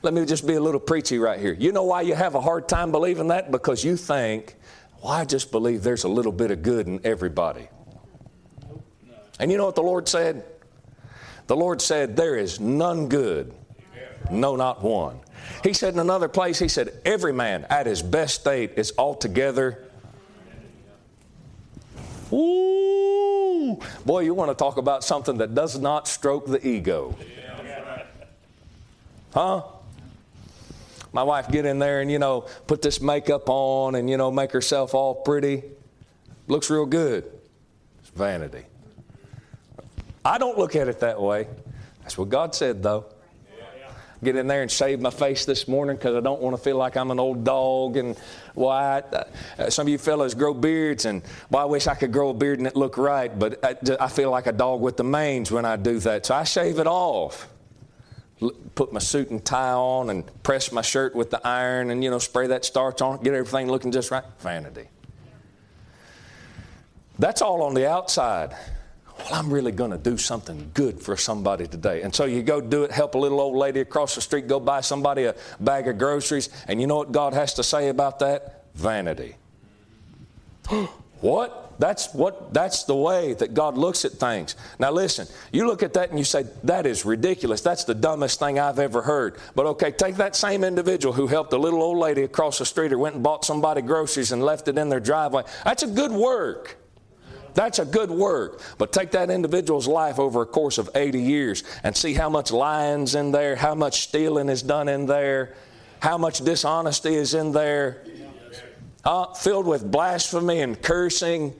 Let 0.01 0.13
me 0.13 0.25
just 0.25 0.45
be 0.45 0.53
a 0.53 0.61
little 0.61 0.79
preachy 0.79 1.19
right 1.19 1.39
here. 1.39 1.53
You 1.53 1.71
know 1.71 1.83
why 1.83 2.01
you 2.01 2.15
have 2.15 2.35
a 2.35 2.41
hard 2.41 2.67
time 2.69 2.91
believing 2.91 3.27
that? 3.29 3.51
Because 3.51 3.83
you 3.83 3.97
think, 3.97 4.55
well, 5.01 5.13
I 5.13 5.25
just 5.25 5.51
believe 5.51 5.83
there's 5.83 6.03
a 6.03 6.09
little 6.09 6.31
bit 6.31 6.51
of 6.51 6.61
good 6.61 6.87
in 6.87 6.99
everybody. 7.03 7.67
And 9.39 9.51
you 9.51 9.57
know 9.57 9.65
what 9.65 9.75
the 9.75 9.83
Lord 9.83 10.07
said? 10.07 10.43
The 11.47 11.55
Lord 11.55 11.81
said, 11.81 12.15
There 12.15 12.35
is 12.35 12.59
none 12.59 13.07
good, 13.07 13.53
no, 14.31 14.55
not 14.55 14.83
one. 14.83 15.19
He 15.63 15.73
said 15.73 15.93
in 15.93 15.99
another 15.99 16.27
place, 16.27 16.59
He 16.59 16.67
said, 16.67 16.99
Every 17.05 17.33
man 17.33 17.65
at 17.69 17.85
his 17.85 18.01
best 18.01 18.41
state 18.41 18.73
is 18.75 18.93
altogether. 18.97 19.83
Ooh, 22.33 23.79
boy, 24.05 24.19
you 24.19 24.33
want 24.33 24.51
to 24.51 24.55
talk 24.55 24.77
about 24.77 25.03
something 25.03 25.37
that 25.37 25.55
does 25.55 25.79
not 25.79 26.07
stroke 26.07 26.45
the 26.45 26.65
ego. 26.67 27.15
Huh? 29.33 29.63
my 31.17 31.23
wife 31.23 31.49
get 31.49 31.65
in 31.65 31.79
there 31.79 32.01
and, 32.01 32.11
you 32.11 32.19
know, 32.19 32.41
put 32.67 32.83
this 32.83 33.01
makeup 33.01 33.49
on 33.49 33.95
and, 33.95 34.07
you 34.07 34.17
know, 34.17 34.29
make 34.29 34.51
herself 34.51 34.93
all 34.93 35.15
pretty. 35.15 35.63
Looks 36.47 36.69
real 36.69 36.85
good. 36.85 37.25
It's 38.01 38.09
vanity. 38.09 38.63
I 40.23 40.37
don't 40.37 40.57
look 40.57 40.75
at 40.75 40.87
it 40.87 40.99
that 40.99 41.21
way. 41.21 41.47
That's 42.01 42.17
what 42.17 42.29
God 42.29 42.55
said, 42.55 42.83
though. 42.83 43.05
Get 44.23 44.35
in 44.35 44.47
there 44.47 44.63
and 44.63 44.71
shave 44.71 44.99
my 44.99 45.11
face 45.11 45.45
this 45.45 45.67
morning 45.67 45.95
because 45.95 46.15
I 46.15 46.21
don't 46.21 46.41
want 46.41 46.55
to 46.57 46.61
feel 46.61 46.75
like 46.75 46.97
I'm 46.97 47.11
an 47.11 47.19
old 47.19 47.43
dog 47.43 47.97
and 47.97 48.17
why. 48.55 49.03
Uh, 49.59 49.69
some 49.69 49.85
of 49.85 49.91
you 49.91 49.99
fellas 49.99 50.33
grow 50.33 50.55
beards 50.55 51.05
and 51.05 51.21
well, 51.51 51.61
I 51.61 51.65
wish 51.65 51.85
I 51.85 51.93
could 51.93 52.11
grow 52.11 52.29
a 52.29 52.33
beard 52.33 52.57
and 52.57 52.67
it 52.67 52.75
look 52.75 52.97
right, 52.97 53.37
but 53.37 53.63
I, 53.63 53.75
I 54.03 54.07
feel 54.07 54.31
like 54.31 54.47
a 54.47 54.51
dog 54.51 54.81
with 54.81 54.97
the 54.97 55.03
mange 55.03 55.51
when 55.51 55.65
I 55.65 55.75
do 55.75 55.99
that. 55.99 56.25
So 56.25 56.33
I 56.33 56.45
shave 56.45 56.79
it 56.79 56.87
off 56.87 57.47
put 58.75 58.93
my 58.93 58.99
suit 58.99 59.31
and 59.31 59.43
tie 59.43 59.71
on 59.71 60.09
and 60.09 60.43
press 60.43 60.71
my 60.71 60.81
shirt 60.81 61.15
with 61.15 61.31
the 61.31 61.45
iron 61.45 61.89
and 61.89 62.03
you 62.03 62.09
know 62.09 62.19
spray 62.19 62.47
that 62.47 62.63
starch 62.63 63.01
on 63.01 63.21
get 63.23 63.33
everything 63.33 63.67
looking 63.67 63.91
just 63.91 64.11
right 64.11 64.23
vanity 64.39 64.87
that's 67.17 67.41
all 67.41 67.63
on 67.63 67.73
the 67.73 67.89
outside 67.89 68.55
well 69.19 69.33
i'm 69.33 69.51
really 69.51 69.71
going 69.71 69.91
to 69.91 69.97
do 69.97 70.17
something 70.17 70.69
good 70.73 71.01
for 71.01 71.15
somebody 71.17 71.67
today 71.67 72.01
and 72.01 72.13
so 72.13 72.25
you 72.25 72.41
go 72.41 72.61
do 72.61 72.83
it 72.83 72.91
help 72.91 73.15
a 73.15 73.17
little 73.17 73.39
old 73.39 73.55
lady 73.55 73.79
across 73.79 74.15
the 74.15 74.21
street 74.21 74.47
go 74.47 74.59
buy 74.59 74.81
somebody 74.81 75.23
a 75.23 75.35
bag 75.59 75.87
of 75.87 75.97
groceries 75.97 76.49
and 76.67 76.81
you 76.81 76.87
know 76.87 76.97
what 76.97 77.11
god 77.11 77.33
has 77.33 77.53
to 77.53 77.63
say 77.63 77.89
about 77.89 78.19
that 78.19 78.65
vanity 78.75 79.35
what 81.21 81.67
that's 81.79 82.13
what 82.13 82.53
that's 82.53 82.85
the 82.85 82.95
way 82.95 83.33
that 83.33 83.53
God 83.53 83.77
looks 83.77 84.05
at 84.05 84.13
things. 84.13 84.55
Now 84.79 84.91
listen, 84.91 85.27
you 85.51 85.67
look 85.67 85.83
at 85.83 85.93
that 85.93 86.09
and 86.09 86.17
you 86.17 86.25
say, 86.25 86.45
that 86.63 86.85
is 86.85 87.05
ridiculous. 87.05 87.61
That's 87.61 87.83
the 87.83 87.93
dumbest 87.93 88.39
thing 88.39 88.59
I've 88.59 88.79
ever 88.79 89.01
heard. 89.01 89.37
But 89.55 89.65
okay, 89.67 89.91
take 89.91 90.15
that 90.15 90.35
same 90.35 90.63
individual 90.63 91.13
who 91.13 91.27
helped 91.27 91.53
a 91.53 91.57
little 91.57 91.81
old 91.81 91.97
lady 91.97 92.23
across 92.23 92.57
the 92.57 92.65
street 92.65 92.93
or 92.93 92.97
went 92.97 93.15
and 93.15 93.23
bought 93.23 93.45
somebody 93.45 93.81
groceries 93.81 94.31
and 94.31 94.43
left 94.43 94.67
it 94.67 94.77
in 94.77 94.89
their 94.89 94.99
driveway. 94.99 95.43
That's 95.63 95.83
a 95.83 95.87
good 95.87 96.11
work. 96.11 96.77
That's 97.57 97.79
a 97.79 97.85
good 97.85 98.11
work. 98.11 98.61
But 98.77 98.93
take 98.93 99.11
that 99.11 99.31
individual's 99.31 99.87
life 99.87 100.19
over 100.19 100.43
a 100.43 100.45
course 100.45 100.77
of 100.77 100.91
80 100.93 101.19
years 101.19 101.63
and 101.83 101.97
see 101.97 102.13
how 102.13 102.29
much 102.29 102.51
lying's 102.51 103.15
in 103.15 103.31
there, 103.31 103.55
how 103.55 103.73
much 103.73 104.01
stealing 104.01 104.47
is 104.47 104.61
done 104.61 104.87
in 104.87 105.07
there, 105.07 105.55
how 105.99 106.19
much 106.19 106.39
dishonesty 106.41 107.15
is 107.15 107.33
in 107.33 107.51
there, 107.51 108.03
uh, 109.03 109.33
filled 109.33 109.65
with 109.65 109.89
blasphemy 109.91 110.61
and 110.61 110.79
cursing 110.81 111.55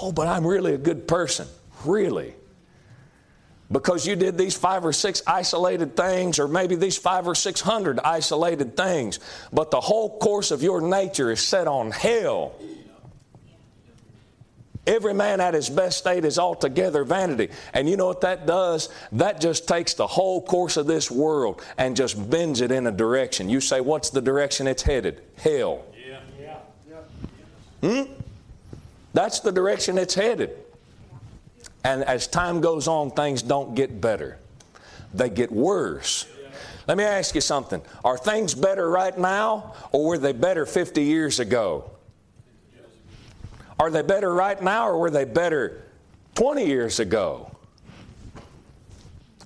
Oh, 0.00 0.12
but 0.12 0.26
I'm 0.26 0.46
really 0.46 0.74
a 0.74 0.78
good 0.78 1.08
person. 1.08 1.46
Really? 1.84 2.34
Because 3.70 4.06
you 4.06 4.14
did 4.14 4.36
these 4.36 4.56
five 4.56 4.84
or 4.84 4.92
six 4.92 5.22
isolated 5.26 5.96
things, 5.96 6.38
or 6.38 6.46
maybe 6.46 6.76
these 6.76 6.98
five 6.98 7.26
or 7.26 7.34
six 7.34 7.60
hundred 7.60 7.98
isolated 8.00 8.76
things, 8.76 9.18
but 9.52 9.70
the 9.70 9.80
whole 9.80 10.18
course 10.18 10.50
of 10.50 10.62
your 10.62 10.80
nature 10.80 11.30
is 11.30 11.40
set 11.40 11.66
on 11.66 11.90
hell. 11.90 12.54
Every 14.86 15.14
man 15.14 15.40
at 15.40 15.54
his 15.54 15.68
best 15.68 15.98
state 15.98 16.24
is 16.24 16.38
altogether 16.38 17.02
vanity. 17.02 17.50
And 17.74 17.88
you 17.88 17.96
know 17.96 18.06
what 18.06 18.20
that 18.20 18.46
does? 18.46 18.88
That 19.12 19.40
just 19.40 19.66
takes 19.66 19.94
the 19.94 20.06
whole 20.06 20.40
course 20.40 20.76
of 20.76 20.86
this 20.86 21.10
world 21.10 21.60
and 21.76 21.96
just 21.96 22.30
bends 22.30 22.60
it 22.60 22.70
in 22.70 22.86
a 22.86 22.92
direction. 22.92 23.48
You 23.48 23.60
say, 23.60 23.80
What's 23.80 24.10
the 24.10 24.20
direction 24.20 24.68
it's 24.68 24.82
headed? 24.82 25.22
Hell. 25.38 25.84
Yeah. 26.08 26.20
Yeah. 26.40 26.58
Yeah. 27.82 28.04
Hmm? 28.04 28.12
That's 29.12 29.40
the 29.40 29.50
direction 29.50 29.98
it's 29.98 30.14
headed. 30.14 30.56
And 31.82 32.04
as 32.04 32.26
time 32.26 32.60
goes 32.60 32.86
on, 32.86 33.10
things 33.10 33.42
don't 33.42 33.74
get 33.74 34.00
better, 34.00 34.38
they 35.14 35.30
get 35.30 35.50
worse. 35.50 36.26
Let 36.86 36.96
me 36.96 37.02
ask 37.04 37.34
you 37.34 37.40
something. 37.40 37.82
Are 38.04 38.16
things 38.16 38.54
better 38.54 38.88
right 38.88 39.16
now, 39.18 39.74
or 39.90 40.06
were 40.06 40.18
they 40.18 40.32
better 40.32 40.64
50 40.66 41.02
years 41.02 41.40
ago? 41.40 41.90
Are 43.78 43.90
they 43.90 44.02
better 44.02 44.32
right 44.32 44.60
now, 44.62 44.88
or 44.88 44.98
were 44.98 45.10
they 45.10 45.24
better 45.24 45.82
20 46.34 46.66
years 46.66 46.98
ago? 46.98 47.50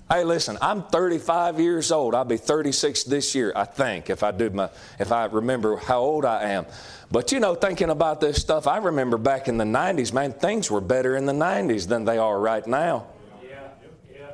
Hey, 0.09 0.25
listen, 0.25 0.57
I'm 0.61 0.83
35 0.83 1.59
years 1.59 1.89
old. 1.89 2.15
I'll 2.15 2.25
be 2.25 2.35
36 2.35 3.05
this 3.05 3.33
year, 3.33 3.53
I 3.55 3.63
think, 3.63 4.09
if 4.09 4.23
I 4.23 4.31
do 4.31 4.49
my, 4.49 4.69
if 4.99 5.11
I 5.11 5.25
remember 5.25 5.77
how 5.77 5.99
old 5.99 6.25
I 6.25 6.49
am. 6.49 6.65
But 7.09 7.31
you 7.31 7.39
know, 7.39 7.55
thinking 7.55 7.89
about 7.89 8.19
this 8.19 8.41
stuff, 8.41 8.67
I 8.67 8.77
remember 8.77 9.17
back 9.17 9.47
in 9.47 9.57
the 9.57 9.63
90s, 9.63 10.13
man, 10.13 10.33
things 10.33 10.69
were 10.69 10.81
better 10.81 11.15
in 11.15 11.25
the 11.25 11.33
90s 11.33 11.87
than 11.87 12.03
they 12.03 12.17
are 12.17 12.37
right 12.37 12.65
now. 12.67 13.07
Yeah. 13.41 13.69
Yeah. 14.13 14.27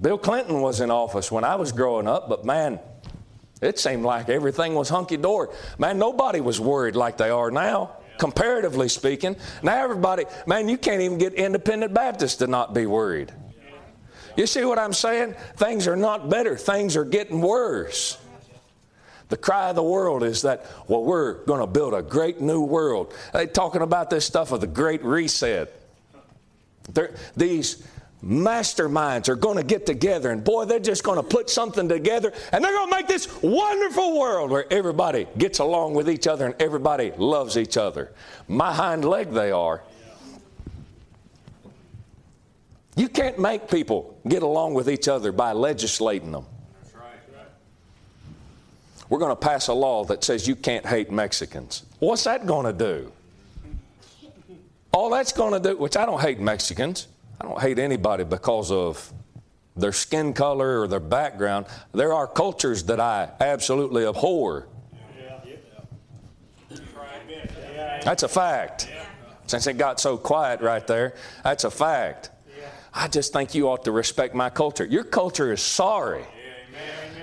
Bill 0.00 0.18
Clinton 0.18 0.60
was 0.60 0.80
in 0.80 0.90
office 0.90 1.32
when 1.32 1.44
I 1.44 1.56
was 1.56 1.72
growing 1.72 2.06
up, 2.06 2.28
but 2.28 2.44
man, 2.44 2.80
it 3.62 3.78
seemed 3.78 4.04
like 4.04 4.28
everything 4.28 4.74
was 4.74 4.88
hunky 4.88 5.16
dory. 5.16 5.48
Man, 5.78 5.98
nobody 5.98 6.40
was 6.40 6.60
worried 6.60 6.96
like 6.96 7.16
they 7.16 7.30
are 7.30 7.50
now, 7.50 7.96
comparatively 8.18 8.88
speaking. 8.88 9.36
Now, 9.62 9.82
everybody, 9.82 10.24
man, 10.46 10.68
you 10.68 10.78
can't 10.78 11.02
even 11.02 11.18
get 11.18 11.34
independent 11.34 11.94
Baptists 11.94 12.36
to 12.36 12.46
not 12.46 12.74
be 12.74 12.86
worried. 12.86 13.32
You 14.36 14.46
see 14.46 14.64
what 14.64 14.78
I'm 14.78 14.92
saying? 14.92 15.34
Things 15.56 15.86
are 15.86 15.96
not 15.96 16.30
better, 16.30 16.56
things 16.56 16.96
are 16.96 17.04
getting 17.04 17.40
worse. 17.40 18.18
The 19.28 19.36
cry 19.38 19.70
of 19.70 19.76
the 19.76 19.82
world 19.82 20.22
is 20.22 20.42
that, 20.42 20.66
well, 20.88 21.02
we're 21.02 21.44
going 21.44 21.60
to 21.60 21.66
build 21.66 21.94
a 21.94 22.02
great 22.02 22.42
new 22.42 22.60
world. 22.60 23.14
They're 23.32 23.46
talking 23.46 23.80
about 23.80 24.10
this 24.10 24.26
stuff 24.26 24.52
of 24.52 24.60
the 24.60 24.66
great 24.66 25.02
reset. 25.02 25.72
They're, 26.92 27.14
these 27.34 27.86
masterminds 28.24 29.28
are 29.28 29.34
going 29.34 29.56
to 29.56 29.64
get 29.64 29.84
together, 29.84 30.30
and 30.30 30.44
boy, 30.44 30.64
they're 30.64 30.78
just 30.78 31.02
going 31.02 31.16
to 31.16 31.22
put 31.22 31.50
something 31.50 31.88
together, 31.88 32.32
and 32.52 32.64
they're 32.64 32.72
going 32.72 32.88
to 32.88 32.96
make 32.96 33.08
this 33.08 33.42
wonderful 33.42 34.18
world 34.18 34.50
where 34.50 34.72
everybody 34.72 35.26
gets 35.38 35.58
along 35.58 35.94
with 35.94 36.08
each 36.08 36.26
other 36.26 36.46
and 36.46 36.54
everybody 36.60 37.12
loves 37.16 37.56
each 37.56 37.76
other. 37.76 38.12
My 38.48 38.72
hind 38.72 39.04
leg, 39.04 39.30
they 39.30 39.50
are. 39.50 39.82
You 42.94 43.08
can't 43.08 43.38
make 43.38 43.68
people 43.70 44.18
get 44.28 44.42
along 44.42 44.74
with 44.74 44.88
each 44.90 45.08
other 45.08 45.32
by 45.32 45.52
legislating 45.52 46.30
them. 46.30 46.46
We're 49.08 49.18
going 49.18 49.32
to 49.32 49.36
pass 49.36 49.68
a 49.68 49.74
law 49.74 50.04
that 50.04 50.24
says 50.24 50.46
you 50.46 50.56
can't 50.56 50.86
hate 50.86 51.10
Mexicans. 51.10 51.84
What's 51.98 52.24
that 52.24 52.46
going 52.46 52.66
to 52.66 52.72
do? 52.72 53.12
All 54.92 55.10
that's 55.10 55.32
going 55.32 55.52
to 55.52 55.70
do, 55.70 55.76
which 55.76 55.96
I 55.96 56.06
don't 56.06 56.20
hate 56.20 56.38
Mexicans. 56.38 57.08
I 57.42 57.44
don't 57.44 57.60
hate 57.60 57.80
anybody 57.80 58.22
because 58.22 58.70
of 58.70 59.12
their 59.74 59.90
skin 59.90 60.32
color 60.32 60.80
or 60.80 60.86
their 60.86 61.00
background. 61.00 61.66
There 61.90 62.12
are 62.12 62.28
cultures 62.28 62.84
that 62.84 63.00
I 63.00 63.30
absolutely 63.40 64.06
abhor. 64.06 64.68
That's 68.04 68.22
a 68.22 68.28
fact. 68.28 68.88
Since 69.48 69.66
it 69.66 69.76
got 69.76 69.98
so 69.98 70.16
quiet 70.16 70.60
right 70.60 70.86
there, 70.86 71.16
that's 71.42 71.64
a 71.64 71.70
fact. 71.70 72.30
I 72.94 73.08
just 73.08 73.32
think 73.32 73.56
you 73.56 73.68
ought 73.68 73.84
to 73.86 73.92
respect 73.92 74.36
my 74.36 74.48
culture. 74.48 74.84
Your 74.84 75.02
culture 75.02 75.52
is 75.52 75.60
sorry. 75.60 76.24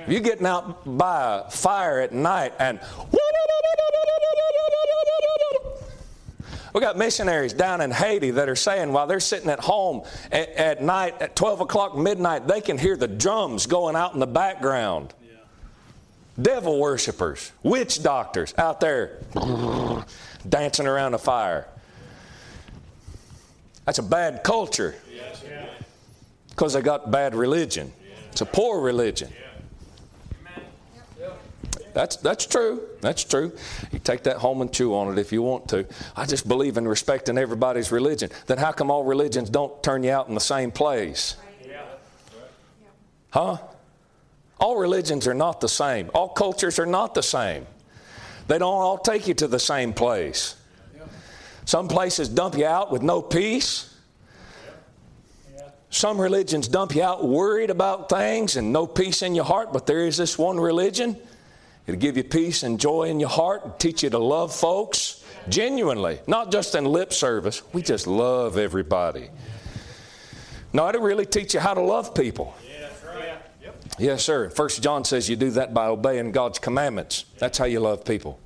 If 0.04 0.10
you're 0.10 0.20
getting 0.20 0.46
out 0.46 0.98
by 0.98 1.44
a 1.46 1.50
fire 1.50 2.02
at 2.02 2.12
night 2.12 2.54
and 2.60 2.82
we 6.74 6.82
got 6.82 6.98
missionaries 6.98 7.54
down 7.54 7.82
in 7.82 7.92
Haiti 7.92 8.32
that 8.32 8.50
are 8.50 8.56
saying 8.56 8.92
while 8.94 9.08
they're 9.08 9.20
sitting 9.20 9.50
at 9.50 9.60
home 9.60 10.04
at, 10.32 10.50
at 10.50 10.84
night 10.84 11.22
at 11.22 11.36
12 11.36 11.62
o'clock 11.62 11.98
midnight, 11.98 12.48
they 12.48 12.62
can 12.62 12.78
hear 12.78 12.96
the 12.96 13.08
drums 13.08 13.66
going 13.66 13.96
out 13.96 14.14
in 14.14 14.20
the 14.20 14.28
background. 14.28 15.14
Yeah. 15.24 15.38
Devil 16.42 16.80
worshippers, 16.80 17.52
witch 17.64 18.04
doctors 18.04 18.54
out 18.58 18.80
there 18.80 19.20
dancing 20.50 20.88
around 20.88 21.14
a 21.14 21.18
fire. 21.20 21.68
That's 23.86 24.00
a 24.00 24.04
bad 24.04 24.44
culture 24.44 24.96
because 26.50 26.74
they 26.74 26.82
got 26.82 27.10
bad 27.10 27.34
religion. 27.34 27.92
It's 28.32 28.42
a 28.42 28.46
poor 28.46 28.82
religion. 28.82 29.32
That's, 31.94 32.16
that's 32.18 32.46
true. 32.46 32.82
That's 33.02 33.24
true. 33.24 33.52
You 33.92 34.00
take 34.00 34.24
that 34.24 34.38
home 34.38 34.62
and 34.62 34.72
chew 34.72 34.96
on 34.96 35.12
it 35.12 35.20
if 35.20 35.32
you 35.32 35.42
want 35.42 35.68
to. 35.70 35.86
I 36.16 36.26
just 36.26 36.48
believe 36.48 36.78
in 36.78 36.88
respecting 36.88 37.38
everybody's 37.38 37.92
religion. 37.92 38.30
Then 38.48 38.58
how 38.58 38.72
come 38.72 38.92
all 38.92 39.04
religions 39.04 39.50
don't 39.50 39.82
turn 39.84 40.04
you 40.04 40.12
out 40.12 40.28
in 40.28 40.36
the 40.36 40.40
same 40.40 40.72
place? 40.72 41.36
Huh? 43.32 43.58
All 44.60 44.78
religions 44.78 45.28
are 45.28 45.34
not 45.34 45.62
the 45.62 45.70
same. 45.70 46.10
All 46.14 46.30
cultures 46.30 46.80
are 46.80 46.86
not 46.86 47.14
the 47.14 47.24
same. 47.24 47.66
They 48.48 48.58
don't 48.58 48.74
all 48.74 48.98
take 48.98 49.28
you 49.28 49.34
to 49.36 49.48
the 49.48 49.60
same 49.60 49.94
place. 49.94 50.56
Some 51.66 51.88
places 51.88 52.30
dump 52.30 52.58
you 52.58 52.66
out 52.66 52.92
with 52.92 53.04
no 53.04 53.22
peace. 53.22 53.96
Some 55.92 56.20
religions 56.20 56.68
dump 56.68 56.96
you 56.96 57.04
out 57.04 57.28
worried 57.28 57.70
about 57.70 58.10
things 58.10 58.58
and 58.58 58.74
no 58.74 58.86
peace 58.86 59.22
in 59.22 59.36
your 59.36 59.46
heart, 59.46 59.74
but 59.74 59.86
there 59.86 60.06
is 60.06 60.18
this 60.18 60.38
one 60.38 60.60
religion 60.60 61.16
It'll 61.90 62.00
give 62.00 62.18
you 62.18 62.24
peace 62.24 62.62
and 62.62 62.80
joy 62.80 63.06
in 63.06 63.20
your 63.20 63.30
heart, 63.30 63.66
and 63.66 63.80
teach 63.80 64.04
you 64.04 64.12
to 64.12 64.20
love 64.20 64.54
folks 64.54 65.26
genuinely, 65.50 66.20
not 66.28 66.52
just 66.52 66.76
in 66.76 66.86
lip 66.86 67.12
service. 67.12 67.64
We 67.74 67.82
just 67.82 68.06
love 68.06 68.60
everybody. 68.60 69.32
No, 70.72 70.88
it'll 70.88 71.02
really 71.02 71.26
teach 71.26 71.56
you 71.56 71.60
how 71.60 71.74
to 71.74 71.82
love 71.82 72.14
people. 72.14 72.56
Yes, 73.98 74.24
sir. 74.24 74.52
First 74.52 74.84
John 74.84 75.04
says 75.04 75.28
you 75.28 75.36
do 75.36 75.50
that 75.50 75.74
by 75.74 75.88
obeying 75.88 76.32
God's 76.32 76.60
commandments. 76.60 77.26
That's 77.40 77.58
how 77.58 77.66
you 77.66 77.80
love 77.80 78.06
people. 78.06 78.40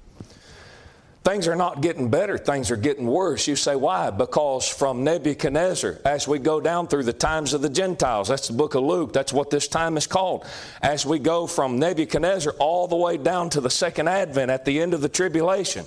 Things 1.23 1.47
are 1.47 1.55
not 1.55 1.79
getting 1.79 2.09
better, 2.09 2.37
things 2.37 2.69
are 2.69 2.75
getting 2.75 3.07
worse. 3.07 3.47
You 3.47 3.55
say, 3.55 3.77
why? 3.77 4.09
Because 4.09 4.67
from 4.67 5.05
Nebuchadnezzar, 5.05 5.99
as 6.03 6.27
we 6.27 6.37
go 6.37 6.59
down 6.59 6.87
through 6.87 7.03
the 7.03 7.13
times 7.13 7.53
of 7.53 7.61
the 7.61 7.69
Gentiles, 7.69 8.27
that's 8.27 8.49
the 8.49 8.53
book 8.53 8.75
of 8.75 8.83
Luke, 8.83 9.13
that's 9.13 9.31
what 9.31 9.49
this 9.49 9.69
time 9.69 9.95
is 9.95 10.05
called. 10.05 10.45
As 10.81 11.05
we 11.05 11.19
go 11.19 11.47
from 11.47 11.79
Nebuchadnezzar 11.79 12.53
all 12.59 12.89
the 12.89 12.97
way 12.97 13.15
down 13.15 13.49
to 13.51 13.61
the 13.61 13.69
second 13.69 14.09
advent 14.09 14.51
at 14.51 14.65
the 14.65 14.81
end 14.81 14.93
of 14.93 14.99
the 14.99 15.07
tribulation, 15.07 15.85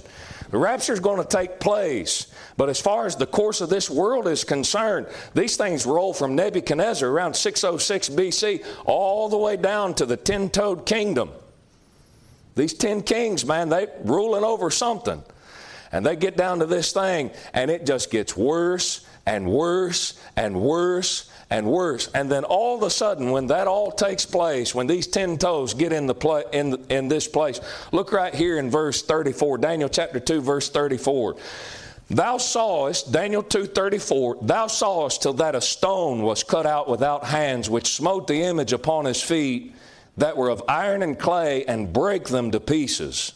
the 0.51 0.57
rapture 0.57 0.95
is 0.95 1.01
going 1.01 1.23
to 1.23 1.29
take 1.29 1.61
place. 1.61 2.29
But 2.57 2.71
as 2.71 2.81
far 2.81 3.05
as 3.05 3.15
the 3.15 3.27
course 3.27 3.61
of 3.61 3.69
this 3.69 3.91
world 3.91 4.29
is 4.29 4.43
concerned, 4.43 5.07
these 5.35 5.59
things 5.59 5.85
roll 5.85 6.15
from 6.15 6.35
Nebuchadnezzar 6.35 7.11
around 7.11 7.35
606 7.35 8.09
BC 8.09 8.65
all 8.87 9.29
the 9.29 9.37
way 9.37 9.59
down 9.59 9.93
to 9.97 10.07
the 10.07 10.17
ten 10.17 10.49
toed 10.49 10.87
kingdom. 10.87 11.31
These 12.57 12.75
ten 12.75 13.03
kings, 13.03 13.45
man, 13.45 13.69
they 13.69 13.87
ruling 14.05 14.43
over 14.43 14.71
something. 14.71 15.23
And 15.93 16.05
they 16.05 16.17
get 16.17 16.37
down 16.37 16.59
to 16.59 16.67
this 16.67 16.93
thing, 16.93 17.31
and 17.55 17.71
it 17.71 17.87
just 17.87 18.11
gets 18.11 18.37
worse 18.37 19.07
and 19.25 19.49
worse 19.49 20.19
and 20.37 20.61
worse 20.61 21.31
and 21.51 21.67
worse. 21.67 22.11
And 22.13 22.31
then 22.31 22.45
all 22.45 22.77
of 22.77 22.83
a 22.83 22.91
sudden, 22.91 23.31
when 23.31 23.47
that 23.49 23.69
all 23.69 23.93
takes 23.93 24.27
place, 24.27 24.75
when 24.75 24.87
these 24.87 25.07
ten 25.07 25.39
toes 25.39 25.75
get 25.75 25.93
in 25.93 26.07
the 26.07 26.15
play, 26.15 26.45
in, 26.53 26.85
in 26.89 27.09
this 27.09 27.29
place, 27.29 27.61
look 27.93 28.13
right 28.13 28.35
here 28.35 28.59
in 28.59 28.71
verse 28.71 29.03
34, 29.03 29.59
Daniel 29.59 29.89
chapter 29.89 30.19
2, 30.19 30.41
verse 30.41 30.69
34. 30.71 31.37
Thou 32.09 32.39
sawest, 32.39 33.13
Daniel 33.13 33.43
2.34, 33.43 34.47
thou 34.47 34.69
sawest 34.69 35.23
till 35.23 35.33
that 35.35 35.57
a 35.57 35.61
stone 35.61 36.23
was 36.23 36.45
cut 36.45 36.65
out 36.65 36.89
without 36.89 37.25
hands, 37.25 37.69
which 37.69 37.95
smote 37.95 38.29
the 38.29 38.43
image 38.43 38.73
upon 38.73 39.07
his 39.07 39.21
feet, 39.21 39.75
that 40.17 40.37
were 40.37 40.49
of 40.49 40.63
iron 40.69 41.03
and 41.03 41.19
clay, 41.19 41.65
and 41.65 41.93
brake 41.93 42.29
them 42.29 42.51
to 42.51 42.61
pieces. 42.61 43.33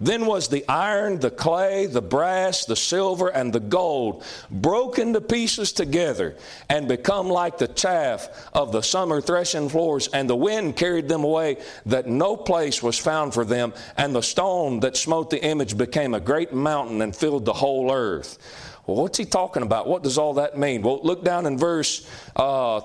Then 0.00 0.26
was 0.26 0.46
the 0.46 0.64
iron, 0.68 1.18
the 1.18 1.30
clay, 1.30 1.86
the 1.86 2.02
brass, 2.02 2.64
the 2.64 2.76
silver, 2.76 3.28
and 3.28 3.52
the 3.52 3.60
gold 3.60 4.22
broken 4.48 5.12
to 5.14 5.20
pieces 5.20 5.72
together 5.72 6.36
and 6.68 6.86
become 6.86 7.28
like 7.28 7.58
the 7.58 7.66
chaff 7.66 8.28
of 8.52 8.70
the 8.70 8.82
summer 8.82 9.20
threshing 9.20 9.68
floors. 9.68 10.08
And 10.12 10.30
the 10.30 10.36
wind 10.36 10.76
carried 10.76 11.08
them 11.08 11.24
away, 11.24 11.56
that 11.86 12.06
no 12.06 12.36
place 12.36 12.80
was 12.80 12.96
found 12.96 13.34
for 13.34 13.44
them. 13.44 13.72
And 13.96 14.14
the 14.14 14.22
stone 14.22 14.78
that 14.80 14.96
smote 14.96 15.30
the 15.30 15.42
image 15.42 15.76
became 15.76 16.14
a 16.14 16.20
great 16.20 16.52
mountain 16.52 17.02
and 17.02 17.14
filled 17.14 17.44
the 17.44 17.52
whole 17.52 17.92
earth. 17.92 18.38
Well, 18.86 18.98
what's 18.98 19.18
he 19.18 19.24
talking 19.24 19.64
about? 19.64 19.88
What 19.88 20.04
does 20.04 20.16
all 20.16 20.34
that 20.34 20.56
mean? 20.56 20.82
Well, 20.82 21.00
look 21.02 21.24
down 21.24 21.44
in 21.44 21.58
verse 21.58 22.08
uh, 22.36 22.80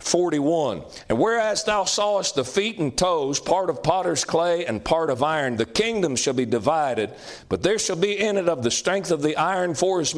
41. 0.00 0.82
And 1.08 1.18
whereas 1.18 1.64
thou 1.64 1.84
sawest 1.84 2.34
the 2.34 2.44
feet 2.44 2.78
and 2.78 2.96
toes, 2.96 3.38
part 3.38 3.70
of 3.70 3.82
potter's 3.82 4.24
clay 4.24 4.66
and 4.66 4.84
part 4.84 5.10
of 5.10 5.22
iron, 5.22 5.56
the 5.56 5.66
kingdom 5.66 6.16
shall 6.16 6.34
be 6.34 6.46
divided, 6.46 7.14
but 7.48 7.62
there 7.62 7.78
shall 7.78 7.96
be 7.96 8.18
in 8.18 8.36
it 8.36 8.48
of 8.48 8.62
the 8.62 8.70
strength 8.70 9.10
of 9.10 9.22
the 9.22 9.36
iron 9.36 9.74
for 9.74 10.00
as 10.00 10.12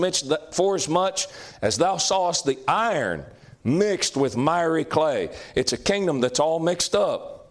for 0.53 0.75
as, 0.75 0.89
much 0.89 1.27
as 1.61 1.77
thou 1.79 1.97
sawest 1.97 2.47
the 2.47 2.59
iron 2.67 3.25
mixed 3.65 4.17
with 4.17 4.37
miry 4.37 4.85
clay. 4.85 5.31
It's 5.55 5.73
a 5.73 5.79
kingdom 5.79 6.21
that's 6.21 6.41
all 6.41 6.59
mixed 6.59 6.95
up. 6.95 7.51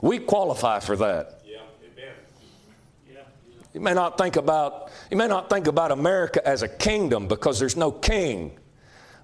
We 0.00 0.18
qualify 0.18 0.80
for 0.80 0.96
that. 0.96 1.40
You 3.72 3.80
may 3.80 3.94
not 3.94 4.16
think 4.16 4.36
about 4.36 4.92
you 5.10 5.16
may 5.16 5.26
not 5.26 5.50
think 5.50 5.66
about 5.66 5.90
America 5.90 6.46
as 6.46 6.62
a 6.62 6.68
kingdom 6.68 7.26
because 7.26 7.58
there's 7.58 7.76
no 7.76 7.90
king. 7.90 8.56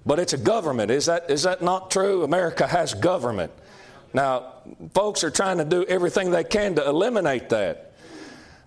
But 0.05 0.19
it's 0.19 0.33
a 0.33 0.37
government. 0.37 0.91
Is 0.91 1.05
that, 1.05 1.29
is 1.29 1.43
that 1.43 1.61
not 1.61 1.91
true? 1.91 2.23
America 2.23 2.65
has 2.65 2.93
government. 2.93 3.51
Now, 4.13 4.53
folks 4.93 5.23
are 5.23 5.31
trying 5.31 5.57
to 5.59 5.65
do 5.65 5.85
everything 5.85 6.31
they 6.31 6.43
can 6.43 6.75
to 6.75 6.85
eliminate 6.85 7.49
that. 7.49 7.93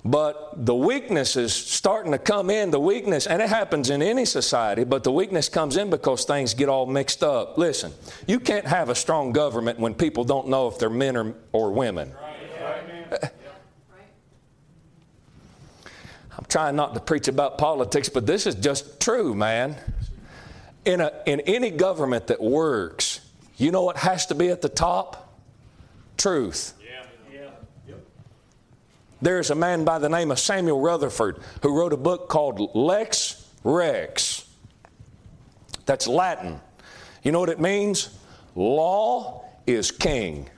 But 0.07 0.67
the 0.67 0.75
weakness 0.75 1.35
is 1.35 1.55
starting 1.55 2.13
to 2.13 2.19
come 2.19 2.51
in. 2.51 2.71
The 2.71 2.79
weakness, 2.79 3.27
and 3.27 3.41
it 3.41 3.49
happens 3.49 3.89
in 3.89 4.03
any 4.03 4.27
society, 4.27 4.85
but 4.85 5.03
the 5.03 5.11
weakness 5.11 5.49
comes 5.49 5.79
in 5.79 5.89
because 5.89 6.27
things 6.27 6.53
get 6.53 6.69
all 6.69 6.85
mixed 6.85 7.23
up. 7.23 7.57
Listen, 7.57 7.91
you 8.27 8.39
can't 8.39 8.67
have 8.67 8.91
a 8.91 8.95
strong 8.95 9.33
government 9.33 9.79
when 9.79 9.95
people 9.95 10.25
don't 10.25 10.49
know 10.49 10.69
if 10.69 10.79
they're 10.79 10.91
men 10.91 11.17
or, 11.17 11.35
or 11.53 11.73
women. 11.73 12.13
I'm 16.37 16.45
trying 16.49 16.77
not 16.77 16.93
to 16.95 17.01
preach 17.01 17.29
about 17.29 17.57
politics, 17.57 18.11
but 18.11 18.27
this 18.27 18.47
is 18.47 18.57
just 18.57 19.01
true, 19.01 19.35
man 19.35 19.77
in, 20.85 21.01
a, 21.01 21.13
in 21.27 21.41
any 21.41 21.71
government 21.71 22.29
that 22.29 22.41
works, 22.41 23.21
you 23.57 23.71
know 23.71 23.83
what 23.83 23.97
has 23.99 24.27
to 24.27 24.35
be 24.35 24.49
at 24.49 24.63
the 24.63 24.69
top? 24.69 25.39
Truth. 26.17 26.75
There's 29.23 29.51
a 29.51 29.55
man 29.55 29.85
by 29.85 29.99
the 29.99 30.11
name 30.11 30.31
of 30.31 30.39
Samuel 30.39 30.81
Rutherford 30.81 31.41
who 31.63 31.75
wrote 31.75 31.95
a 31.95 31.97
book 31.97 32.29
called 32.29 32.75
Lex 32.75 33.49
Rex. 33.63 34.47
That's 35.87 36.07
Latin. 36.07 36.61
You 37.23 37.33
know 37.33 37.41
what 37.41 37.49
it 37.49 37.59
means? 37.59 38.11
Law 38.55 39.47
is 39.67 39.91
king. 39.91 40.51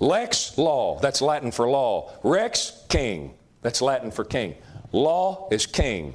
Lex, 0.00 0.58
law. 0.58 0.98
That's 1.00 1.22
Latin 1.22 1.50
for 1.50 1.66
law. 1.66 2.10
Rex, 2.22 2.84
king. 2.90 3.34
That's 3.62 3.80
Latin 3.80 4.10
for 4.10 4.24
king. 4.24 4.56
Law 4.92 5.48
is 5.50 5.64
king. 5.64 6.14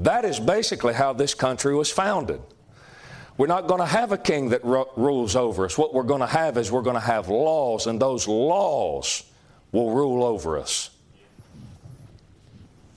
That 0.00 0.24
is 0.24 0.40
basically 0.40 0.94
how 0.94 1.12
this 1.12 1.34
country 1.34 1.74
was 1.74 1.90
founded. 1.90 2.40
We're 3.38 3.46
not 3.46 3.66
going 3.66 3.80
to 3.80 3.86
have 3.86 4.12
a 4.12 4.18
king 4.18 4.50
that 4.50 4.64
ru- 4.64 4.86
rules 4.96 5.36
over 5.36 5.64
us. 5.64 5.76
What 5.76 5.92
we're 5.92 6.04
going 6.04 6.20
to 6.20 6.26
have 6.26 6.56
is 6.56 6.70
we're 6.70 6.82
going 6.82 6.94
to 6.94 7.00
have 7.00 7.28
laws, 7.28 7.86
and 7.86 8.00
those 8.00 8.26
laws 8.26 9.24
will 9.72 9.90
rule 9.90 10.24
over 10.24 10.58
us. 10.58 10.90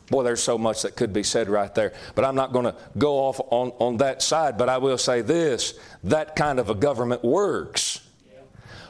Boy, 0.09 0.23
there's 0.23 0.41
so 0.41 0.57
much 0.57 0.81
that 0.83 0.95
could 0.95 1.13
be 1.13 1.23
said 1.23 1.49
right 1.49 1.73
there. 1.75 1.93
But 2.15 2.25
I'm 2.25 2.35
not 2.35 2.51
going 2.51 2.65
to 2.65 2.75
go 2.97 3.17
off 3.17 3.39
on, 3.51 3.71
on 3.79 3.97
that 3.97 4.21
side. 4.21 4.57
But 4.57 4.69
I 4.69 4.77
will 4.77 4.97
say 4.97 5.21
this 5.21 5.77
that 6.05 6.35
kind 6.35 6.59
of 6.59 6.69
a 6.69 6.75
government 6.75 7.23
works. 7.23 7.88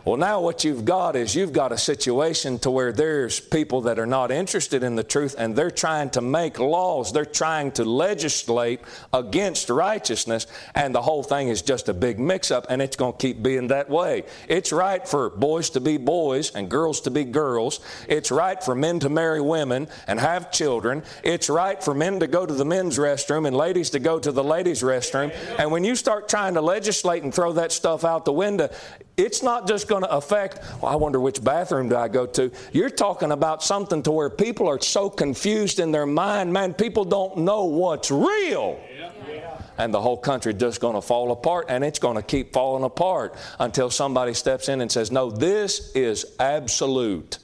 Well, 0.05 0.15
now 0.15 0.39
what 0.39 0.63
you've 0.63 0.85
got 0.85 1.17
is 1.17 1.35
you've 1.35 1.51
got 1.51 1.73
a 1.73 1.77
situation 1.77 2.57
to 2.59 2.71
where 2.71 2.93
there's 2.93 3.39
people 3.39 3.81
that 3.81 3.99
are 3.99 4.05
not 4.05 4.31
interested 4.31 4.81
in 4.81 4.95
the 4.95 5.03
truth 5.03 5.35
and 5.37 5.55
they're 5.55 5.69
trying 5.69 6.09
to 6.11 6.21
make 6.21 6.57
laws. 6.57 7.11
They're 7.11 7.25
trying 7.25 7.73
to 7.73 7.83
legislate 7.83 8.79
against 9.11 9.69
righteousness 9.69 10.47
and 10.73 10.95
the 10.95 11.01
whole 11.01 11.21
thing 11.21 11.49
is 11.49 11.61
just 11.61 11.89
a 11.89 11.93
big 11.93 12.17
mix 12.17 12.49
up 12.49 12.67
and 12.69 12.81
it's 12.81 12.95
going 12.95 13.13
to 13.13 13.17
keep 13.17 13.43
being 13.43 13.67
that 13.67 13.89
way. 13.89 14.23
It's 14.47 14.71
right 14.71 15.05
for 15.05 15.29
boys 15.29 15.69
to 15.71 15.81
be 15.81 15.97
boys 15.97 16.55
and 16.55 16.69
girls 16.69 17.01
to 17.01 17.11
be 17.11 17.25
girls. 17.25 17.81
It's 18.07 18.31
right 18.31 18.63
for 18.63 18.75
men 18.75 18.99
to 18.99 19.09
marry 19.09 19.41
women 19.41 19.89
and 20.07 20.17
have 20.19 20.49
children. 20.49 21.03
It's 21.23 21.49
right 21.49 21.83
for 21.83 21.93
men 21.93 22.21
to 22.21 22.27
go 22.27 22.45
to 22.45 22.53
the 22.53 22.65
men's 22.65 22.97
restroom 22.97 23.45
and 23.45 23.55
ladies 23.55 23.89
to 23.91 23.99
go 23.99 24.17
to 24.17 24.31
the 24.31 24.43
ladies' 24.43 24.81
restroom. 24.81 25.35
And 25.57 25.71
when 25.71 25.83
you 25.83 25.95
start 25.95 26.29
trying 26.29 26.53
to 26.53 26.61
legislate 26.61 27.23
and 27.23 27.33
throw 27.33 27.51
that 27.53 27.73
stuff 27.73 28.05
out 28.05 28.23
the 28.23 28.31
window, 28.31 28.69
it's 29.17 29.43
not 29.43 29.67
just 29.67 29.88
going 29.89 30.03
to 30.03 30.11
affect, 30.11 30.59
well, 30.81 30.91
I 30.91 30.95
wonder 30.95 31.19
which 31.19 31.43
bathroom 31.43 31.89
do 31.89 31.97
I 31.97 32.07
go 32.07 32.25
to. 32.25 32.49
You're 32.71 32.89
talking 32.89 33.33
about 33.33 33.61
something 33.61 34.01
to 34.03 34.11
where 34.11 34.29
people 34.29 34.69
are 34.69 34.79
so 34.79 35.09
confused 35.09 35.79
in 35.79 35.91
their 35.91 36.05
mind, 36.05 36.53
man, 36.53 36.73
people 36.73 37.03
don't 37.03 37.39
know 37.39 37.65
what's 37.65 38.09
real. 38.09 38.79
And 39.77 39.93
the 39.93 40.01
whole 40.01 40.17
country 40.17 40.53
just 40.53 40.81
going 40.81 40.95
to 40.95 41.01
fall 41.01 41.31
apart, 41.31 41.67
and 41.69 41.83
it's 41.83 41.99
going 41.99 42.15
to 42.15 42.21
keep 42.21 42.53
falling 42.53 42.83
apart 42.83 43.35
until 43.59 43.89
somebody 43.89 44.33
steps 44.33 44.69
in 44.69 44.81
and 44.81 44.91
says, 44.91 45.09
No, 45.09 45.29
this 45.31 45.91
is 45.95 46.35
absolute. 46.39 47.39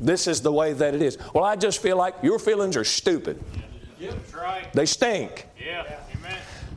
This 0.00 0.26
is 0.26 0.40
the 0.42 0.52
way 0.52 0.72
that 0.72 0.94
it 0.94 1.02
is. 1.02 1.18
Well, 1.32 1.44
I 1.44 1.56
just 1.56 1.80
feel 1.80 1.96
like 1.96 2.16
your 2.22 2.38
feelings 2.38 2.76
are 2.76 2.84
stupid. 2.84 3.42
Yep, 3.98 4.34
right. 4.34 4.72
They 4.72 4.86
stink. 4.86 5.46
Yeah. 5.58 5.84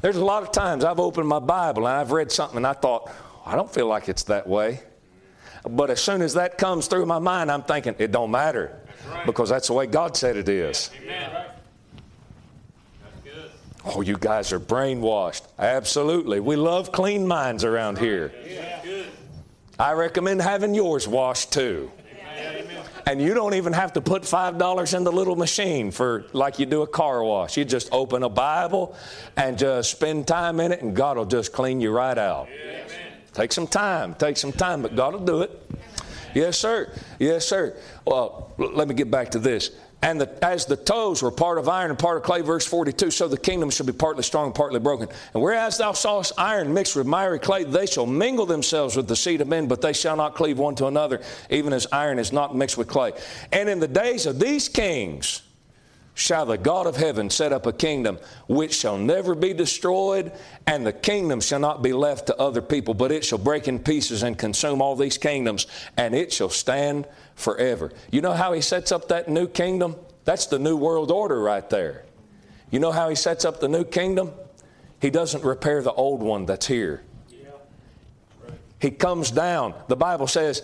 There's 0.02 0.18
a 0.18 0.26
lot 0.26 0.44
of 0.44 0.52
times 0.52 0.84
I've 0.84 1.00
opened 1.00 1.28
my 1.28 1.40
Bible 1.40 1.88
and 1.88 1.98
I've 1.98 2.12
read 2.12 2.32
something 2.32 2.58
and 2.58 2.68
I 2.68 2.74
thought, 2.74 3.12
I 3.46 3.56
don't 3.56 3.72
feel 3.74 3.88
like 3.88 4.10
it's 4.10 4.24
that 4.24 4.48
way. 4.48 4.82
But 5.68 5.90
as 5.90 6.02
soon 6.02 6.22
as 6.22 6.34
that 6.36 6.58
comes 6.58 6.88
through 6.88 7.06
my 7.06 7.20
mind, 7.20 7.52
I'm 7.52 7.64
thinking, 7.64 7.96
it 7.98 8.12
don't 8.12 8.32
matter 8.32 8.80
right. 9.10 9.26
because 9.26 9.50
that's 9.50 9.68
the 9.68 9.74
way 9.74 9.88
God 9.88 10.16
said 10.16 10.38
it 10.38 10.48
is. 10.48 10.92
Amen. 11.02 11.46
Oh, 13.86 14.02
you 14.02 14.18
guys 14.18 14.52
are 14.52 14.60
brainwashed. 14.60 15.44
Absolutely. 15.58 16.42
We 16.42 16.58
love 16.58 16.92
clean 16.92 17.26
minds 17.26 17.64
around 17.64 17.98
here. 17.98 18.34
I 19.80 19.94
recommend 19.94 20.42
having 20.42 20.74
yours 20.74 21.08
washed 21.08 21.54
too. 21.54 21.90
And 23.08 23.22
you 23.22 23.34
don't 23.34 23.54
even 23.54 23.72
have 23.72 23.94
to 23.94 24.02
put 24.02 24.24
$5 24.24 24.94
in 24.94 25.04
the 25.06 25.12
little 25.14 25.38
machine 25.38 25.92
for 25.92 26.26
like 26.34 26.60
you 26.60 26.66
do 26.66 26.82
a 26.82 26.88
car 26.88 27.24
wash. 27.24 27.56
You 27.56 27.64
just 27.64 27.88
open 27.94 28.24
a 28.24 28.30
Bible 28.30 28.98
and 29.38 29.58
just 29.58 29.92
spend 29.92 30.28
time 30.28 30.60
in 30.60 30.74
it, 30.74 30.82
and 30.82 30.94
God 30.94 31.16
will 31.16 31.26
just 31.26 31.54
clean 31.54 31.80
you 31.80 31.92
right 31.92 32.18
out. 32.18 32.50
Amen. 32.50 32.86
Take 33.32 33.54
some 33.54 33.66
time, 33.66 34.14
take 34.16 34.36
some 34.36 34.52
time, 34.52 34.82
but 34.82 34.94
God 34.94 35.14
will 35.14 35.24
do 35.24 35.42
it. 35.42 35.72
Yes, 36.34 36.58
sir. 36.58 36.92
Yes, 37.18 37.48
sir. 37.48 37.78
Well, 38.06 38.52
let 38.58 38.90
me 38.90 38.94
get 38.94 39.10
back 39.10 39.32
to 39.32 39.40
this. 39.40 39.72
And 40.04 40.22
the, 40.22 40.46
as 40.46 40.66
the 40.66 40.76
toes 40.76 41.24
were 41.24 41.32
part 41.32 41.58
of 41.58 41.68
iron 41.68 41.90
and 41.90 41.98
part 41.98 42.18
of 42.18 42.24
clay, 42.24 42.42
verse 42.42 42.66
42, 42.68 43.10
so 43.10 43.28
the 43.28 43.38
kingdom 43.38 43.72
shall 43.72 43.86
be 43.86 43.94
partly 43.94 44.22
strong 44.22 44.54
partly 44.54 44.80
broken. 44.80 45.10
And 45.34 45.42
whereas 45.42 45.80
thou 45.80 45.94
sawest 45.94 46.34
iron 46.38 46.72
mixed 46.72 46.96
with 46.96 47.08
miry 47.08 47.40
clay, 47.40 47.64
they 47.64 47.88
shall 47.88 48.06
mingle 48.06 48.46
themselves 48.46 48.96
with 48.96 49.08
the 49.08 49.16
seed 49.16 49.42
of 49.42 49.48
men, 49.48 49.68
but 49.68 49.82
they 49.82 49.94
shall 49.94 50.16
not 50.16 50.36
cleave 50.36 50.60
one 50.60 50.76
to 50.76 50.86
another, 50.86 51.22
even 51.50 51.74
as 51.74 51.88
iron 51.92 52.20
is 52.20 52.32
not 52.32 52.56
mixed 52.56 52.78
with 52.78 52.88
clay. 52.88 53.12
And 53.52 53.68
in 53.68 53.80
the 53.80 53.88
days 53.88 54.28
of 54.28 54.40
these 54.40 54.70
kings, 54.70 55.42
shall 56.18 56.48
the 56.48 56.58
God 56.58 56.88
of 56.88 56.96
heaven 56.96 57.30
set 57.30 57.54
up 57.54 57.68
a 57.68 57.74
kingdom 57.74 58.18
which 58.48 58.76
shall 58.76 58.98
never 58.98 59.36
be 59.36 59.54
destroyed, 59.54 60.32
and 60.66 60.86
the 60.86 60.94
kingdom 60.94 61.40
shall 61.40 61.60
not 61.60 61.84
be 61.84 61.94
left 61.94 62.28
to 62.28 62.38
other 62.38 62.62
people, 62.62 62.94
but 62.94 63.12
it 63.12 63.24
shall 63.24 63.38
break 63.38 63.68
in 63.68 63.78
pieces 63.78 64.24
and 64.24 64.38
consume 64.38 64.82
all 64.82 64.96
these 64.96 65.18
kingdoms, 65.18 65.68
and 65.96 66.16
it 66.16 66.34
shall 66.34 66.50
stand 66.50 67.08
forever. 67.38 67.94
You 68.12 68.20
know 68.20 68.34
how 68.34 68.52
he 68.52 68.60
sets 68.60 68.92
up 68.92 69.08
that 69.08 69.30
new 69.30 69.48
kingdom? 69.48 69.96
That's 70.26 70.48
the 70.48 70.60
new 70.60 70.76
world 70.76 71.10
order 71.12 71.40
right 71.40 71.68
there. 71.70 72.04
You 72.70 72.80
know 72.80 72.92
how 72.92 73.08
he 73.08 73.16
sets 73.16 73.46
up 73.46 73.62
the 73.62 73.70
new 73.70 73.86
kingdom? 73.86 74.34
He 75.00 75.10
doesn't 75.10 75.44
repair 75.44 75.82
the 75.82 75.94
old 75.94 76.22
one 76.22 76.46
that's 76.46 76.66
here. 76.66 77.04
Yeah. 77.30 77.50
Right. 78.44 78.58
He 78.82 78.92
comes 78.92 79.32
down. 79.32 79.76
The 79.88 79.96
Bible 79.96 80.28
says 80.28 80.64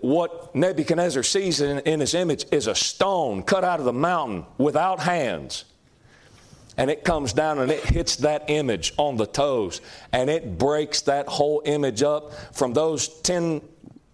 what 0.00 0.54
Nebuchadnezzar 0.54 1.22
sees 1.22 1.60
in, 1.60 1.78
in, 1.80 2.00
his 2.00 2.14
image 2.14 2.44
is 2.52 2.66
a 2.66 2.74
stone 2.74 3.42
cut 3.42 3.64
out 3.64 3.80
of 3.80 3.86
the 3.86 3.92
mountain 3.92 4.44
without 4.58 5.00
hands. 5.00 5.64
And 6.76 6.90
it 6.90 7.02
comes 7.04 7.32
down 7.32 7.60
and 7.60 7.70
it 7.70 7.84
hits 7.84 8.16
that 8.16 8.44
image 8.48 8.92
on 8.96 9.16
the 9.16 9.26
toes. 9.26 9.80
And 10.12 10.28
it 10.28 10.58
breaks 10.58 11.00
that 11.02 11.28
whole 11.28 11.62
image 11.64 12.02
up 12.02 12.32
from 12.54 12.74
those 12.74 13.08
ten, 13.22 13.62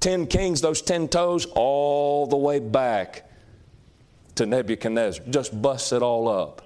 ten 0.01 0.27
kings, 0.27 0.61
those 0.61 0.83
ten 0.83 1.09
toes, 1.09 1.47
all 1.55 2.27
the 2.27 2.37
way 2.37 2.59
back 2.59 3.31
to 4.35 4.47
Nebuchadnezzar. 4.47 5.25
Just 5.29 5.61
busts 5.61 5.93
it 5.93 6.03
all 6.03 6.29
up. 6.29 6.63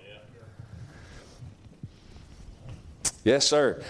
Yes, 3.25 3.47
sir. 3.47 3.83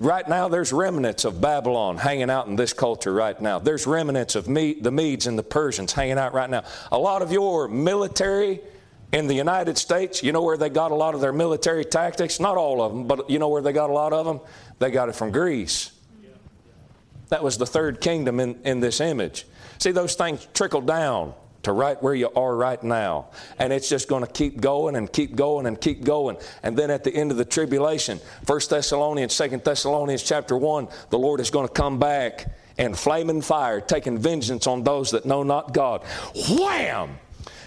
Right 0.00 0.28
now, 0.28 0.48
there's 0.48 0.72
remnants 0.72 1.24
of 1.24 1.40
Babylon 1.40 1.96
hanging 1.96 2.28
out 2.28 2.48
in 2.48 2.56
this 2.56 2.72
culture 2.72 3.12
right 3.12 3.40
now. 3.40 3.58
There's 3.58 3.86
remnants 3.86 4.34
of 4.34 4.48
me, 4.48 4.74
the 4.74 4.90
Medes 4.90 5.26
and 5.26 5.38
the 5.38 5.42
Persians 5.42 5.92
hanging 5.92 6.18
out 6.18 6.34
right 6.34 6.50
now. 6.50 6.64
A 6.92 6.98
lot 6.98 7.22
of 7.22 7.32
your 7.32 7.68
military 7.68 8.60
in 9.12 9.28
the 9.28 9.34
United 9.34 9.78
States, 9.78 10.22
you 10.22 10.32
know 10.32 10.42
where 10.42 10.56
they 10.56 10.68
got 10.68 10.90
a 10.90 10.94
lot 10.94 11.14
of 11.14 11.20
their 11.20 11.32
military 11.32 11.84
tactics? 11.84 12.40
Not 12.40 12.56
all 12.56 12.82
of 12.82 12.92
them, 12.92 13.06
but 13.06 13.30
you 13.30 13.38
know 13.38 13.48
where 13.48 13.62
they 13.62 13.72
got 13.72 13.88
a 13.88 13.92
lot 13.92 14.12
of 14.12 14.26
them? 14.26 14.40
They 14.80 14.90
got 14.90 15.08
it 15.08 15.14
from 15.14 15.30
Greece. 15.30 15.92
That 17.28 17.42
was 17.42 17.58
the 17.58 17.66
third 17.66 18.00
kingdom 18.00 18.40
in, 18.40 18.60
in 18.64 18.80
this 18.80 19.00
image. 19.00 19.46
See, 19.78 19.92
those 19.92 20.14
things 20.14 20.46
trickle 20.54 20.80
down 20.80 21.34
to 21.64 21.72
right 21.72 22.00
where 22.02 22.14
you 22.14 22.30
are 22.36 22.54
right 22.54 22.82
now. 22.82 23.26
And 23.58 23.72
it's 23.72 23.88
just 23.88 24.08
going 24.08 24.24
to 24.24 24.30
keep 24.30 24.60
going 24.60 24.96
and 24.96 25.12
keep 25.12 25.34
going 25.34 25.66
and 25.66 25.80
keep 25.80 26.04
going. 26.04 26.36
And 26.62 26.76
then 26.76 26.90
at 26.90 27.04
the 27.04 27.14
end 27.14 27.30
of 27.30 27.36
the 27.36 27.44
tribulation, 27.44 28.20
1 28.46 28.60
Thessalonians, 28.68 29.36
2 29.36 29.48
Thessalonians 29.64 30.22
chapter 30.22 30.56
1, 30.56 30.88
the 31.10 31.18
Lord 31.18 31.40
is 31.40 31.50
going 31.50 31.66
to 31.66 31.72
come 31.72 31.98
back 31.98 32.54
and 32.78 32.98
flaming 32.98 33.40
fire, 33.40 33.80
taking 33.80 34.18
vengeance 34.18 34.66
on 34.66 34.82
those 34.84 35.10
that 35.12 35.24
know 35.24 35.42
not 35.42 35.72
God. 35.72 36.02
Wham! 36.50 37.18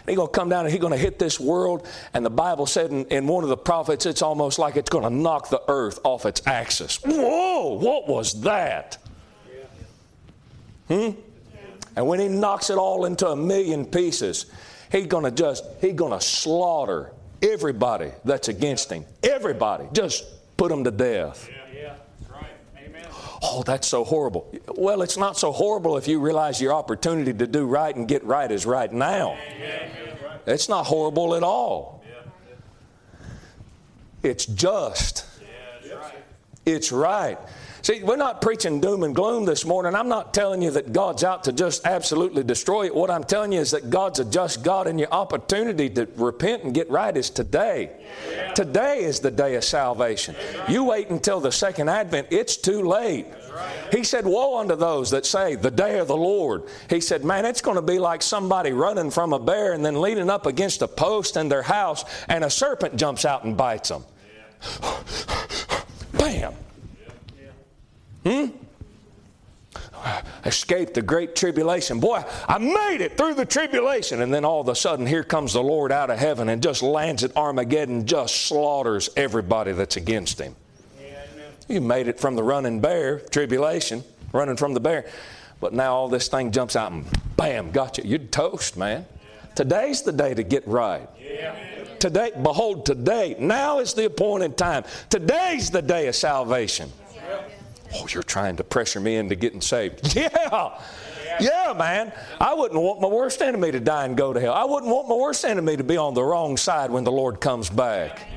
He's 0.05 0.15
going 0.15 0.29
to 0.29 0.33
come 0.33 0.47
down 0.47 0.63
and 0.65 0.71
he's 0.71 0.79
going 0.79 0.93
to 0.93 0.97
hit 0.97 1.19
this 1.19 1.37
world. 1.37 1.85
And 2.13 2.25
the 2.25 2.29
Bible 2.29 2.65
said 2.65 2.91
in, 2.91 3.05
in 3.05 3.27
one 3.27 3.43
of 3.43 3.49
the 3.49 3.57
prophets, 3.57 4.05
it's 4.05 4.21
almost 4.21 4.57
like 4.57 4.77
it's 4.77 4.89
going 4.89 5.03
to 5.03 5.09
knock 5.09 5.49
the 5.49 5.61
earth 5.67 5.99
off 6.03 6.25
its 6.25 6.41
axis. 6.47 6.99
Whoa, 7.03 7.73
what 7.73 8.07
was 8.07 8.41
that? 8.41 8.97
Hmm? 10.87 11.09
And 11.95 12.07
when 12.07 12.19
he 12.19 12.27
knocks 12.27 12.69
it 12.69 12.77
all 12.77 13.05
into 13.05 13.27
a 13.27 13.35
million 13.35 13.85
pieces, 13.85 14.45
he's 14.91 15.07
to 15.23 15.31
just, 15.31 15.65
he's 15.81 15.95
to 16.11 16.21
slaughter 16.21 17.11
everybody 17.41 18.11
that's 18.23 18.47
against 18.47 18.91
him. 18.91 19.03
Everybody. 19.23 19.85
Just 19.93 20.25
put 20.57 20.69
them 20.69 20.83
to 20.83 20.91
death. 20.91 21.49
Yeah, 21.49 21.57
yeah. 21.73 21.95
That's 22.19 22.31
right. 22.31 22.85
Amen. 22.85 23.05
Oh, 23.41 23.63
that's 23.63 23.87
so 23.87 24.03
horrible. 24.03 24.53
Well, 24.75 25.01
it's 25.01 25.17
not 25.17 25.37
so 25.37 25.51
horrible 25.51 25.97
if 25.97 26.07
you 26.07 26.19
realize 26.19 26.61
your 26.61 26.73
opportunity 26.73 27.33
to 27.33 27.47
do 27.47 27.65
right 27.65 27.95
and 27.95 28.07
get 28.07 28.23
right 28.23 28.51
is 28.51 28.65
right 28.65 28.91
now. 28.91 29.37
It's 30.45 30.69
not 30.69 30.85
horrible 30.85 31.35
at 31.35 31.43
all. 31.43 32.03
It's 34.23 34.45
just. 34.45 35.25
It's 36.65 36.91
right. 36.91 37.39
See, 37.87 38.03
we're 38.03 38.17
not 38.17 38.41
preaching 38.41 38.81
doom 38.81 39.03
and 39.03 39.15
gloom 39.15 39.45
this 39.45 39.63
morning. 39.63 39.95
I'm 39.95 40.09
not 40.09 40.33
telling 40.33 40.61
you 40.61 40.71
that 40.71 40.91
God's 40.91 41.23
out 41.23 41.45
to 41.45 41.53
just 41.53 41.85
absolutely 41.87 42.43
destroy 42.43 42.87
it. 42.87 42.93
What 42.93 43.09
I'm 43.09 43.23
telling 43.23 43.53
you 43.53 43.61
is 43.61 43.71
that 43.71 43.89
God's 43.89 44.19
a 44.19 44.25
just 44.25 44.61
God, 44.61 44.87
and 44.87 44.99
your 44.99 45.07
opportunity 45.09 45.89
to 45.91 46.05
repent 46.17 46.65
and 46.65 46.73
get 46.73 46.89
right 46.89 47.15
is 47.15 47.29
today. 47.29 47.91
Yeah. 48.29 48.51
Today 48.51 49.05
is 49.05 49.21
the 49.21 49.31
day 49.31 49.55
of 49.55 49.63
salvation. 49.63 50.35
Right. 50.35 50.69
You 50.69 50.83
wait 50.83 51.09
until 51.11 51.39
the 51.39 51.53
second 51.53 51.89
advent, 51.89 52.27
it's 52.29 52.57
too 52.57 52.81
late. 52.81 53.25
Right. 53.55 53.93
He 53.93 54.03
said, 54.03 54.25
Woe 54.25 54.59
unto 54.59 54.75
those 54.75 55.09
that 55.11 55.25
say, 55.25 55.55
The 55.55 55.71
day 55.71 55.99
of 55.99 56.09
the 56.09 56.17
Lord. 56.17 56.63
He 56.89 56.99
said, 56.99 57.23
Man, 57.23 57.45
it's 57.45 57.61
going 57.61 57.77
to 57.77 57.81
be 57.81 57.99
like 57.99 58.21
somebody 58.21 58.73
running 58.73 59.11
from 59.11 59.31
a 59.31 59.39
bear 59.39 59.71
and 59.71 59.85
then 59.85 60.01
leaning 60.01 60.29
up 60.29 60.45
against 60.45 60.81
a 60.81 60.89
post 60.89 61.37
in 61.37 61.47
their 61.47 61.63
house, 61.63 62.03
and 62.27 62.43
a 62.43 62.49
serpent 62.49 62.97
jumps 62.97 63.23
out 63.23 63.45
and 63.45 63.55
bites 63.55 63.87
them. 63.87 64.03
Yeah. 64.81 65.03
Bam! 66.17 66.53
Hmm? 68.27 68.47
Escaped 70.45 70.93
the 70.93 71.01
great 71.01 71.35
tribulation. 71.35 71.99
Boy, 71.99 72.23
I 72.47 72.57
made 72.57 73.01
it 73.01 73.17
through 73.17 73.35
the 73.35 73.45
tribulation. 73.45 74.21
And 74.21 74.33
then 74.33 74.43
all 74.43 74.61
of 74.61 74.67
a 74.67 74.75
sudden, 74.75 75.05
here 75.05 75.23
comes 75.23 75.53
the 75.53 75.63
Lord 75.63 75.91
out 75.91 76.09
of 76.09 76.19
heaven 76.19 76.49
and 76.49 76.61
just 76.61 76.83
lands 76.83 77.23
at 77.23 77.35
Armageddon, 77.37 78.05
just 78.05 78.47
slaughters 78.47 79.09
everybody 79.15 79.71
that's 79.71 79.97
against 79.97 80.39
him. 80.39 80.55
You 81.69 81.81
made 81.81 82.07
it 82.07 82.19
from 82.19 82.35
the 82.35 82.43
running 82.43 82.79
bear, 82.79 83.19
tribulation, 83.19 84.03
running 84.31 84.55
from 84.55 84.73
the 84.73 84.79
bear. 84.79 85.05
But 85.59 85.73
now 85.73 85.95
all 85.95 86.07
this 86.07 86.27
thing 86.27 86.51
jumps 86.51 86.75
out 86.75 86.91
and 86.91 87.05
bam, 87.35 87.71
got 87.71 87.97
you. 87.97 88.03
You're 88.05 88.19
toast, 88.19 88.77
man. 88.77 89.05
Today's 89.55 90.01
the 90.01 90.13
day 90.13 90.33
to 90.33 90.43
get 90.43 90.67
right. 90.67 91.07
Today, 91.99 92.31
behold, 92.41 92.85
today, 92.85 93.35
now 93.39 93.79
is 93.79 93.93
the 93.93 94.05
appointed 94.05 94.55
time. 94.55 94.83
Today's 95.09 95.71
the 95.71 95.81
day 95.81 96.07
of 96.07 96.15
salvation. 96.15 96.91
Oh, 97.95 98.07
you're 98.09 98.23
trying 98.23 98.57
to 98.57 98.63
pressure 98.63 98.99
me 98.99 99.15
into 99.15 99.35
getting 99.35 99.61
saved. 99.61 100.15
Yeah. 100.15 100.79
Yeah, 101.39 101.73
man. 101.77 102.13
I 102.41 102.55
wouldn't 102.55 102.81
want 102.81 102.99
my 102.99 103.07
worst 103.07 103.43
enemy 103.43 103.71
to 103.71 103.79
die 103.79 104.05
and 104.05 104.17
go 104.17 104.33
to 104.33 104.39
hell. 104.39 104.53
I 104.53 104.63
wouldn't 104.63 104.91
want 104.91 105.07
my 105.07 105.13
worst 105.15 105.45
enemy 105.45 105.77
to 105.77 105.83
be 105.83 105.95
on 105.95 106.15
the 106.15 106.23
wrong 106.23 106.57
side 106.57 106.89
when 106.89 107.03
the 107.03 107.11
Lord 107.11 107.39
comes 107.39 107.69
back. 107.69 108.27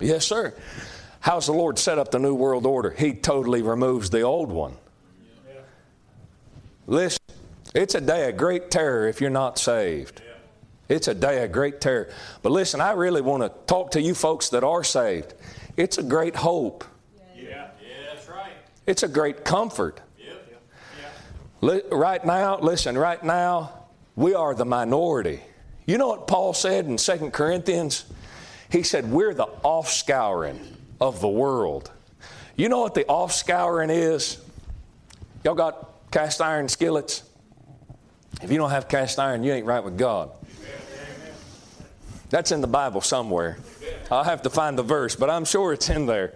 Yes, 0.00 0.26
sir. 0.26 0.54
How's 1.20 1.46
the 1.46 1.52
Lord 1.52 1.78
set 1.78 1.98
up 1.98 2.10
the 2.10 2.18
new 2.18 2.34
world 2.34 2.66
order? 2.66 2.90
He 2.90 3.14
totally 3.14 3.62
removes 3.62 4.10
the 4.10 4.22
old 4.22 4.50
one. 4.50 4.76
Listen, 6.86 7.22
it's 7.74 7.94
a 7.94 8.00
day 8.00 8.28
of 8.28 8.36
great 8.36 8.70
terror 8.70 9.08
if 9.08 9.20
you're 9.20 9.30
not 9.30 9.58
saved. 9.58 10.20
It's 10.88 11.08
a 11.08 11.14
day 11.14 11.42
of 11.44 11.52
great 11.52 11.80
terror. 11.80 12.10
But 12.42 12.52
listen, 12.52 12.80
I 12.80 12.92
really 12.92 13.22
want 13.22 13.42
to 13.42 13.50
talk 13.66 13.92
to 13.92 14.02
you 14.02 14.14
folks 14.14 14.50
that 14.50 14.64
are 14.64 14.84
saved. 14.84 15.32
It's 15.76 15.98
a 15.98 16.02
great 16.02 16.36
hope. 16.36 16.84
Yeah, 17.36 17.42
yeah 17.44 17.68
that's 18.12 18.28
right. 18.28 18.52
It's 18.86 19.02
a 19.02 19.08
great 19.08 19.44
comfort. 19.44 20.00
Yep. 20.18 20.62
Yeah. 21.62 21.80
Right 21.90 22.24
now, 22.24 22.58
listen, 22.58 22.96
right 22.96 23.22
now, 23.22 23.72
we 24.16 24.34
are 24.34 24.54
the 24.54 24.64
minority. 24.64 25.40
You 25.86 25.98
know 25.98 26.08
what 26.08 26.26
Paul 26.26 26.54
said 26.54 26.86
in 26.86 26.96
2 26.96 27.30
Corinthians? 27.30 28.04
He 28.70 28.82
said, 28.82 29.10
We're 29.10 29.34
the 29.34 29.46
offscouring 29.64 30.58
of 31.00 31.20
the 31.20 31.28
world. 31.28 31.90
You 32.56 32.68
know 32.68 32.80
what 32.80 32.94
the 32.94 33.04
offscouring 33.04 33.90
is? 33.90 34.38
Y'all 35.42 35.54
got 35.54 36.10
cast 36.10 36.40
iron 36.40 36.68
skillets? 36.68 37.24
If 38.42 38.50
you 38.50 38.58
don't 38.58 38.70
have 38.70 38.88
cast 38.88 39.18
iron, 39.18 39.42
you 39.42 39.52
ain't 39.52 39.66
right 39.66 39.82
with 39.82 39.98
God. 39.98 40.30
That's 42.30 42.50
in 42.50 42.60
the 42.60 42.66
Bible 42.66 43.00
somewhere. 43.00 43.58
I'll 44.14 44.24
have 44.24 44.42
to 44.42 44.50
find 44.50 44.78
the 44.78 44.82
verse, 44.82 45.16
but 45.16 45.28
I'm 45.28 45.44
sure 45.44 45.72
it's 45.72 45.90
in 45.90 46.06
there. 46.06 46.34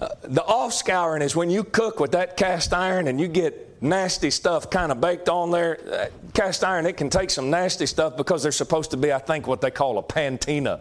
Uh, 0.00 0.08
the 0.22 0.44
off 0.44 0.72
scouring 0.72 1.22
is 1.22 1.34
when 1.34 1.50
you 1.50 1.64
cook 1.64 1.98
with 1.98 2.12
that 2.12 2.36
cast 2.36 2.72
iron 2.72 3.08
and 3.08 3.20
you 3.20 3.26
get 3.26 3.82
nasty 3.82 4.30
stuff 4.30 4.70
kind 4.70 4.92
of 4.92 5.00
baked 5.00 5.28
on 5.28 5.50
there. 5.50 5.80
Uh, 5.90 6.06
cast 6.34 6.62
iron, 6.62 6.86
it 6.86 6.96
can 6.96 7.10
take 7.10 7.30
some 7.30 7.50
nasty 7.50 7.86
stuff 7.86 8.16
because 8.16 8.44
there's 8.44 8.56
supposed 8.56 8.92
to 8.92 8.96
be, 8.96 9.12
I 9.12 9.18
think, 9.18 9.48
what 9.48 9.60
they 9.60 9.72
call 9.72 9.98
a 9.98 10.02
patina 10.02 10.80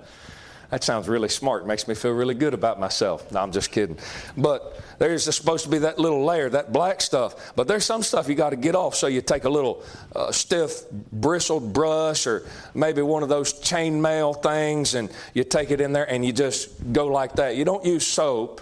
that 0.70 0.84
sounds 0.84 1.08
really 1.08 1.30
smart. 1.30 1.66
Makes 1.66 1.88
me 1.88 1.96
feel 1.96 2.12
really 2.12 2.34
good 2.34 2.54
about 2.54 2.80
myself. 2.80 3.32
No, 3.32 3.40
I'm 3.40 3.52
just 3.52 3.72
kidding. 3.72 3.98
But 4.36 4.82
there's 5.00 5.24
supposed 5.34 5.64
to 5.64 5.70
be 5.70 5.78
that 5.80 5.98
little 5.98 6.26
layer, 6.26 6.50
that 6.50 6.74
black 6.74 7.00
stuff. 7.02 7.54
But 7.56 7.70
there's 7.70 7.86
some 7.86 8.04
stuff 8.04 8.28
you 8.28 8.36
got 8.36 8.50
to 8.50 8.58
get 8.58 8.76
off. 8.76 8.94
So 8.96 9.08
you 9.08 9.22
take 9.22 9.46
a 9.46 9.50
little 9.50 9.84
uh, 10.14 10.32
stiff 10.32 10.90
bristled 10.92 11.72
brush 11.72 12.28
or 12.28 12.46
maybe 12.74 13.02
one 13.02 13.24
of 13.24 13.30
those 13.30 13.54
chainmail 13.54 14.44
things 14.44 14.96
and 14.96 15.10
you 15.34 15.46
take 15.46 15.72
it 15.72 15.80
in 15.80 15.94
there 15.94 16.10
and 16.12 16.26
you 16.26 16.34
just 16.34 16.92
go 16.92 17.08
like 17.08 17.34
that. 17.36 17.56
You 17.56 17.64
don't 17.64 17.86
use 17.86 18.06
soap. 18.06 18.62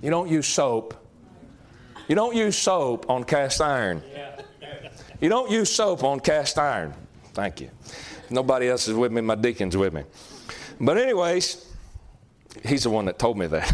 You 0.00 0.10
don't 0.10 0.30
use 0.30 0.46
soap. 0.46 0.94
You 2.08 2.14
don't 2.14 2.36
use 2.36 2.56
soap 2.56 3.10
on 3.10 3.24
cast 3.24 3.60
iron. 3.60 4.02
You 5.20 5.28
don't 5.28 5.50
use 5.50 5.70
soap 5.70 6.04
on 6.04 6.20
cast 6.20 6.58
iron. 6.58 6.94
Thank 7.34 7.60
you. 7.60 7.70
Nobody 8.30 8.68
else 8.68 8.88
is 8.88 8.94
with 8.94 9.12
me. 9.12 9.20
My 9.20 9.34
deacon's 9.34 9.76
with 9.76 9.92
me. 9.92 10.04
But, 10.80 10.98
anyways, 10.98 11.64
he's 12.66 12.84
the 12.84 12.90
one 12.90 13.06
that 13.06 13.18
told 13.18 13.38
me 13.38 13.46
that. 13.46 13.72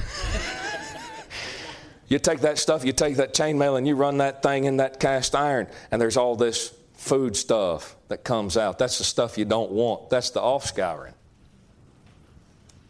you 2.08 2.18
take 2.18 2.40
that 2.40 2.58
stuff, 2.58 2.84
you 2.84 2.92
take 2.92 3.16
that 3.16 3.34
chainmail, 3.34 3.78
and 3.78 3.86
you 3.86 3.94
run 3.96 4.18
that 4.18 4.42
thing 4.42 4.64
in 4.64 4.78
that 4.78 5.00
cast 5.00 5.34
iron, 5.34 5.66
and 5.90 6.00
there's 6.00 6.16
all 6.16 6.36
this 6.36 6.74
food 6.94 7.36
stuff 7.36 7.96
that 8.08 8.24
comes 8.24 8.56
out. 8.56 8.78
That's 8.78 8.98
the 8.98 9.04
stuff 9.04 9.38
you 9.38 9.44
don't 9.44 9.70
want. 9.70 10.10
That's 10.10 10.30
the 10.30 10.40
off 10.40 10.66
scouring. 10.66 11.14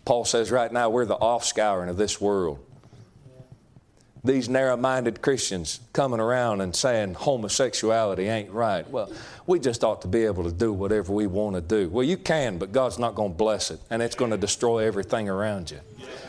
Paul 0.05 0.25
says 0.25 0.51
right 0.51 0.73
now 0.73 0.91
we're 0.91 1.07
the 1.07 1.15
off 1.15 1.45
scouring 1.45 1.89
of 1.89 1.97
this 1.97 2.21
world 2.21 2.59
these 4.23 4.49
narrow 4.49 4.77
minded 4.77 5.23
Christians 5.23 5.81
coming 5.93 6.21
around 6.21 6.61
and 6.61 6.75
saying 6.77 7.15
homosexuality 7.15 8.29
ain't 8.29 8.51
right. 8.51 8.89
Well, 8.91 9.11
we 9.47 9.59
just 9.59 9.83
ought 9.83 10.03
to 10.03 10.09
be 10.09 10.25
able 10.25 10.45
to 10.45 10.53
do 10.53 10.73
whatever 10.73 11.13
we 11.13 11.27
want 11.27 11.57
to 11.57 11.63
do. 11.63 11.89
Well, 11.89 12.05
you 12.05 12.17
can, 12.17 12.59
but 12.59 12.73
God's 12.73 12.99
not 12.99 13.15
going 13.15 13.33
to 13.33 13.37
bless 13.37 13.71
it, 13.71 13.81
and 13.89 14.03
it's 14.03 14.15
going 14.15 14.31
to 14.31 14.37
destroy 14.37 14.87
everything 14.87 15.29
around 15.29 15.71
you. 15.71 15.81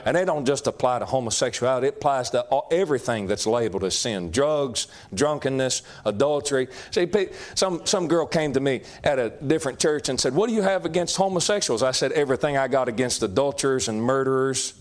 And 0.06 0.16
it 0.16 0.26
don't 0.26 0.46
just 0.46 0.68
apply 0.68 1.00
to 1.00 1.06
homosexuality, 1.06 1.88
it 1.88 1.96
applies 1.96 2.30
to 2.32 2.46
everything 2.72 3.28
that's 3.28 3.46
labeled 3.46 3.84
as 3.84 3.98
sin 3.98 4.32
drugs, 4.32 4.88
drunkenness, 5.14 5.82
adultery. 6.06 6.68
See, 6.92 7.10
some, 7.56 7.86
some 7.86 8.08
girl 8.08 8.26
came 8.26 8.54
to 8.54 8.60
me 8.60 8.82
at 9.04 9.20
a 9.20 9.30
different 9.30 9.80
church 9.80 10.10
and 10.10 10.20
said, 10.20 10.34
What 10.34 10.48
do 10.48 10.56
you 10.56 10.62
have 10.62 10.86
against 10.86 11.18
homosexuals? 11.18 11.84
I 11.84 11.92
said, 11.92 12.12
Everything 12.14 12.58
I 12.58 12.68
got 12.68 12.88
against 12.88 13.22
adulterers 13.22 13.88
and 13.88 14.02
murderers 14.02 14.74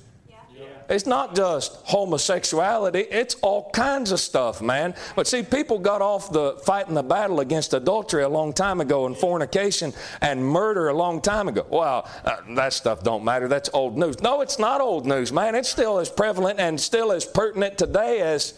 it's 0.91 1.07
not 1.07 1.37
just 1.37 1.77
homosexuality, 1.85 3.01
it's 3.11 3.37
all 3.37 3.71
kinds 3.71 4.11
of 4.11 4.19
stuff, 4.19 4.61
man. 4.61 4.95
But 5.15 5.29
see, 5.29 5.43
people 5.43 5.79
got 5.79 6.03
off 6.03 6.33
the 6.33 6.55
fighting 6.65 6.95
the 6.95 7.03
battle 7.03 7.41
against 7.41 7.73
adultery 7.75 8.25
a 8.25 8.29
long 8.29 8.53
time 8.53 8.81
ago 8.81 9.07
and 9.07 9.17
fornication 9.17 9.93
and 10.21 10.45
murder 10.45 10.89
a 10.89 10.95
long 10.95 11.21
time 11.21 11.47
ago. 11.49 11.65
Well, 11.71 12.09
uh, 12.25 12.37
that 12.57 12.73
stuff 12.73 13.03
don't 13.05 13.25
matter. 13.25 13.47
That's 13.47 13.71
old 13.73 13.97
news. 13.97 14.21
No, 14.21 14.41
it's 14.41 14.59
not 14.59 14.81
old 14.81 15.07
news, 15.07 15.33
man. 15.33 15.55
It's 15.55 15.69
still 15.69 15.99
as 15.99 16.11
prevalent 16.11 16.59
and 16.59 16.81
still 16.81 17.13
as 17.13 17.25
pertinent 17.25 17.79
today 17.79 18.21
as 18.21 18.55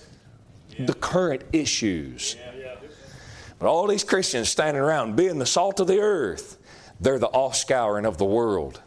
the 0.79 0.95
current 0.95 1.43
issues. 1.53 2.37
But 3.59 3.69
all 3.69 3.87
these 3.87 4.05
Christians 4.05 4.49
standing 4.49 4.83
around 4.83 5.17
being 5.17 5.39
the 5.39 5.47
salt 5.47 5.81
of 5.81 5.87
the 5.87 6.01
earth, 6.01 6.59
they're 6.99 7.19
the 7.19 7.29
offscouring 7.29 8.07
of 8.07 8.19
the 8.19 8.25
world. 8.25 8.81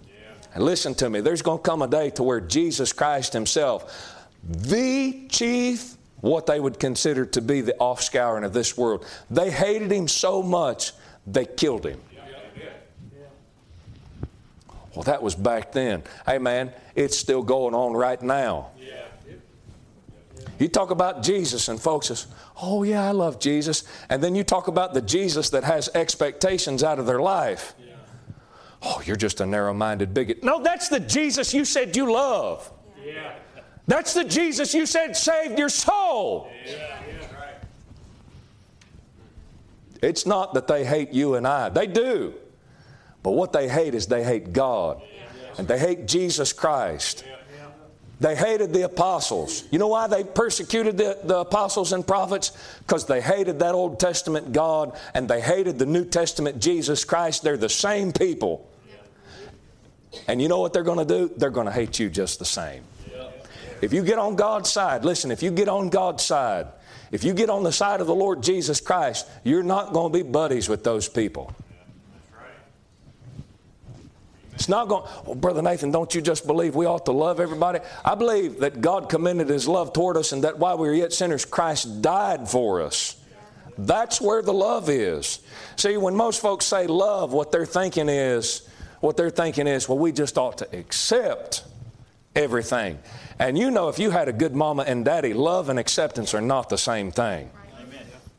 And 0.56 0.64
listen 0.64 0.96
to 0.96 1.10
me, 1.10 1.20
there's 1.20 1.42
going 1.42 1.60
to 1.60 1.64
come 1.64 1.82
a 1.82 1.88
day 1.88 2.10
to 2.12 2.24
where 2.24 2.40
Jesus 2.40 2.94
Christ 2.94 3.34
Himself, 3.34 4.26
the 4.42 5.28
chief, 5.28 5.96
what 6.22 6.46
they 6.46 6.60
would 6.60 6.80
consider 6.80 7.26
to 7.26 7.42
be 7.42 7.60
the 7.60 7.76
offscouring 7.80 8.46
of 8.46 8.54
this 8.54 8.78
world, 8.78 9.06
they 9.30 9.52
hated 9.52 9.92
Him 9.92 10.08
so 10.08 10.42
much, 10.42 10.94
they 11.28 11.46
killed 11.46 11.86
Him. 11.86 12.00
Well, 14.96 15.04
that 15.04 15.22
was 15.22 15.36
back 15.36 15.74
then. 15.74 16.04
Hey, 16.26 16.38
man, 16.38 16.72
it's 16.96 17.18
still 17.18 17.44
going 17.44 17.76
on 17.76 17.92
right 17.92 18.22
now. 18.22 18.70
You 20.58 20.70
talk 20.70 20.90
about 20.90 21.22
Jesus, 21.22 21.68
and 21.68 21.78
folks 21.78 22.08
says, 22.08 22.28
"Oh 22.62 22.84
yeah, 22.84 23.06
I 23.06 23.12
love 23.12 23.40
Jesus," 23.40 23.84
and 24.10 24.24
then 24.24 24.36
you 24.36 24.44
talk 24.46 24.70
about 24.70 24.94
the 24.94 25.02
Jesus 25.02 25.50
that 25.50 25.66
has 25.66 25.90
expectations 25.94 26.82
out 26.82 26.98
of 26.98 27.06
their 27.06 27.20
life. 27.20 27.76
Oh, 28.86 29.02
you're 29.04 29.16
just 29.16 29.42
a 29.42 29.46
narrow 29.46 29.74
minded 29.74 30.14
bigot. 30.14 30.44
No, 30.44 30.62
that's 30.62 30.90
the 30.90 31.00
Jesus 31.00 31.54
you 31.54 31.66
said 31.66 31.96
you 31.96 32.12
love. 32.12 32.72
Yeah. 33.04 33.34
That's 33.88 34.14
the 34.14 34.24
Jesus 34.24 34.74
you 34.74 34.86
said 34.86 35.18
saved 35.18 35.58
your 35.58 35.70
soul. 35.70 36.52
Yeah. 36.66 37.02
It's 40.02 40.28
not 40.28 40.54
that 40.54 40.68
they 40.68 40.86
hate 40.86 41.14
you 41.14 41.34
and 41.34 41.48
I, 41.48 41.70
they 41.70 41.88
do. 41.88 42.36
But 43.24 43.32
what 43.32 43.52
they 43.54 43.68
hate 43.68 43.96
is 43.96 44.06
they 44.06 44.24
hate 44.24 44.54
God 44.54 45.02
and 45.58 45.68
they 45.68 45.80
hate 45.80 46.06
Jesus 46.06 46.54
Christ. 46.54 47.24
They 48.20 48.36
hated 48.36 48.72
the 48.72 48.84
apostles. 48.84 49.66
You 49.72 49.80
know 49.80 49.88
why 49.88 50.08
they 50.08 50.24
persecuted 50.24 50.96
the, 50.96 51.18
the 51.24 51.40
apostles 51.40 51.92
and 51.92 52.06
prophets? 52.06 52.52
Because 52.80 53.06
they 53.06 53.20
hated 53.20 53.60
that 53.60 53.74
Old 53.74 54.00
Testament 54.00 54.54
God 54.54 54.98
and 55.14 55.28
they 55.28 55.42
hated 55.42 55.80
the 55.80 55.86
New 55.86 56.06
Testament 56.06 56.60
Jesus 56.60 57.04
Christ. 57.04 57.44
They're 57.44 57.58
the 57.58 57.68
same 57.68 58.14
people. 58.14 58.70
And 60.28 60.42
you 60.42 60.48
know 60.48 60.60
what 60.60 60.74
they're 60.74 60.84
going 60.84 61.06
to 61.06 61.06
do? 61.06 61.34
They're 61.36 61.50
going 61.50 61.68
to 61.68 61.72
hate 61.72 62.00
you 62.00 62.10
just 62.10 62.40
the 62.40 62.46
same. 62.46 62.84
If 63.82 63.94
you 63.94 64.04
get 64.04 64.18
on 64.18 64.36
God's 64.36 64.72
side, 64.72 65.04
listen, 65.06 65.32
if 65.32 65.44
you 65.44 65.52
get 65.52 65.68
on 65.68 65.90
God's 65.90 66.24
side, 66.24 66.68
if 67.12 67.24
you 67.24 67.34
get 67.34 67.50
on 67.50 67.64
the 67.64 67.72
side 67.72 68.02
of 68.02 68.08
the 68.08 68.16
Lord 68.16 68.42
Jesus 68.42 68.82
Christ, 68.82 69.28
you're 69.44 69.64
not 69.64 69.94
going 69.94 70.12
to 70.12 70.24
be 70.24 70.30
buddies 70.30 70.68
with 70.70 70.84
those 70.84 71.08
people. 71.08 71.54
It's 74.54 74.70
not 74.70 74.88
going, 74.88 75.04
well, 75.04 75.24
oh, 75.28 75.36
Brother 75.36 75.62
Nathan, 75.62 75.92
don't 75.92 76.16
you 76.16 76.22
just 76.22 76.48
believe 76.48 76.76
we 76.76 76.86
ought 76.86 77.06
to 77.06 77.12
love 77.12 77.42
everybody? 77.42 77.80
I 78.04 78.16
believe 78.16 78.62
that 78.62 78.80
God 78.80 79.10
commended 79.10 79.50
His 79.50 79.68
love 79.68 79.92
toward 79.92 80.16
us 80.16 80.32
and 80.32 80.46
that 80.46 80.58
while 80.58 80.78
we 80.78 80.88
were 80.88 80.94
yet 80.94 81.12
sinners, 81.12 81.44
Christ 81.44 82.02
died 82.02 82.50
for 82.50 82.82
us. 82.82 83.18
That's 83.78 84.22
where 84.22 84.42
the 84.42 84.54
love 84.54 84.90
is. 84.90 85.40
See, 85.76 85.98
when 85.98 86.16
most 86.16 86.42
folks 86.42 86.66
say 86.66 86.88
love, 86.88 87.34
what 87.34 87.52
they're 87.52 87.66
thinking 87.66 88.08
is, 88.08 88.68
what 89.06 89.18
they're 89.18 89.30
thinking 89.30 89.68
is, 89.68 89.88
well, 89.88 90.00
we 90.00 90.12
just 90.12 90.36
ought 90.36 90.58
to 90.58 90.78
accept 90.78 91.64
everything. 92.36 92.98
And 93.38 93.56
you 93.56 93.70
know, 93.70 93.88
if 93.88 94.00
you 94.00 94.10
had 94.10 94.28
a 94.28 94.34
good 94.34 94.56
mama 94.56 94.84
and 94.88 95.06
daddy, 95.06 95.32
love 95.32 95.70
and 95.70 95.78
acceptance 95.78 96.34
are 96.34 96.42
not 96.42 96.70
the 96.70 96.78
same 96.78 97.12
thing. 97.12 97.52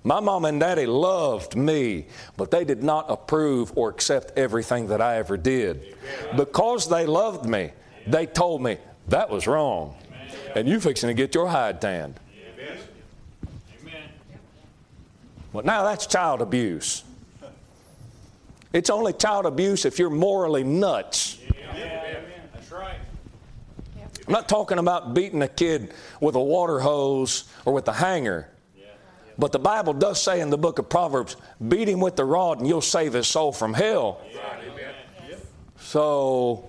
My 0.03 0.19
mom 0.19 0.45
and 0.45 0.59
daddy 0.59 0.87
loved 0.87 1.57
me, 1.57 2.07
but 2.37 2.51
they 2.51 2.65
did 2.65 2.83
not 2.83 3.07
approve 3.09 3.77
or 3.77 3.91
accept 3.91 4.37
everything 4.37 4.89
that 4.89 5.01
I 5.01 5.19
ever 5.19 5.37
did. 5.37 5.97
Because 6.37 6.89
they 6.89 7.07
loved 7.07 7.49
me, 7.49 7.71
they 8.09 8.27
told 8.27 8.61
me 8.61 8.79
that 9.07 9.31
was 9.31 9.47
wrong. 9.47 9.95
And 10.57 10.69
you 10.69 10.81
fixing 10.81 11.09
to 11.09 11.15
get 11.15 11.33
your 11.33 11.49
hide 11.49 11.81
tanned. 11.81 12.19
Well, 15.53 15.65
now 15.65 15.85
that's 15.85 16.07
child 16.07 16.43
abuse. 16.43 17.05
It's 18.77 18.91
only 18.91 19.15
child 19.15 19.47
abuse 19.47 19.87
if 19.87 19.99
you're 19.99 20.11
morally 20.11 20.63
nuts. 20.63 21.39
Yeah. 21.75 22.21
That's 22.53 22.71
right. 22.71 22.99
I'm 24.27 24.33
not 24.35 24.51
talking 24.51 24.77
about 24.77 25.15
beating 25.15 25.41
a 25.41 25.49
kid 25.49 25.95
with 26.21 26.35
a 26.35 26.43
water 26.43 26.79
hose 26.81 27.45
or 27.65 27.73
with 27.73 27.89
a 27.89 27.95
hanger. 27.95 28.51
But 29.39 29.53
the 29.53 29.59
Bible 29.59 29.95
does 29.95 30.23
say 30.23 30.43
in 30.43 30.51
the 30.51 30.59
book 30.59 30.79
of 30.79 30.91
Proverbs, 30.91 31.37
beat 31.67 31.89
him 31.89 32.01
with 32.01 32.17
the 32.17 32.27
rod 32.27 32.59
and 32.59 32.69
you'll 32.69 32.83
save 32.83 33.15
his 33.15 33.27
soul 33.27 33.51
from 33.51 33.73
hell. 33.73 34.21
So 35.79 36.69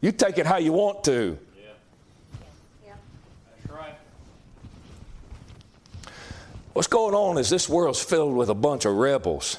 you 0.00 0.10
take 0.10 0.38
it 0.38 0.46
how 0.46 0.56
you 0.56 0.72
want 0.72 1.04
to. 1.04 1.38
yeah 2.84 2.94
that's 3.56 3.72
right 3.72 3.94
What's 6.72 6.88
going 6.88 7.14
on 7.14 7.38
is 7.38 7.48
this 7.48 7.68
world's 7.68 8.02
filled 8.02 8.34
with 8.34 8.48
a 8.48 8.54
bunch 8.54 8.86
of 8.86 8.94
rebels 8.96 9.56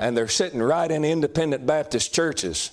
and 0.00 0.16
they're 0.16 0.28
sitting 0.28 0.62
right 0.62 0.90
in 0.90 1.04
independent 1.04 1.66
Baptist 1.66 2.14
churches. 2.14 2.72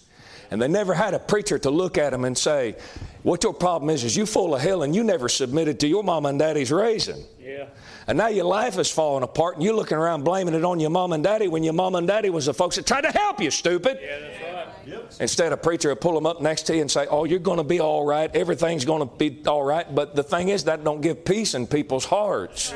And 0.51 0.61
they 0.61 0.67
never 0.67 0.93
had 0.93 1.13
a 1.13 1.19
preacher 1.19 1.59
to 1.59 1.69
look 1.69 1.97
at 1.97 2.11
them 2.11 2.25
and 2.25 2.37
say, 2.37 2.75
What 3.21 3.43
your 3.43 3.53
problem 3.53 3.89
is, 3.91 4.03
is 4.03 4.15
you 4.17 4.25
full 4.25 4.55
of 4.55 4.61
hell 4.61 4.81
and 4.81 4.95
you 4.95 5.03
never 5.03 5.29
submitted 5.29 5.79
to 5.81 5.87
your 5.87 6.03
mom 6.03 6.25
and 6.25 6.39
daddy's 6.39 6.71
raising. 6.71 7.23
Yeah. 7.39 7.67
And 8.07 8.17
now 8.17 8.27
your 8.27 8.45
life 8.45 8.79
is 8.79 8.89
falling 8.89 9.23
apart 9.23 9.55
and 9.55 9.63
you're 9.63 9.75
looking 9.75 9.97
around 9.97 10.23
blaming 10.23 10.55
it 10.55 10.65
on 10.65 10.79
your 10.79 10.89
mom 10.89 11.13
and 11.13 11.23
daddy 11.23 11.47
when 11.47 11.63
your 11.63 11.73
mom 11.73 11.93
and 11.95 12.07
daddy 12.07 12.31
was 12.31 12.47
the 12.47 12.53
folks 12.53 12.77
that 12.77 12.87
tried 12.87 13.01
to 13.01 13.11
help 13.11 13.39
you, 13.39 13.51
stupid. 13.51 13.99
Yeah, 14.01 14.19
that's 14.19 14.41
right. 14.41 14.67
Yep. 14.87 15.13
Instead, 15.19 15.51
a 15.51 15.57
preacher 15.57 15.89
would 15.89 16.01
pull 16.01 16.15
them 16.15 16.25
up 16.25 16.41
next 16.41 16.63
to 16.63 16.75
you 16.75 16.81
and 16.81 16.89
say, 16.89 17.05
Oh, 17.11 17.25
you're 17.25 17.37
going 17.37 17.57
to 17.57 17.63
be 17.63 17.79
all 17.79 18.05
right. 18.05 18.33
Everything's 18.35 18.85
going 18.85 19.07
to 19.07 19.15
be 19.17 19.43
all 19.45 19.63
right. 19.63 19.93
But 19.93 20.15
the 20.15 20.23
thing 20.23 20.49
is, 20.49 20.63
that 20.63 20.83
don't 20.83 21.01
give 21.01 21.23
peace 21.23 21.53
in 21.53 21.67
people's 21.67 22.05
hearts. 22.05 22.73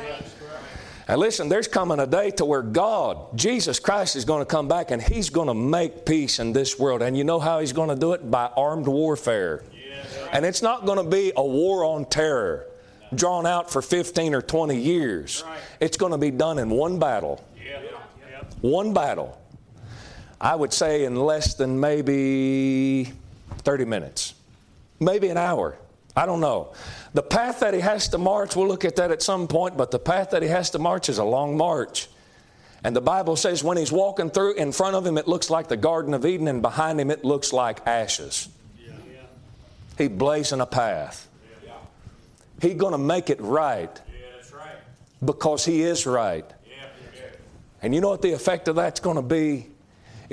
And 1.07 1.19
listen, 1.19 1.49
there's 1.49 1.67
coming 1.67 1.99
a 1.99 2.07
day 2.07 2.31
to 2.31 2.45
where 2.45 2.61
God, 2.61 3.37
Jesus 3.37 3.79
Christ, 3.79 4.15
is 4.15 4.23
going 4.25 4.41
to 4.41 4.45
come 4.45 4.67
back 4.67 4.91
and 4.91 5.01
He's 5.01 5.29
going 5.29 5.47
to 5.47 5.53
make 5.53 6.05
peace 6.05 6.39
in 6.39 6.53
this 6.53 6.79
world. 6.79 7.01
And 7.01 7.17
you 7.17 7.23
know 7.23 7.39
how 7.39 7.59
He's 7.59 7.73
going 7.73 7.89
to 7.89 7.95
do 7.95 8.13
it? 8.13 8.29
By 8.29 8.49
armed 8.55 8.87
warfare. 8.87 9.63
And 10.31 10.45
it's 10.45 10.61
not 10.61 10.85
going 10.85 10.97
to 10.97 11.09
be 11.09 11.31
a 11.35 11.45
war 11.45 11.83
on 11.83 12.05
terror 12.05 12.67
drawn 13.13 13.45
out 13.45 13.69
for 13.69 13.81
15 13.81 14.33
or 14.33 14.41
20 14.41 14.75
years. 14.77 15.43
It's 15.79 15.97
going 15.97 16.11
to 16.11 16.17
be 16.17 16.31
done 16.31 16.57
in 16.57 16.69
one 16.69 16.99
battle. 16.99 17.43
One 18.61 18.93
battle. 18.93 19.39
I 20.39 20.55
would 20.55 20.73
say 20.73 21.05
in 21.05 21.15
less 21.15 21.53
than 21.53 21.79
maybe 21.79 23.11
30 23.59 23.85
minutes, 23.85 24.33
maybe 24.99 25.29
an 25.29 25.37
hour. 25.37 25.77
I 26.15 26.25
don't 26.25 26.39
know. 26.39 26.73
The 27.13 27.23
path 27.23 27.61
that 27.61 27.73
he 27.73 27.79
has 27.79 28.09
to 28.09 28.17
march, 28.17 28.55
we'll 28.55 28.67
look 28.67 28.85
at 28.85 28.97
that 28.97 29.11
at 29.11 29.21
some 29.23 29.47
point, 29.47 29.77
but 29.77 29.91
the 29.91 29.99
path 29.99 30.31
that 30.31 30.43
he 30.43 30.47
has 30.49 30.69
to 30.71 30.79
march 30.79 31.09
is 31.09 31.17
a 31.17 31.23
long 31.23 31.57
march. 31.57 32.07
And 32.83 32.95
the 32.95 33.01
Bible 33.01 33.35
says 33.35 33.63
when 33.63 33.77
he's 33.77 33.91
walking 33.91 34.29
through, 34.29 34.53
in 34.53 34.71
front 34.71 34.95
of 34.95 35.05
him 35.05 35.17
it 35.17 35.27
looks 35.27 35.49
like 35.49 35.69
the 35.69 35.77
Garden 35.77 36.13
of 36.13 36.25
Eden, 36.25 36.47
and 36.47 36.61
behind 36.61 36.99
him 36.99 37.09
it 37.09 37.23
looks 37.23 37.53
like 37.53 37.85
ashes. 37.87 38.49
Yeah. 38.77 38.93
He's 39.97 40.09
blazing 40.09 40.61
a 40.61 40.65
path. 40.65 41.27
Yeah. 41.65 41.73
He's 42.61 42.75
going 42.75 42.91
to 42.91 42.97
make 42.97 43.29
it 43.29 43.41
right, 43.41 44.01
yeah, 44.07 44.57
right, 44.57 44.75
because 45.23 45.65
he 45.65 45.81
is 45.81 46.05
right. 46.05 46.45
And 47.81 47.93
you 47.93 47.99
know 47.99 48.09
what 48.09 48.21
the 48.21 48.31
effect 48.31 48.69
of 48.69 48.77
that's 48.77 49.01
going 49.01 49.17
to 49.17 49.21
be? 49.21 49.67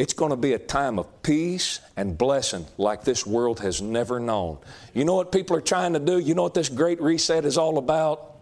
It's 0.00 0.14
going 0.14 0.30
to 0.30 0.36
be 0.36 0.54
a 0.54 0.58
time 0.58 0.98
of 0.98 1.22
peace 1.22 1.78
and 1.94 2.16
blessing 2.16 2.64
like 2.78 3.04
this 3.04 3.26
world 3.26 3.60
has 3.60 3.82
never 3.82 4.18
known. 4.18 4.56
You 4.94 5.04
know 5.04 5.14
what 5.14 5.30
people 5.30 5.54
are 5.58 5.60
trying 5.60 5.92
to 5.92 5.98
do? 5.98 6.18
You 6.18 6.34
know 6.34 6.42
what 6.42 6.54
this 6.54 6.70
great 6.70 7.02
reset 7.02 7.44
is 7.44 7.58
all 7.58 7.76
about? 7.76 8.36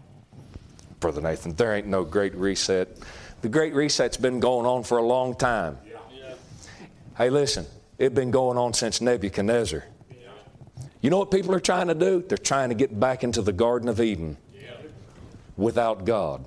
Brother 1.01 1.19
Nathan, 1.19 1.53
there 1.55 1.75
ain't 1.75 1.85
no 1.85 2.05
great 2.05 2.33
reset. 2.33 2.87
The 3.41 3.49
great 3.49 3.73
reset's 3.73 4.15
been 4.15 4.39
going 4.39 4.65
on 4.65 4.83
for 4.83 4.99
a 4.99 5.03
long 5.03 5.35
time. 5.35 5.77
Yeah. 5.85 6.35
Hey, 7.17 7.29
listen, 7.29 7.65
it's 7.97 8.15
been 8.15 8.31
going 8.31 8.57
on 8.57 8.73
since 8.73 9.01
Nebuchadnezzar. 9.01 9.83
Yeah. 10.09 10.15
You 11.01 11.09
know 11.09 11.17
what 11.17 11.29
people 11.29 11.53
are 11.53 11.59
trying 11.59 11.89
to 11.89 11.93
do? 11.93 12.23
They're 12.25 12.37
trying 12.37 12.69
to 12.69 12.75
get 12.75 12.97
back 12.97 13.25
into 13.25 13.41
the 13.41 13.51
Garden 13.51 13.89
of 13.89 13.99
Eden 13.99 14.37
yeah. 14.55 14.71
without 15.57 16.05
God. 16.05 16.45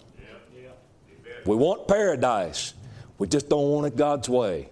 We 1.45 1.55
want 1.55 1.87
paradise. 1.87 2.73
We 3.19 3.27
just 3.27 3.51
don't 3.51 3.69
want 3.69 3.87
it 3.89 3.95
God's 3.95 4.31
way. 4.31 4.71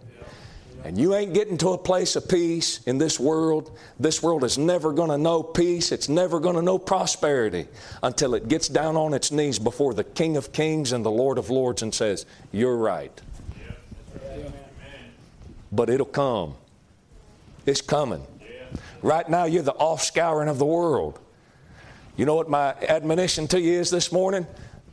And 0.85 0.97
you 0.97 1.15
ain't 1.15 1.35
getting 1.35 1.59
to 1.59 1.71
a 1.71 1.79
place 1.79 2.17
of 2.17 2.29
peace 2.29 2.81
in 2.85 2.99
this 2.99 3.21
world. 3.21 3.77
This 3.99 4.23
world 4.23 4.45
is 4.45 4.57
never 4.57 4.93
going 4.93 5.11
to 5.11 5.19
know 5.19 5.43
peace. 5.43 5.93
It's 5.93 6.09
never 6.09 6.41
going 6.41 6.57
to 6.57 6.63
know 6.63 6.79
prosperity 6.79 7.67
until 8.03 8.35
it 8.35 8.49
gets 8.49 8.67
down 8.69 8.97
on 8.97 9.13
its 9.13 9.31
knees 9.31 9.59
before 9.59 9.93
the 9.93 10.05
King 10.05 10.37
of 10.37 10.53
Kings 10.53 10.93
and 10.93 11.05
the 11.05 11.11
Lord 11.11 11.37
of 11.37 11.51
Lords 11.51 11.83
and 11.83 11.95
says, 11.95 12.25
You're 12.51 12.77
right. 12.77 13.13
But 15.71 15.91
it'll 15.91 16.07
come. 16.07 16.55
It's 17.67 17.83
coming. 17.83 18.27
Right 19.03 19.29
now, 19.29 19.45
you're 19.45 19.63
the 19.63 19.73
offscouring 19.73 20.49
of 20.49 20.59
the 20.59 20.67
world. 20.67 21.19
You 22.17 22.25
know 22.27 22.35
what 22.35 22.51
my 22.51 22.75
admonition 22.89 23.47
to 23.49 23.61
you 23.61 23.81
is 23.81 23.91
this 23.91 24.13
morning? 24.13 24.47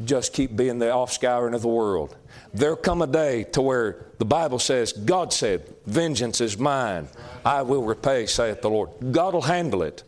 Just 0.06 0.34
keep 0.34 0.56
being 0.56 0.80
the 0.80 0.86
offscouring 0.86 1.56
of 1.56 1.62
the 1.62 1.68
world. 1.68 2.16
There'll 2.54 2.76
come 2.76 3.02
a 3.02 3.08
day 3.08 3.44
to 3.44 3.62
where 3.62 4.06
the 4.18 4.26
Bible 4.26 4.60
says, 4.60 4.94
God 4.94 5.32
said, 5.32 5.64
Vengeance 5.86 6.42
is 6.42 6.58
mine. 6.58 7.08
I 7.46 7.62
will 7.62 7.84
repay, 7.84 8.26
saith 8.26 8.62
the 8.62 8.70
Lord. 8.70 8.90
God 9.12 9.34
will 9.34 9.42
handle 9.42 9.84
it. 9.84 10.04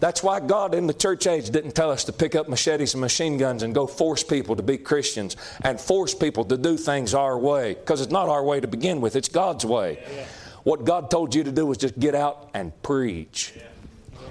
That's 0.00 0.20
why 0.20 0.40
God 0.40 0.74
in 0.74 0.88
the 0.88 0.94
church 0.94 1.28
age 1.28 1.50
didn't 1.50 1.76
tell 1.76 1.88
us 1.88 2.02
to 2.04 2.12
pick 2.12 2.34
up 2.34 2.48
machetes 2.48 2.94
and 2.94 3.00
machine 3.00 3.38
guns 3.38 3.62
and 3.62 3.72
go 3.72 3.86
force 3.86 4.24
people 4.24 4.56
to 4.56 4.62
be 4.62 4.76
Christians 4.76 5.36
and 5.60 5.80
force 5.80 6.12
people 6.12 6.44
to 6.46 6.56
do 6.56 6.76
things 6.76 7.14
our 7.14 7.38
way, 7.38 7.74
because 7.74 8.00
it's 8.00 8.10
not 8.10 8.28
our 8.28 8.42
way 8.42 8.58
to 8.58 8.66
begin 8.66 9.00
with, 9.00 9.14
it's 9.14 9.28
God's 9.28 9.64
way. 9.64 10.26
What 10.64 10.84
God 10.84 11.08
told 11.08 11.36
you 11.36 11.44
to 11.44 11.52
do 11.52 11.66
was 11.66 11.78
just 11.78 12.00
get 12.00 12.16
out 12.16 12.50
and 12.52 12.72
preach. 12.82 13.54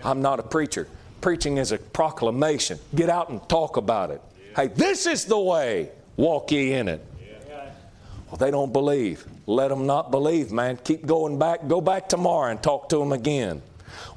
I'm 0.04 0.22
not 0.22 0.42
a 0.42 0.44
preacher. 0.44 0.90
Preaching 1.22 1.58
is 1.58 1.72
a 1.72 1.78
proclamation. 1.78 2.78
Get 2.94 3.10
out 3.10 3.30
and 3.30 3.48
talk 3.48 3.78
about 3.78 4.12
it. 4.12 4.22
Hey, 4.56 4.68
this 4.68 5.06
is 5.06 5.24
the 5.24 5.40
way. 5.40 5.92
Walk 6.18 6.52
ye 6.52 6.74
in 6.74 6.88
it. 6.88 7.06
Well, 8.30 8.38
they 8.38 8.52
don't 8.52 8.72
believe. 8.72 9.26
Let 9.46 9.68
them 9.68 9.86
not 9.86 10.10
believe, 10.10 10.52
man. 10.52 10.78
Keep 10.78 11.06
going 11.06 11.38
back. 11.38 11.68
Go 11.68 11.82
back 11.82 12.08
tomorrow 12.08 12.50
and 12.50 12.64
talk 12.64 12.88
to 12.90 12.98
them 12.98 13.12
again. 13.12 13.62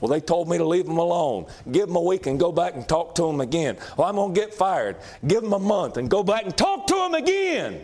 Well, 0.00 0.08
they 0.08 0.20
told 0.20 0.48
me 0.48 0.56
to 0.58 0.64
leave 0.64 0.86
them 0.86 0.98
alone. 0.98 1.46
Give 1.72 1.88
them 1.88 1.96
a 1.96 2.00
week 2.00 2.26
and 2.26 2.38
go 2.38 2.52
back 2.52 2.74
and 2.74 2.86
talk 2.88 3.16
to 3.16 3.26
them 3.26 3.40
again. 3.40 3.76
Well, 3.96 4.08
I'm 4.08 4.14
going 4.14 4.32
to 4.32 4.40
get 4.40 4.54
fired. 4.54 4.96
Give 5.26 5.42
them 5.42 5.52
a 5.52 5.58
month 5.58 5.96
and 5.96 6.08
go 6.08 6.22
back 6.22 6.44
and 6.44 6.56
talk 6.56 6.86
to 6.86 6.94
them 6.94 7.14
again. 7.14 7.80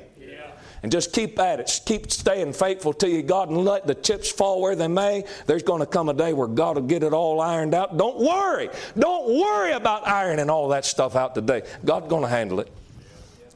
And 0.82 0.90
just 0.90 1.12
keep 1.12 1.38
at 1.38 1.60
it. 1.60 1.80
Keep 1.84 2.10
staying 2.10 2.54
faithful 2.54 2.94
to 2.94 3.08
you, 3.08 3.22
God, 3.22 3.50
and 3.50 3.64
let 3.66 3.86
the 3.86 3.94
chips 3.94 4.30
fall 4.30 4.62
where 4.62 4.74
they 4.74 4.88
may. 4.88 5.24
There's 5.46 5.62
going 5.62 5.80
to 5.80 5.86
come 5.86 6.08
a 6.08 6.14
day 6.14 6.32
where 6.32 6.48
God 6.48 6.76
will 6.76 6.84
get 6.84 7.02
it 7.02 7.12
all 7.12 7.40
ironed 7.40 7.74
out. 7.74 7.98
Don't 7.98 8.18
worry. 8.18 8.70
Don't 8.98 9.28
worry 9.28 9.72
about 9.72 10.08
ironing 10.08 10.48
all 10.48 10.68
that 10.68 10.86
stuff 10.86 11.16
out 11.16 11.34
today. 11.34 11.64
God's 11.84 12.08
going 12.08 12.22
to 12.22 12.28
handle 12.28 12.60
it. 12.60 12.72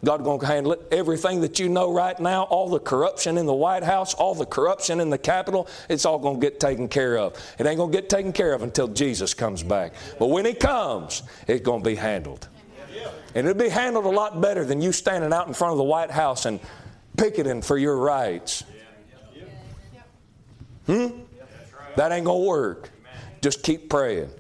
God's 0.05 0.25
going 0.25 0.41
to 0.41 0.47
handle 0.47 0.73
it. 0.73 0.83
Everything 0.91 1.41
that 1.41 1.59
you 1.59 1.69
know 1.69 1.93
right 1.93 2.19
now, 2.19 2.45
all 2.45 2.69
the 2.69 2.79
corruption 2.79 3.39
in 3.39 3.47
the 3.47 3.55
White 3.55 3.83
House, 3.83 4.15
all 4.15 4.35
the 4.35 4.47
corruption 4.47 5.01
in 5.01 5.11
the 5.11 5.19
Capitol, 5.19 5.69
it's 5.89 6.05
all 6.05 6.19
going 6.19 6.41
to 6.41 6.41
get 6.41 6.61
taken 6.61 6.89
care 6.89 7.19
of. 7.19 7.35
It 7.59 7.67
ain't 7.67 7.79
going 7.79 7.91
to 7.91 8.01
get 8.01 8.09
taken 8.09 8.33
care 8.33 8.53
of 8.53 8.63
until 8.63 8.89
Jesus 8.89 9.35
comes 9.35 9.63
back. 9.63 9.95
But 10.19 10.27
when 10.27 10.45
He 10.45 10.55
comes, 10.55 11.23
it's 11.47 11.65
going 11.65 11.83
to 11.83 11.89
be 11.89 11.97
handled. 11.97 12.49
And 13.35 13.49
it'll 13.49 13.61
be 13.61 13.69
handled 13.69 14.05
a 14.05 14.11
lot 14.11 14.41
better 14.41 14.65
than 14.65 14.81
you 14.81 14.93
standing 14.93 15.33
out 15.33 15.49
in 15.49 15.55
front 15.55 15.73
of 15.73 15.79
the 15.79 15.85
White 15.85 16.11
House 16.11 16.47
and 16.47 16.61
picketing 17.17 17.63
for 17.63 17.77
your 17.77 17.97
rights. 17.97 18.63
Hmm? 20.87 21.09
That 21.97 22.13
ain't 22.13 22.27
going 22.27 22.43
to 22.43 22.49
work. 22.49 22.91
Just 23.41 23.63
keep 23.63 23.91
praying, 23.91 24.31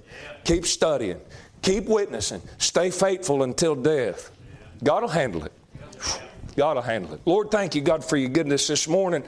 keep 0.44 0.64
studying, 0.64 1.20
keep 1.62 1.84
witnessing, 1.84 2.40
stay 2.58 2.90
faithful 2.90 3.42
until 3.42 3.74
death. 3.74 4.30
God 4.84 5.02
will 5.02 5.08
handle 5.08 5.44
it. 5.44 5.52
God 6.56 6.76
will 6.76 6.82
handle 6.82 7.14
it. 7.14 7.20
Lord, 7.24 7.50
thank 7.50 7.74
you, 7.74 7.80
God, 7.80 8.04
for 8.04 8.16
your 8.16 8.28
goodness 8.28 8.68
this 8.68 8.86
morning. 8.86 9.24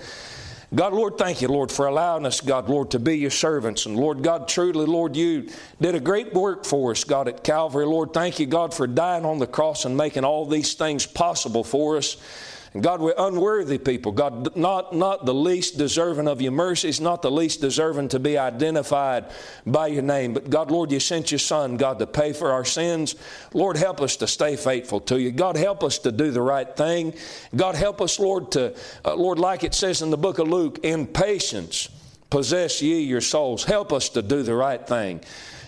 God, 0.74 0.92
Lord, 0.92 1.16
thank 1.16 1.40
you, 1.40 1.48
Lord, 1.48 1.70
for 1.70 1.86
allowing 1.86 2.26
us, 2.26 2.40
God, 2.40 2.68
Lord, 2.68 2.90
to 2.90 2.98
be 2.98 3.16
your 3.16 3.30
servants. 3.30 3.86
And 3.86 3.96
Lord, 3.96 4.22
God, 4.22 4.48
truly, 4.48 4.84
Lord, 4.84 5.16
you 5.16 5.48
did 5.80 5.94
a 5.94 6.00
great 6.00 6.34
work 6.34 6.64
for 6.64 6.90
us, 6.90 7.04
God, 7.04 7.28
at 7.28 7.42
Calvary. 7.44 7.86
Lord, 7.86 8.12
thank 8.12 8.38
you, 8.38 8.46
God, 8.46 8.74
for 8.74 8.86
dying 8.86 9.24
on 9.24 9.38
the 9.38 9.46
cross 9.46 9.84
and 9.84 9.96
making 9.96 10.24
all 10.24 10.44
these 10.44 10.74
things 10.74 11.06
possible 11.06 11.64
for 11.64 11.96
us. 11.96 12.16
And 12.74 12.82
God, 12.82 13.00
we're 13.00 13.14
unworthy 13.16 13.78
people. 13.78 14.12
God, 14.12 14.56
not, 14.56 14.94
not 14.94 15.24
the 15.24 15.34
least 15.34 15.78
deserving 15.78 16.28
of 16.28 16.40
your 16.40 16.52
mercies, 16.52 17.00
not 17.00 17.22
the 17.22 17.30
least 17.30 17.60
deserving 17.60 18.08
to 18.08 18.18
be 18.18 18.36
identified 18.36 19.26
by 19.66 19.88
your 19.88 20.02
name. 20.02 20.34
But 20.34 20.50
God, 20.50 20.70
Lord, 20.70 20.92
you 20.92 21.00
sent 21.00 21.30
your 21.30 21.38
Son, 21.38 21.76
God, 21.76 21.98
to 21.98 22.06
pay 22.06 22.32
for 22.32 22.52
our 22.52 22.64
sins. 22.64 23.14
Lord, 23.52 23.76
help 23.76 24.00
us 24.00 24.16
to 24.16 24.26
stay 24.26 24.56
faithful 24.56 25.00
to 25.00 25.20
you. 25.20 25.32
God, 25.32 25.56
help 25.56 25.82
us 25.82 25.98
to 26.00 26.12
do 26.12 26.30
the 26.30 26.42
right 26.42 26.76
thing. 26.76 27.14
God, 27.54 27.74
help 27.74 28.00
us, 28.00 28.18
Lord, 28.18 28.52
to, 28.52 28.74
uh, 29.04 29.14
Lord, 29.14 29.38
like 29.38 29.64
it 29.64 29.74
says 29.74 30.02
in 30.02 30.10
the 30.10 30.16
book 30.16 30.38
of 30.38 30.48
Luke, 30.48 30.80
in 30.82 31.06
patience 31.06 31.88
possess 32.30 32.82
ye 32.82 33.00
your 33.00 33.20
souls. 33.20 33.64
Help 33.64 33.92
us 33.92 34.08
to 34.10 34.22
do 34.22 34.42
the 34.42 34.54
right 34.54 34.86
thing. 34.86 35.20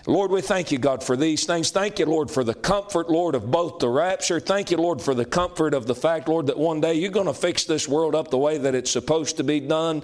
Lord, 0.09 0.31
we 0.31 0.41
thank 0.41 0.73
you, 0.73 0.79
God, 0.79 1.05
for 1.05 1.19
these 1.19 1.45
things. 1.45 1.71
Thank 1.71 1.99
you, 1.99 2.07
Lord, 2.07 2.31
for 2.31 2.43
the 2.43 2.55
comfort, 2.55 3.11
Lord, 3.11 3.35
of 3.35 3.51
both 3.51 3.79
the 3.79 3.91
rapture. 3.91 4.41
Thank 4.41 4.71
you, 4.71 4.79
Lord, 4.79 5.03
for 5.03 5.13
the 5.13 5.27
comfort 5.27 5.75
of 5.75 5.87
the 5.87 5.95
fact, 5.95 6.29
Lord, 6.29 6.47
that 6.47 6.57
one 6.57 6.81
day 6.81 6.95
you're 6.95 7.11
going 7.11 7.27
to 7.27 7.35
fix 7.35 7.67
this 7.67 7.87
world 7.87 8.15
up 8.15 8.31
the 8.31 8.39
way 8.39 8.57
that 8.57 8.75
it's 8.75 8.91
supposed 8.91 9.37
to 9.37 9.45
be 9.45 9.61
done. 9.61 10.03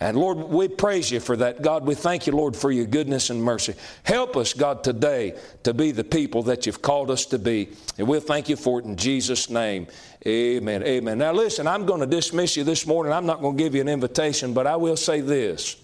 And 0.00 0.18
Lord, 0.18 0.38
we 0.38 0.66
praise 0.66 1.12
you 1.12 1.20
for 1.20 1.36
that. 1.36 1.62
God, 1.62 1.86
we 1.86 1.94
thank 1.94 2.26
you, 2.26 2.32
Lord, 2.32 2.56
for 2.56 2.72
your 2.72 2.86
goodness 2.86 3.30
and 3.30 3.40
mercy. 3.40 3.74
Help 4.02 4.36
us, 4.36 4.52
God, 4.52 4.82
today 4.82 5.38
to 5.62 5.72
be 5.72 5.92
the 5.92 6.02
people 6.02 6.42
that 6.42 6.66
you've 6.66 6.82
called 6.82 7.08
us 7.08 7.24
to 7.26 7.38
be. 7.38 7.68
And 7.98 8.08
we'll 8.08 8.20
thank 8.20 8.48
you 8.48 8.56
for 8.56 8.80
it 8.80 8.84
in 8.84 8.96
Jesus' 8.96 9.48
name. 9.48 9.86
Amen. 10.26 10.82
Amen. 10.82 11.18
Now, 11.18 11.32
listen, 11.32 11.68
I'm 11.68 11.86
going 11.86 12.00
to 12.00 12.06
dismiss 12.06 12.56
you 12.56 12.64
this 12.64 12.84
morning. 12.84 13.12
I'm 13.12 13.26
not 13.26 13.40
going 13.40 13.56
to 13.56 13.62
give 13.62 13.76
you 13.76 13.80
an 13.80 13.88
invitation, 13.88 14.54
but 14.54 14.66
I 14.66 14.74
will 14.74 14.96
say 14.96 15.20
this. 15.20 15.76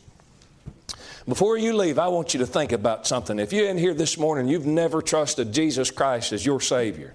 Before 1.29 1.57
you 1.57 1.77
leave, 1.77 1.99
I 1.99 2.09
want 2.09 2.35
you 2.35 2.41
to 2.41 2.47
think 2.47 2.73
about 2.73 3.07
something. 3.07 3.39
If 3.39 3.53
you're 3.53 3.69
in 3.69 3.79
here 3.79 3.95
this 3.95 4.19
morning, 4.19 4.49
you've 4.49 4.67
never 4.67 5.01
trusted 5.01 5.53
Jesus 5.53 5.91
Christ 5.91 6.33
as 6.33 6.45
your 6.45 6.61
Savior, 6.61 7.15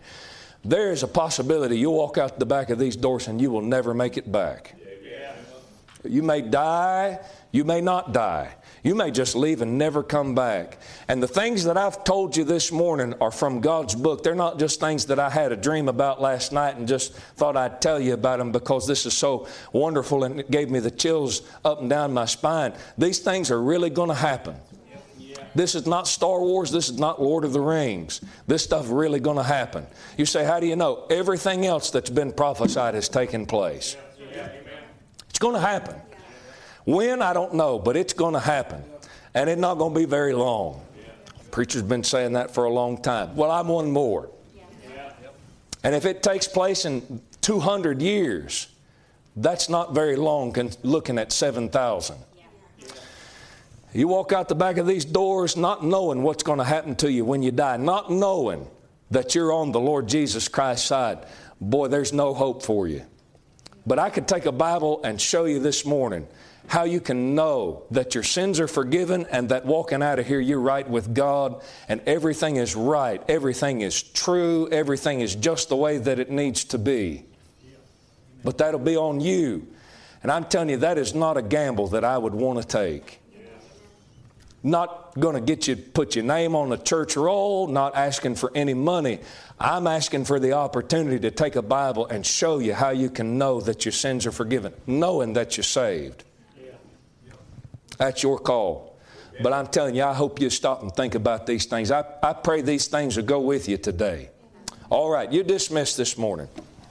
there 0.63 0.91
is 0.91 1.03
a 1.03 1.07
possibility 1.07 1.77
you'll 1.77 1.97
walk 1.97 2.17
out 2.17 2.39
the 2.39 2.45
back 2.45 2.69
of 2.69 2.79
these 2.79 2.95
doors 2.95 3.27
and 3.27 3.41
you 3.41 3.51
will 3.51 3.61
never 3.61 3.93
make 3.93 4.17
it 4.17 4.31
back. 4.31 4.75
You 6.03 6.23
may 6.23 6.41
die, 6.41 7.19
you 7.51 7.63
may 7.63 7.81
not 7.81 8.13
die. 8.13 8.53
You 8.83 8.95
may 8.95 9.11
just 9.11 9.35
leave 9.35 9.61
and 9.61 9.77
never 9.77 10.03
come 10.03 10.35
back. 10.35 10.77
And 11.07 11.21
the 11.21 11.27
things 11.27 11.63
that 11.65 11.77
I've 11.77 12.03
told 12.03 12.37
you 12.37 12.43
this 12.43 12.71
morning 12.71 13.15
are 13.19 13.31
from 13.31 13.59
God's 13.59 13.95
book. 13.95 14.23
They're 14.23 14.35
not 14.35 14.59
just 14.59 14.79
things 14.79 15.07
that 15.07 15.19
I 15.19 15.29
had 15.29 15.51
a 15.51 15.57
dream 15.57 15.89
about 15.89 16.21
last 16.21 16.53
night 16.53 16.77
and 16.77 16.87
just 16.87 17.13
thought 17.13 17.57
I'd 17.57 17.81
tell 17.81 17.99
you 17.99 18.13
about 18.13 18.39
them 18.39 18.51
because 18.51 18.87
this 18.87 19.05
is 19.05 19.13
so 19.13 19.47
wonderful 19.73 20.23
and 20.23 20.39
it 20.39 20.51
gave 20.51 20.69
me 20.69 20.79
the 20.79 20.91
chills 20.91 21.41
up 21.65 21.81
and 21.81 21.89
down 21.89 22.13
my 22.13 22.25
spine. 22.25 22.73
These 22.97 23.19
things 23.19 23.51
are 23.51 23.61
really 23.61 23.89
going 23.89 24.09
to 24.09 24.15
happen. 24.15 24.55
This 25.55 25.73
is 25.73 25.87
not 25.87 26.07
Star 26.07 26.39
Wars. 26.39 26.71
This 26.71 26.87
is 26.87 26.99
not 26.99 27.21
Lord 27.21 27.43
of 27.43 27.51
the 27.51 27.59
Rings. 27.59 28.21
This 28.45 28.63
stuff 28.63 28.85
really 28.89 29.19
going 29.19 29.37
to 29.37 29.43
happen. 29.43 29.87
You 30.15 30.25
say, 30.25 30.45
how 30.45 30.59
do 30.59 30.67
you 30.67 30.75
know? 30.75 31.07
Everything 31.09 31.65
else 31.65 31.89
that's 31.89 32.11
been 32.11 32.31
prophesied 32.31 32.93
has 32.93 33.09
taken 33.09 33.47
place. 33.47 33.97
It's 35.37 35.43
going 35.43 35.53
to 35.53 35.61
happen. 35.61 35.93
When, 36.85 37.21
I 37.21 37.31
don't 37.31 37.53
know, 37.53 37.77
but 37.77 37.95
it's 37.95 38.11
going 38.11 38.33
to 38.33 38.39
happen. 38.39 38.83
And 39.35 39.47
it's 39.47 39.61
not 39.61 39.75
going 39.75 39.93
to 39.93 39.99
be 39.99 40.07
very 40.07 40.33
long. 40.33 40.83
Preacher's 41.51 41.83
been 41.83 42.03
saying 42.03 42.33
that 42.33 42.55
for 42.55 42.63
a 42.63 42.71
long 42.71 42.99
time. 42.99 43.35
Well, 43.35 43.51
I'm 43.51 43.67
one 43.67 43.91
more. 43.91 44.31
And 45.83 45.93
if 45.93 46.07
it 46.07 46.23
takes 46.23 46.47
place 46.47 46.85
in 46.85 47.21
200 47.41 48.01
years, 48.01 48.69
that's 49.35 49.69
not 49.69 49.93
very 49.93 50.15
long 50.15 50.55
looking 50.81 51.19
at 51.19 51.31
7,000. 51.31 52.17
You 53.93 54.07
walk 54.07 54.33
out 54.33 54.49
the 54.49 54.55
back 54.55 54.77
of 54.77 54.87
these 54.87 55.05
doors 55.05 55.55
not 55.55 55.85
knowing 55.85 56.23
what's 56.23 56.41
going 56.41 56.57
to 56.57 56.63
happen 56.63 56.95
to 56.95 57.11
you 57.11 57.23
when 57.25 57.43
you 57.43 57.51
die, 57.51 57.77
not 57.77 58.09
knowing 58.09 58.67
that 59.11 59.35
you're 59.35 59.53
on 59.53 59.71
the 59.71 59.79
Lord 59.79 60.07
Jesus 60.07 60.47
Christ's 60.47 60.87
side. 60.87 61.19
Boy, 61.61 61.89
there's 61.89 62.11
no 62.11 62.33
hope 62.33 62.63
for 62.63 62.87
you. 62.87 63.05
But 63.87 63.99
I 63.99 64.09
could 64.09 64.27
take 64.27 64.45
a 64.45 64.51
Bible 64.51 64.99
and 65.05 65.19
show 65.19 65.45
you 65.45 65.59
this 65.59 65.85
morning 65.85 66.27
how 66.67 66.83
you 66.83 66.99
can 66.99 67.35
know 67.35 67.83
that 67.91 68.13
your 68.13 68.23
sins 68.23 68.59
are 68.59 68.67
forgiven 68.67 69.25
and 69.31 69.47
that 69.47 69.65
walking 69.65 70.03
out 70.03 70.19
of 70.19 70.27
here 70.27 70.41
you're 70.41 70.59
right 70.59 70.87
with 70.87 71.15
God 71.15 71.63
and 71.87 72.01
everything 72.05 72.57
is 72.57 72.75
right, 72.75 73.23
everything 73.29 73.79
is 73.79 74.03
true, 74.03 74.67
everything 74.69 75.21
is 75.21 75.33
just 75.35 75.69
the 75.69 75.77
way 75.77 75.97
that 75.99 76.19
it 76.19 76.29
needs 76.29 76.65
to 76.65 76.77
be. 76.77 77.23
but 78.43 78.57
that'll 78.57 78.79
be 78.81 78.97
on 78.97 79.21
you. 79.21 79.65
And 80.21 80.31
I'm 80.33 80.43
telling 80.45 80.69
you, 80.69 80.77
that 80.77 80.97
is 80.97 81.15
not 81.15 81.37
a 81.37 81.41
gamble 81.41 81.87
that 81.89 82.03
I 82.03 82.17
would 82.17 82.35
want 82.35 82.61
to 82.61 82.67
take. 82.67 83.16
Not 84.67 85.17
going 85.17 85.35
to 85.35 85.39
get 85.39 85.65
you 85.65 85.77
put 85.77 86.17
your 86.17 86.25
name 86.25 86.53
on 86.53 86.67
the 86.67 86.77
church 86.77 87.15
roll, 87.15 87.67
not 87.67 87.95
asking 87.95 88.35
for 88.35 88.51
any 88.53 88.73
money. 88.73 89.19
I'm 89.57 89.87
asking 89.87 90.25
for 90.25 90.41
the 90.41 90.51
opportunity 90.51 91.19
to 91.19 91.31
take 91.31 91.55
a 91.55 91.61
Bible 91.61 92.05
and 92.07 92.25
show 92.25 92.59
you 92.59 92.73
how 92.73 92.89
you 92.89 93.09
can 93.09 93.37
know 93.37 93.61
that 93.61 93.85
your 93.85 93.93
sins 93.93 94.25
are 94.25 94.31
forgiven, 94.33 94.73
knowing 94.85 95.31
that 95.33 95.55
you're 95.55 95.63
saved. 95.63 96.25
That's 97.97 98.21
your 98.21 98.39
call. 98.39 98.99
But 99.41 99.53
I'm 99.53 99.67
telling 99.67 99.95
you, 99.95 100.03
I 100.03 100.13
hope 100.13 100.41
you 100.41 100.49
stop 100.49 100.81
and 100.81 100.93
think 100.93 101.15
about 101.15 101.45
these 101.45 101.65
things. 101.65 101.89
I, 101.89 102.03
I 102.21 102.33
pray 102.33 102.61
these 102.61 102.87
things 102.87 103.15
will 103.15 103.23
go 103.23 103.39
with 103.39 103.69
you 103.69 103.77
today. 103.77 104.31
All 104.89 105.09
right, 105.09 105.31
you're 105.31 105.45
dismissed 105.45 105.95
this 105.95 106.17
morning. 106.17 106.49